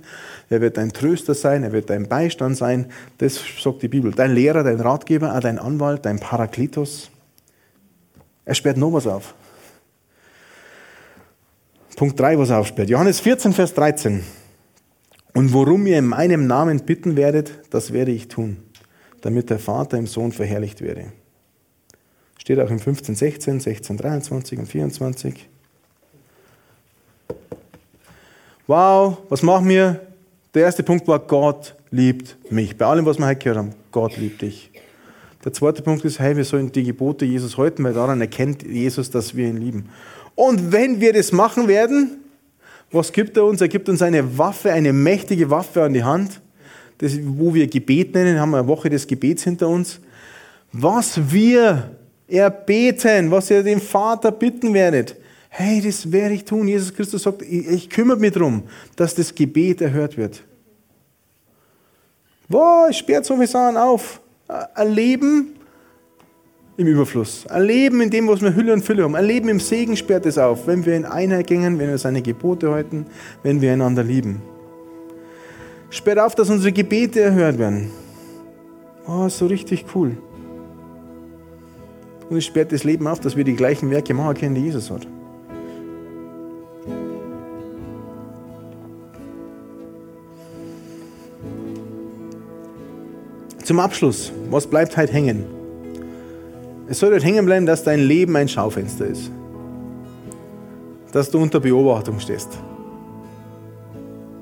Er 0.49 0.61
wird 0.61 0.77
dein 0.77 0.93
Tröster 0.93 1.33
sein, 1.33 1.63
er 1.63 1.71
wird 1.71 1.89
dein 1.89 2.07
Beistand 2.07 2.57
sein. 2.57 2.87
Das 3.17 3.39
sagt 3.61 3.81
die 3.81 3.87
Bibel. 3.87 4.11
Dein 4.11 4.33
Lehrer, 4.33 4.63
dein 4.63 4.79
Ratgeber, 4.79 5.37
dein 5.41 5.59
Anwalt, 5.59 6.05
dein 6.05 6.19
Parakletos. 6.19 7.10
Er 8.45 8.55
sperrt 8.55 8.77
noch 8.77 8.93
was 8.93 9.07
auf. 9.07 9.33
Punkt 11.95 12.19
3, 12.19 12.39
was 12.39 12.49
er 12.49 12.59
aufsperrt. 12.59 12.89
Johannes 12.89 13.19
14, 13.19 13.53
Vers 13.53 13.73
13. 13.75 14.23
Und 15.33 15.53
worum 15.53 15.85
ihr 15.85 15.99
in 15.99 16.07
meinem 16.07 16.47
Namen 16.47 16.83
bitten 16.83 17.15
werdet, 17.15 17.51
das 17.69 17.93
werde 17.93 18.11
ich 18.11 18.27
tun, 18.27 18.57
damit 19.21 19.49
der 19.49 19.59
Vater 19.59 19.97
im 19.97 20.07
Sohn 20.07 20.31
verherrlicht 20.31 20.81
werde. 20.81 21.11
Steht 22.37 22.59
auch 22.59 22.71
im 22.71 22.79
15, 22.79 23.15
16, 23.15 23.59
16, 23.59 23.97
23 23.97 24.59
und 24.59 24.65
24. 24.65 25.47
Wow, 28.65 29.17
was 29.29 29.43
machen 29.43 29.69
wir? 29.69 30.01
Der 30.53 30.63
erste 30.63 30.81
Punkt 30.81 31.07
war, 31.07 31.19
Gott 31.19 31.75
liebt 31.91 32.37
mich. 32.51 32.75
Bei 32.77 32.87
allem, 32.87 33.05
was 33.05 33.19
wir 33.19 33.27
heute 33.27 33.39
gehört 33.39 33.57
haben, 33.57 33.75
Gott 33.91 34.17
liebt 34.17 34.41
dich. 34.41 34.71
Der 35.43 35.53
zweite 35.53 35.81
Punkt 35.81 36.05
ist, 36.05 36.19
hey, 36.19 36.37
wir 36.37 36.45
sollen 36.45 36.71
die 36.71 36.83
Gebote 36.83 37.25
Jesus 37.25 37.57
halten, 37.57 37.83
weil 37.83 37.93
daran 37.93 38.21
erkennt 38.21 38.63
Jesus, 38.63 39.09
dass 39.09 39.35
wir 39.35 39.47
ihn 39.47 39.57
lieben. 39.57 39.89
Und 40.35 40.71
wenn 40.71 41.01
wir 41.01 41.13
das 41.13 41.31
machen 41.31 41.67
werden, 41.67 42.17
was 42.91 43.11
gibt 43.11 43.37
er 43.37 43.45
uns? 43.45 43.61
Er 43.61 43.67
gibt 43.67 43.89
uns 43.89 44.01
eine 44.01 44.37
Waffe, 44.37 44.71
eine 44.71 44.93
mächtige 44.93 45.49
Waffe 45.49 45.83
an 45.83 45.93
die 45.93 46.03
Hand, 46.03 46.41
das, 46.97 47.17
wo 47.23 47.53
wir 47.53 47.65
Gebet 47.67 48.13
nennen, 48.13 48.39
haben 48.39 48.51
wir 48.51 48.59
eine 48.59 48.67
Woche 48.67 48.89
des 48.89 49.07
Gebets 49.07 49.43
hinter 49.43 49.67
uns. 49.67 49.99
Was 50.71 51.19
wir 51.31 51.91
erbeten, 52.27 53.31
was 53.31 53.49
ihr 53.49 53.63
dem 53.63 53.81
Vater 53.81 54.31
bitten 54.31 54.73
werdet, 54.73 55.15
hey, 55.49 55.81
das 55.81 56.11
werde 56.11 56.35
ich 56.35 56.45
tun. 56.45 56.67
Jesus 56.67 56.93
Christus 56.93 57.23
sagt, 57.23 57.41
ich, 57.41 57.67
ich 57.67 57.89
kümmere 57.89 58.17
mich 58.17 58.33
darum, 58.33 58.63
dass 58.95 59.15
das 59.15 59.33
Gebet 59.33 59.81
erhört 59.81 60.15
wird. 60.15 60.43
Boah, 62.47 62.87
es 62.89 62.97
sperrt 62.97 63.25
so 63.25 63.35
viele 63.35 63.47
Sachen 63.47 63.77
auf. 63.77 64.21
Ein 64.73 64.91
Leben 64.91 65.55
im 66.75 66.87
Überfluss. 66.87 67.47
Ein 67.47 67.63
Leben 67.63 68.01
in 68.01 68.09
dem, 68.09 68.27
was 68.27 68.41
wir 68.41 68.53
Hülle 68.53 68.73
und 68.73 68.83
Fülle 68.83 69.03
haben. 69.03 69.15
Ein 69.15 69.25
Leben 69.25 69.47
im 69.47 69.59
Segen 69.59 69.95
sperrt 69.95 70.25
es 70.25 70.37
auf, 70.37 70.67
wenn 70.67 70.85
wir 70.85 70.95
in 70.95 71.05
Einheit 71.05 71.47
gehen, 71.47 71.79
wenn 71.79 71.89
wir 71.89 71.97
seine 71.97 72.21
Gebote 72.21 72.71
halten, 72.71 73.05
wenn 73.43 73.61
wir 73.61 73.71
einander 73.71 74.03
lieben. 74.03 74.41
Sperrt 75.89 76.19
auf, 76.19 76.35
dass 76.35 76.49
unsere 76.49 76.71
Gebete 76.71 77.21
erhört 77.21 77.59
werden. 77.59 77.91
Oh, 79.07 79.29
so 79.29 79.45
richtig 79.45 79.85
cool. 79.95 80.17
Und 82.29 82.37
es 82.37 82.45
sperrt 82.45 82.71
das 82.71 82.83
Leben 82.83 83.07
auf, 83.07 83.19
dass 83.19 83.35
wir 83.35 83.43
die 83.43 83.55
gleichen 83.55 83.89
Werke 83.89 84.13
machen 84.13 84.35
können, 84.35 84.55
die 84.55 84.61
Jesus 84.61 84.89
hat. 84.89 85.07
Zum 93.63 93.79
Abschluss, 93.79 94.31
was 94.49 94.65
bleibt 94.65 94.97
heute 94.97 95.13
hängen? 95.13 95.45
Es 96.87 96.99
soll 96.99 97.11
dort 97.11 97.23
hängen 97.23 97.45
bleiben, 97.45 97.65
dass 97.65 97.83
dein 97.83 97.99
Leben 97.99 98.35
ein 98.35 98.49
Schaufenster 98.49 99.05
ist. 99.05 99.31
Dass 101.11 101.29
du 101.29 101.37
unter 101.37 101.59
Beobachtung 101.59 102.19
stehst. 102.19 102.49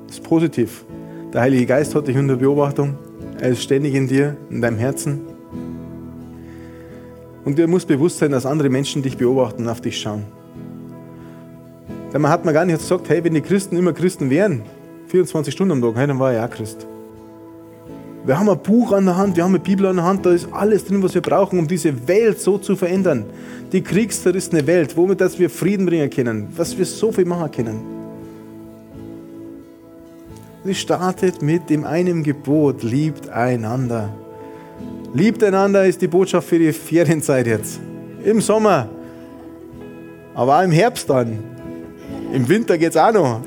Das 0.08 0.16
ist 0.16 0.24
positiv. 0.24 0.86
Der 1.34 1.42
Heilige 1.42 1.66
Geist 1.66 1.94
hat 1.94 2.08
dich 2.08 2.18
unter 2.18 2.38
Beobachtung. 2.38 2.98
Er 3.40 3.50
ist 3.50 3.62
ständig 3.62 3.94
in 3.94 4.08
dir, 4.08 4.38
in 4.50 4.62
deinem 4.62 4.78
Herzen. 4.78 5.22
Und 7.44 7.58
dir 7.58 7.68
muss 7.68 7.86
bewusst 7.86 8.20
sein, 8.20 8.32
dass 8.32 8.46
andere 8.46 8.70
Menschen 8.70 9.02
dich 9.02 9.18
beobachten 9.18 9.64
und 9.64 9.70
auf 9.70 9.82
dich 9.82 10.00
schauen. 10.00 10.24
Denn 12.14 12.22
man 12.22 12.32
hat 12.32 12.46
mir 12.46 12.54
gar 12.54 12.66
nicht 12.66 12.80
gesagt, 12.80 13.10
hey, 13.10 13.24
wenn 13.24 13.34
die 13.34 13.42
Christen 13.42 13.76
immer 13.76 13.94
Christen 13.94 14.30
wären, 14.30 14.64
24 15.08 15.54
Stunden 15.54 15.74
am 15.74 15.82
Tag, 15.82 15.98
hey, 15.98 16.08
dann 16.08 16.20
war 16.20 16.32
er 16.32 16.40
ja 16.40 16.48
Christ. 16.48 16.88
Wir 18.26 18.38
haben 18.38 18.50
ein 18.50 18.60
Buch 18.60 18.92
an 18.92 19.06
der 19.06 19.16
Hand, 19.16 19.38
wir 19.38 19.44
haben 19.44 19.52
eine 19.52 19.64
Bibel 19.64 19.86
an 19.86 19.96
der 19.96 20.06
Hand, 20.06 20.26
da 20.26 20.32
ist 20.32 20.48
alles 20.52 20.86
drin, 20.86 21.02
was 21.02 21.14
wir 21.14 21.22
brauchen, 21.22 21.58
um 21.58 21.68
diese 21.68 22.08
Welt 22.08 22.40
so 22.40 22.58
zu 22.58 22.76
verändern. 22.76 23.26
Die 23.72 23.82
kriegszerrissene 23.82 24.68
Welt, 24.68 24.98
womit 24.98 25.22
dass 25.22 25.40
wir 25.40 25.50
Frieden 25.50 25.86
bringen 25.86 26.10
können, 26.10 26.48
was 26.56 26.78
wir 26.78 26.86
so 26.86 27.12
viel 27.12 27.26
machen 27.26 27.52
können. 27.52 27.80
Sie 30.66 30.76
startet 30.76 31.42
mit 31.42 31.70
dem 31.70 31.86
einen 31.86 32.22
Gebot, 32.24 32.84
liebt 32.84 33.30
einander. 33.30 34.10
Liebt 35.14 35.42
einander 35.44 35.86
ist 35.86 36.02
die 36.02 36.08
Botschaft 36.08 36.48
für 36.48 36.60
die 36.60 36.74
Ferienzeit 36.74 37.48
jetzt. 37.48 37.80
Im 38.24 38.42
Sommer, 38.42 38.90
aber 40.36 40.60
auch 40.60 40.64
im 40.64 40.72
Herbst 40.72 41.10
dann. 41.10 41.40
Im 42.34 42.48
Winter 42.48 42.78
geht 42.78 42.92
es 42.92 42.98
auch 42.98 43.14
noch. 43.14 43.42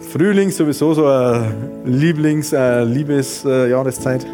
Frühling 0.00 0.50
sowieso 0.50 0.94
so 0.94 1.06
eine 1.06 1.52
Lieblings-, 1.84 2.52
äh, 2.52 2.84
Liebesjahreszeit. 2.84 4.26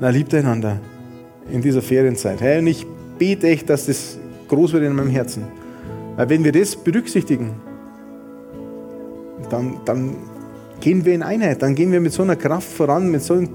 Na, 0.00 0.10
liebt 0.10 0.34
einander 0.34 0.78
in 1.50 1.62
dieser 1.62 1.80
Ferienzeit. 1.80 2.40
Hey, 2.40 2.58
und 2.58 2.66
ich 2.66 2.86
bete 3.18 3.48
echt, 3.48 3.70
dass 3.70 3.86
das 3.86 4.18
groß 4.48 4.72
wird 4.72 4.84
in 4.84 4.94
meinem 4.94 5.10
Herzen. 5.10 5.44
Weil 6.16 6.28
wenn 6.28 6.44
wir 6.44 6.52
das 6.52 6.76
berücksichtigen, 6.76 7.52
dann, 9.48 9.78
dann 9.84 10.16
gehen 10.80 11.04
wir 11.04 11.14
in 11.14 11.22
Einheit, 11.22 11.62
dann 11.62 11.74
gehen 11.74 11.92
wir 11.92 12.00
mit 12.00 12.12
so 12.12 12.22
einer 12.22 12.36
Kraft 12.36 12.68
voran, 12.68 13.10
mit 13.10 13.22
so 13.22 13.34
einem, 13.34 13.50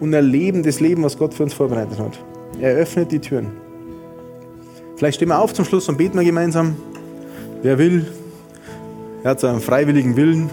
und 0.00 0.12
erleben 0.12 0.62
das 0.62 0.80
Leben, 0.80 1.02
was 1.02 1.16
Gott 1.16 1.32
für 1.32 1.44
uns 1.44 1.54
vorbereitet 1.54 1.98
hat. 1.98 2.18
Er 2.60 2.74
öffnet 2.74 3.12
die 3.12 3.18
Türen. 3.18 3.48
Vielleicht 4.96 5.16
stehen 5.16 5.28
wir 5.28 5.38
auf 5.38 5.54
zum 5.54 5.64
Schluss 5.64 5.88
und 5.88 5.96
beten 5.96 6.18
wir 6.18 6.24
gemeinsam. 6.24 6.76
Wer 7.62 7.78
will, 7.78 8.06
ja, 9.26 9.36
zu 9.36 9.48
einen 9.48 9.60
freiwilligen 9.60 10.14
Willen. 10.14 10.48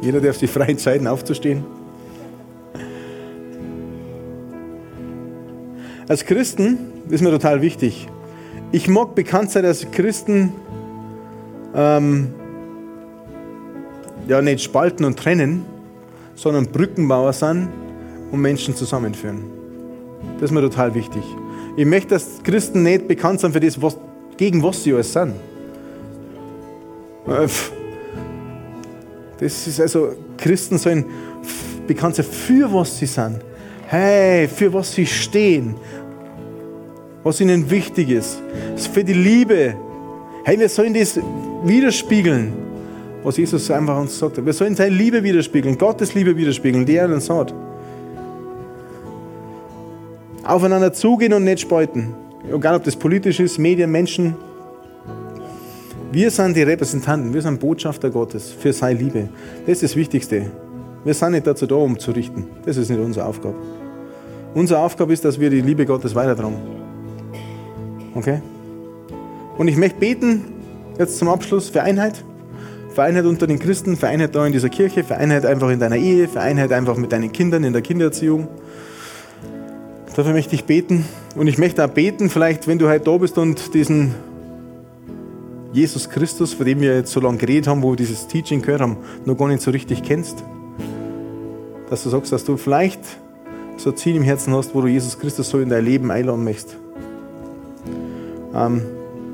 Jeder 0.00 0.20
darf 0.20 0.38
die 0.38 0.46
freien 0.46 0.78
Zeiten 0.78 1.08
aufzustehen. 1.08 1.64
Als 6.06 6.24
Christen 6.24 6.78
ist 7.10 7.22
mir 7.22 7.32
total 7.32 7.60
wichtig. 7.60 8.06
Ich 8.70 8.86
mag 8.86 9.16
bekannt 9.16 9.50
sein 9.50 9.64
dass 9.64 9.90
Christen, 9.90 10.52
ähm, 11.74 12.32
ja, 14.28 14.40
nicht 14.40 14.62
spalten 14.62 15.04
und 15.04 15.18
trennen, 15.18 15.66
sondern 16.36 16.66
Brückenbauer 16.66 17.32
sind 17.32 17.68
und 18.30 18.40
Menschen 18.40 18.76
zusammenführen. 18.76 19.42
Das 20.34 20.50
ist 20.50 20.54
mir 20.54 20.60
total 20.60 20.94
wichtig. 20.94 21.24
Ich 21.76 21.84
möchte, 21.84 22.10
dass 22.10 22.44
Christen 22.44 22.84
nicht 22.84 23.08
bekannt 23.08 23.40
sind 23.40 23.50
für 23.50 23.60
das, 23.60 23.82
was, 23.82 23.96
gegen 24.36 24.62
was 24.62 24.84
sie 24.84 24.94
alles 24.94 25.12
sind. 25.12 25.34
Äh, 27.28 27.48
das 29.38 29.66
ist 29.66 29.80
also, 29.80 30.14
Christen 30.36 30.78
sollen 30.78 31.04
bekannt 31.86 32.16
sein 32.16 32.24
für 32.24 32.72
was 32.72 32.98
sie 32.98 33.06
sind. 33.06 33.40
Hey, 33.86 34.48
für 34.48 34.72
was 34.72 34.92
sie 34.92 35.06
stehen. 35.06 35.76
Was 37.22 37.40
ihnen 37.40 37.70
wichtig 37.70 38.10
ist. 38.10 38.40
Für 38.92 39.04
die 39.04 39.14
Liebe. 39.14 39.74
Hey, 40.44 40.58
wir 40.58 40.68
sollen 40.68 40.94
das 40.94 41.18
widerspiegeln, 41.64 42.52
was 43.22 43.36
Jesus 43.36 43.70
einfach 43.70 43.98
uns 43.98 44.18
sagt. 44.18 44.44
Wir 44.44 44.52
sollen 44.52 44.74
seine 44.74 44.94
Liebe 44.94 45.22
widerspiegeln, 45.22 45.76
Gottes 45.76 46.14
Liebe 46.14 46.36
widerspiegeln, 46.36 46.86
die 46.86 46.96
er 46.96 47.08
uns 47.08 47.28
hat. 47.28 47.52
Aufeinander 50.44 50.92
zugehen 50.92 51.32
und 51.32 51.44
nicht 51.44 51.60
spalten. 51.60 52.14
Egal 52.50 52.76
ob 52.76 52.84
das 52.84 52.96
politisch 52.96 53.40
ist, 53.40 53.58
Medien, 53.58 53.90
Menschen. 53.90 54.34
Wir 56.10 56.30
sind 56.30 56.56
die 56.56 56.62
Repräsentanten, 56.62 57.34
wir 57.34 57.42
sind 57.42 57.60
Botschafter 57.60 58.08
Gottes 58.08 58.50
für 58.50 58.72
seine 58.72 58.98
Liebe. 58.98 59.28
Das 59.66 59.74
ist 59.74 59.82
das 59.82 59.96
Wichtigste. 59.96 60.50
Wir 61.04 61.12
sind 61.12 61.32
nicht 61.32 61.46
dazu 61.46 61.66
da, 61.66 61.74
um 61.74 61.98
zu 61.98 62.12
richten. 62.12 62.46
Das 62.64 62.78
ist 62.78 62.88
nicht 62.88 62.98
unsere 62.98 63.26
Aufgabe. 63.26 63.56
Unsere 64.54 64.80
Aufgabe 64.80 65.12
ist, 65.12 65.26
dass 65.26 65.38
wir 65.38 65.50
die 65.50 65.60
Liebe 65.60 65.84
Gottes 65.84 66.14
weitertragen. 66.14 66.56
Okay? 68.14 68.40
Und 69.58 69.68
ich 69.68 69.76
möchte 69.76 69.98
beten, 69.98 70.44
jetzt 70.98 71.18
zum 71.18 71.28
Abschluss, 71.28 71.68
für 71.68 71.82
Einheit. 71.82 72.24
Für 72.94 73.02
Einheit 73.02 73.26
unter 73.26 73.46
den 73.46 73.58
Christen, 73.58 73.98
für 73.98 74.08
Einheit 74.08 74.34
da 74.34 74.46
in 74.46 74.54
dieser 74.54 74.70
Kirche, 74.70 75.04
für 75.04 75.18
Einheit 75.18 75.44
einfach 75.44 75.68
in 75.68 75.78
deiner 75.78 75.96
Ehe, 75.96 76.26
für 76.26 76.40
Einheit 76.40 76.72
einfach 76.72 76.96
mit 76.96 77.12
deinen 77.12 77.32
Kindern 77.32 77.64
in 77.64 77.74
der 77.74 77.82
Kindererziehung. 77.82 78.48
Dafür 80.16 80.32
möchte 80.32 80.54
ich 80.54 80.64
beten. 80.64 81.04
Und 81.36 81.48
ich 81.48 81.58
möchte 81.58 81.84
auch 81.84 81.90
beten, 81.90 82.30
vielleicht, 82.30 82.66
wenn 82.66 82.78
du 82.78 82.88
heute 82.88 83.04
da 83.04 83.16
bist 83.18 83.36
und 83.36 83.74
diesen 83.74 84.14
Jesus 85.72 86.08
Christus, 86.08 86.54
von 86.54 86.64
dem 86.64 86.80
wir 86.80 86.96
jetzt 86.96 87.12
so 87.12 87.20
lange 87.20 87.38
geredet 87.38 87.68
haben, 87.68 87.82
wo 87.82 87.90
wir 87.92 87.96
dieses 87.96 88.26
Teaching 88.26 88.62
gehört 88.62 88.80
haben, 88.80 88.96
noch 89.24 89.36
gar 89.36 89.48
nicht 89.48 89.60
so 89.60 89.70
richtig 89.70 90.02
kennst, 90.02 90.42
dass 91.90 92.02
du 92.02 92.08
sagst, 92.08 92.32
dass 92.32 92.44
du 92.44 92.56
vielleicht 92.56 93.00
so 93.76 93.90
ein 93.90 93.96
Ziel 93.96 94.16
im 94.16 94.22
Herzen 94.22 94.54
hast, 94.54 94.74
wo 94.74 94.80
du 94.80 94.88
Jesus 94.88 95.18
Christus 95.18 95.48
so 95.50 95.60
in 95.60 95.68
dein 95.68 95.84
Leben 95.84 96.10
einladen 96.10 96.42
möchtest. 96.42 96.76
Ähm, 98.54 98.82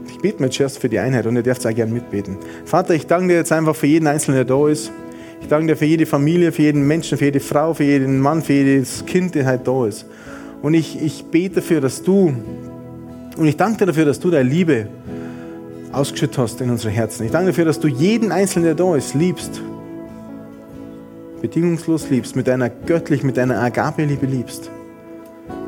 ich 0.09 0.19
bete 0.19 0.43
mir 0.43 0.51
zuerst 0.51 0.79
für 0.79 0.89
die 0.89 0.99
Einheit 0.99 1.27
und 1.27 1.37
ihr 1.37 1.43
dürft 1.43 1.67
auch 1.67 1.75
gerne 1.75 1.93
mitbeten. 1.93 2.37
Vater, 2.65 2.95
ich 2.95 3.07
danke 3.07 3.29
dir 3.29 3.35
jetzt 3.37 3.53
einfach 3.53 3.77
für 3.77 3.87
jeden 3.87 4.07
Einzelnen, 4.07 4.37
der 4.37 4.45
da 4.45 4.69
ist. 4.69 4.91
Ich 5.41 5.49
danke 5.49 5.69
dir 5.69 5.77
für 5.77 5.85
jede 5.85 6.07
Familie, 6.07 6.53
für 6.53 6.63
jeden 6.63 6.87
Menschen, 6.87 7.19
für 7.19 7.27
jede 7.27 7.41
Frau, 7.41 7.75
für 7.75 7.85
jeden 7.85 8.19
Mann, 8.19 8.43
für 8.43 8.55
jedes 8.55 9.05
Kind, 9.07 9.35
der 9.35 9.47
halt 9.47 9.67
da 9.67 9.87
ist. 9.87 10.07
Und 10.63 10.75
ich, 10.75 11.01
ich 11.03 11.25
bete 11.27 11.57
dafür, 11.57 11.81
dass 11.81 12.03
du, 12.03 12.35
und 13.37 13.47
ich 13.47 13.57
danke 13.57 13.79
dir 13.79 13.87
dafür, 13.87 14.05
dass 14.07 14.19
du 14.21 14.31
deine 14.31 14.49
Liebe 14.49 14.89
ausgeschüttet 15.95 16.39
hast 16.39 16.61
in 16.61 16.71
unsere 16.71 16.93
Herzen. 16.93 17.25
Ich 17.25 17.33
danke 17.33 17.49
dafür, 17.49 17.65
dass 17.65 17.81
du 17.81 17.89
jeden 17.89 18.33
Einzelnen, 18.33 18.65
der 18.65 18.75
da 18.75 18.97
ist, 18.97 19.15
liebst 19.15 19.63
bedingungslos 21.45 22.09
liebst, 22.09 22.37
mit 22.37 22.47
deiner 22.47 22.71
göttlich, 22.71 23.23
mit 23.23 23.37
deiner 23.37 23.61
Agape-Liebe 23.61 24.25
liebst. 24.25 24.71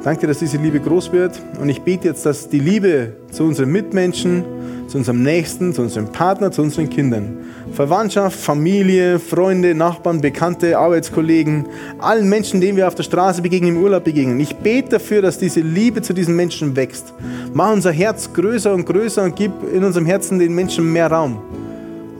Danke, 0.03 0.27
dass 0.27 0.39
diese 0.39 0.57
Liebe 0.57 0.81
groß 0.81 1.13
wird 1.13 1.39
und 1.61 1.69
ich 1.69 1.83
bete 1.83 2.09
jetzt, 2.09 2.25
dass 2.25 2.49
die 2.49 2.61
Liebe 2.61 3.13
zu 3.31 3.45
unseren 3.45 3.71
Mitmenschen, 3.73 4.43
zu 4.87 4.99
unserem 4.99 5.23
Nächsten, 5.23 5.73
zu 5.73 5.83
unserem 5.83 6.13
Partner, 6.13 6.51
zu 6.51 6.63
unseren 6.63 6.89
Kindern, 6.89 7.39
Verwandtschaft, 7.73 8.39
Familie, 8.39 9.19
Freunde, 9.19 9.75
Nachbarn, 9.75 10.21
Bekannte, 10.21 10.79
Arbeitskollegen, 10.79 11.67
allen 11.99 12.29
Menschen, 12.29 12.61
denen 12.61 12.77
wir 12.77 12.87
auf 12.87 12.95
der 12.95 13.03
Straße 13.03 13.43
begegnen, 13.43 13.77
im 13.77 13.83
Urlaub 13.83 14.05
begegnen. 14.05 14.39
Ich 14.41 14.55
bete 14.57 14.91
dafür, 14.91 15.23
dass 15.23 15.39
diese 15.39 15.61
Liebe 15.61 16.03
zu 16.03 16.13
diesen 16.13 16.37
Menschen 16.37 16.77
wächst. 16.77 17.13
Mach 17.53 17.73
unser 17.73 17.93
Herz 17.93 18.33
größer 18.33 18.73
und 18.73 18.87
größer 18.87 19.25
und 19.25 19.37
gib 19.37 19.53
in 19.75 19.83
unserem 19.83 20.07
Herzen 20.07 20.39
den 20.39 20.55
Menschen 20.55 20.93
mehr 20.93 21.11
Raum, 21.11 21.39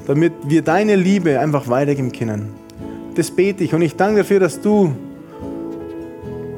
damit 0.07 0.33
wir 0.47 0.63
deine 0.63 0.97
Liebe 0.97 1.39
einfach 1.39 1.69
weitergeben 1.69 2.13
können 2.13 2.67
das 3.17 3.31
bete 3.31 3.65
ich. 3.65 3.75
Und 3.75 3.83
ich 3.83 3.97
danke 3.97 4.19
dafür, 4.19 4.41
dass 4.41 4.61
du 4.61 4.95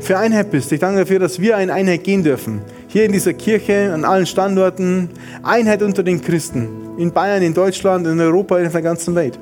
für 0.01 0.19
Einheit 0.19 0.51
bist. 0.51 0.71
Ich 0.73 0.81
danke 0.81 1.01
dafür, 1.01 1.19
dass 1.19 1.41
wir 1.41 1.57
in 1.59 1.71
Einheit 1.71 2.05
gehen 2.05 2.23
dürfen. 2.23 2.61
Hier 2.89 3.05
in 3.05 3.12
dieser 3.12 3.34
Kirche, 3.34 3.93
an 3.93 4.05
allen 4.05 4.26
Standorten. 4.26 5.11
Einheit 5.43 5.82
unter 5.82 6.03
den 6.03 6.20
Christen. 6.20 6.68
In 6.99 7.12
Bayern, 7.12 7.43
in 7.43 7.55
Deutschland, 7.55 8.07
in 8.07 8.18
Europa, 8.18 8.59
in 8.59 8.70
der 8.70 8.82
ganzen 8.82 9.14
Welt. 9.14 9.39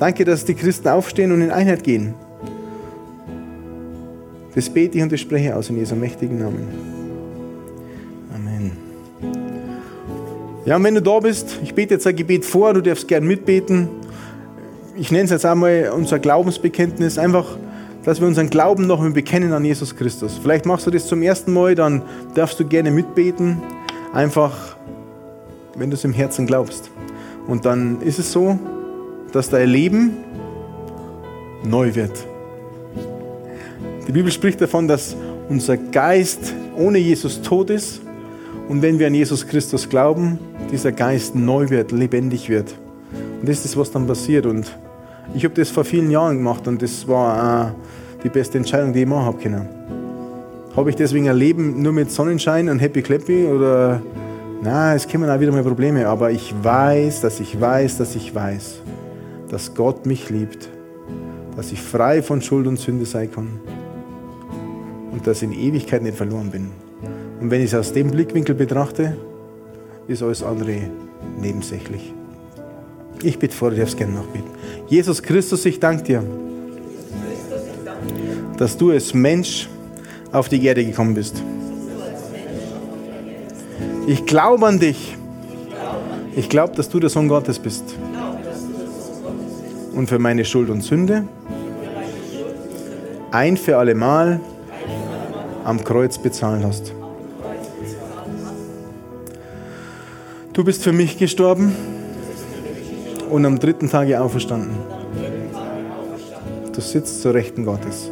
Danke, 0.00 0.24
dass 0.24 0.44
die 0.44 0.54
Christen 0.54 0.88
aufstehen 0.88 1.32
und 1.32 1.42
in 1.42 1.50
Einheit 1.50 1.82
gehen. 1.82 2.14
Das 4.54 4.70
bete 4.70 4.96
ich 4.96 5.02
und 5.02 5.12
das 5.12 5.20
spreche 5.20 5.54
aus 5.54 5.68
in 5.70 5.76
Jesu 5.76 5.94
mächtigen 5.94 6.38
Namen. 6.38 6.68
Amen. 8.34 8.72
Ja, 10.64 10.76
und 10.76 10.84
wenn 10.84 10.94
du 10.94 11.02
da 11.02 11.18
bist, 11.20 11.58
ich 11.62 11.74
bete 11.74 11.94
jetzt 11.94 12.06
ein 12.06 12.16
Gebet 12.16 12.44
vor, 12.44 12.74
du 12.74 12.80
darfst 12.80 13.06
gern 13.06 13.26
mitbeten 13.26 13.88
ich 14.98 15.12
nenne 15.12 15.24
es 15.24 15.30
jetzt 15.30 15.46
einmal 15.46 15.92
unser 15.94 16.18
Glaubensbekenntnis, 16.18 17.18
einfach, 17.18 17.56
dass 18.08 18.22
wir 18.22 18.26
unseren 18.26 18.48
Glauben 18.48 18.86
noch 18.86 19.06
bekennen 19.12 19.52
an 19.52 19.66
Jesus 19.66 19.94
Christus. 19.94 20.40
Vielleicht 20.42 20.64
machst 20.64 20.86
du 20.86 20.90
das 20.90 21.06
zum 21.06 21.20
ersten 21.20 21.52
Mal, 21.52 21.74
dann 21.74 22.00
darfst 22.34 22.58
du 22.58 22.64
gerne 22.64 22.90
mitbeten, 22.90 23.58
einfach, 24.14 24.78
wenn 25.76 25.90
du 25.90 25.94
es 25.94 26.04
im 26.04 26.14
Herzen 26.14 26.46
glaubst. 26.46 26.90
Und 27.46 27.66
dann 27.66 28.00
ist 28.00 28.18
es 28.18 28.32
so, 28.32 28.58
dass 29.32 29.50
dein 29.50 29.68
Leben 29.68 30.16
neu 31.62 31.94
wird. 31.94 32.12
Die 34.06 34.12
Bibel 34.12 34.32
spricht 34.32 34.62
davon, 34.62 34.88
dass 34.88 35.14
unser 35.50 35.76
Geist 35.76 36.54
ohne 36.78 36.96
Jesus 36.96 37.42
tot 37.42 37.68
ist 37.68 38.00
und 38.70 38.80
wenn 38.80 38.98
wir 38.98 39.08
an 39.08 39.14
Jesus 39.14 39.46
Christus 39.46 39.86
glauben, 39.86 40.38
dieser 40.72 40.92
Geist 40.92 41.34
neu 41.34 41.68
wird, 41.68 41.92
lebendig 41.92 42.48
wird. 42.48 42.74
Und 43.42 43.50
das 43.50 43.66
ist, 43.66 43.76
was 43.76 43.90
dann 43.90 44.06
passiert. 44.06 44.46
Und 44.46 44.78
ich 45.34 45.44
habe 45.44 45.54
das 45.54 45.68
vor 45.68 45.84
vielen 45.84 46.10
Jahren 46.10 46.38
gemacht 46.38 46.66
und 46.66 46.80
das 46.80 47.06
war 47.06 47.68
äh, 47.68 47.97
die 48.22 48.28
beste 48.28 48.58
Entscheidung, 48.58 48.92
die 48.92 49.02
ich 49.02 49.06
machen 49.06 49.24
habe 49.24 49.38
können. 49.38 49.68
Habe 50.76 50.90
ich 50.90 50.96
deswegen 50.96 51.28
ein 51.28 51.36
Leben 51.36 51.82
nur 51.82 51.92
mit 51.92 52.10
Sonnenschein 52.10 52.68
und 52.68 52.78
Happy 52.78 53.02
Clappy 53.02 53.46
oder 53.46 54.00
na, 54.62 54.94
es 54.94 55.08
kommen 55.08 55.30
auch 55.30 55.38
wieder 55.38 55.52
mal 55.52 55.62
Probleme, 55.62 56.06
aber 56.06 56.30
ich 56.30 56.52
weiß, 56.62 57.20
dass 57.20 57.40
ich 57.40 57.60
weiß, 57.60 57.98
dass 57.98 58.16
ich 58.16 58.34
weiß, 58.34 58.80
dass 59.48 59.74
Gott 59.74 60.04
mich 60.04 60.30
liebt, 60.30 60.68
dass 61.56 61.72
ich 61.72 61.80
frei 61.80 62.22
von 62.22 62.42
Schuld 62.42 62.66
und 62.66 62.78
Sünde 62.78 63.06
sein 63.06 63.30
kann 63.30 63.60
und 65.12 65.26
dass 65.26 65.42
ich 65.42 65.48
in 65.48 65.52
Ewigkeit 65.52 66.02
nicht 66.02 66.16
verloren 66.16 66.50
bin. 66.50 66.70
Und 67.40 67.50
wenn 67.50 67.60
ich 67.60 67.72
es 67.72 67.74
aus 67.74 67.92
dem 67.92 68.10
Blickwinkel 68.10 68.54
betrachte, 68.54 69.16
ist 70.08 70.22
alles 70.22 70.42
andere 70.42 70.78
nebensächlich. 71.40 72.12
Ich 73.22 73.38
bitte 73.38 73.54
vor, 73.54 73.70
du 73.70 73.76
darfst 73.76 73.96
gerne 73.96 74.14
noch 74.14 74.26
bitten. 74.26 74.50
Jesus 74.88 75.22
Christus, 75.22 75.64
ich 75.66 75.78
danke 75.78 76.02
dir, 76.02 76.22
dass 78.58 78.76
du 78.76 78.90
als 78.90 79.14
Mensch 79.14 79.68
auf 80.32 80.48
die 80.48 80.62
Erde 80.64 80.84
gekommen 80.84 81.14
bist. 81.14 81.42
Ich 84.06 84.26
glaube 84.26 84.66
an 84.66 84.78
dich. 84.78 85.16
Ich 86.34 86.48
glaube, 86.48 86.74
dass 86.76 86.88
du 86.88 87.00
der 87.00 87.10
Sohn 87.10 87.28
Gottes 87.28 87.58
bist. 87.58 87.84
Und 89.94 90.08
für 90.08 90.18
meine 90.18 90.44
Schuld 90.44 90.70
und 90.70 90.82
Sünde 90.82 91.24
ein 93.30 93.56
für 93.56 93.76
alle 93.76 93.94
Mal 93.94 94.40
am 95.64 95.82
Kreuz 95.84 96.18
bezahlen 96.18 96.64
hast. 96.64 96.92
Du 100.52 100.64
bist 100.64 100.82
für 100.82 100.92
mich 100.92 101.18
gestorben 101.18 101.74
und 103.30 103.44
am 103.44 103.58
dritten 103.58 103.90
Tage 103.90 104.20
auferstanden. 104.20 104.76
Du 106.72 106.80
sitzt 106.80 107.20
zur 107.20 107.34
Rechten 107.34 107.64
Gottes, 107.64 108.10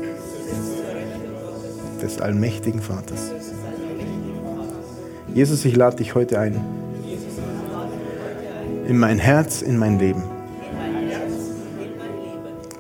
des 2.07 2.21
allmächtigen 2.21 2.81
Vaters. 2.81 3.33
Jesus, 5.35 5.65
ich 5.65 5.77
lade 5.77 5.97
dich 5.97 6.15
heute 6.15 6.39
ein. 6.39 6.61
In 8.89 8.99
mein 8.99 9.19
Herz, 9.19 9.63
in 9.63 9.77
mein 9.77 9.99
Leben. 9.99 10.23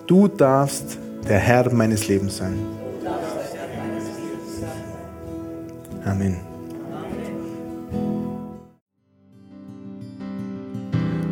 Du 0.06 0.28
darfst 0.28 0.98
der 1.28 1.38
Herr 1.38 1.72
meines 1.72 2.06
Lebens 2.06 2.36
sein. 2.36 2.54
Amen. 6.04 6.36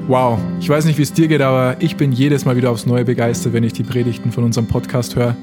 Wow, 0.09 0.39
ich 0.61 0.69
weiß 0.69 0.85
nicht, 0.85 0.99
wie 0.99 1.03
es 1.03 1.13
dir 1.13 1.29
geht, 1.29 1.41
aber 1.41 1.77
ich 1.79 1.97
bin 1.97 2.13
jedes 2.13 2.45
Mal 2.45 2.57
wieder 2.57 2.71
aufs 2.71 2.85
Neue 2.85 3.05
begeistert, 3.05 3.53
wenn 3.53 3.65
ich 3.65 3.73
die 3.73 3.85
Predigten 3.85 4.33
von 4.33 4.45
unserem 4.45 4.67
Podcast 4.67 5.17
höre. 5.17 5.35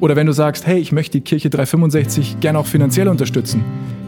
Oder 0.00 0.16
wenn 0.16 0.26
du 0.26 0.32
sagst, 0.32 0.66
hey, 0.66 0.78
ich 0.78 0.90
möchte 0.90 1.18
die 1.18 1.24
Kirche 1.24 1.50
365 1.50 2.40
gerne 2.40 2.58
auch 2.58 2.66
finanziell 2.66 3.08
unterstützen, 3.08 3.62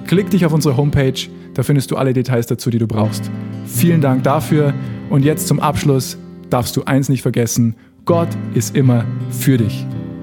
klick 0.06 0.30
dich 0.30 0.46
auf 0.46 0.54
unsere 0.54 0.78
Homepage, 0.78 1.28
da 1.52 1.62
findest 1.62 1.90
du 1.90 1.96
alle 1.96 2.14
Details 2.14 2.46
dazu, 2.46 2.70
die 2.70 2.78
du 2.78 2.86
brauchst. 2.86 3.30
Vielen 3.66 4.00
Dank 4.00 4.22
dafür 4.22 4.72
und 5.10 5.26
jetzt 5.26 5.46
zum 5.46 5.60
Abschluss 5.60 6.16
darfst 6.48 6.74
du 6.74 6.84
eins 6.84 7.10
nicht 7.10 7.20
vergessen, 7.20 7.76
Gott 8.06 8.30
ist 8.54 8.74
immer 8.74 9.04
für 9.30 9.58
dich. 9.58 9.86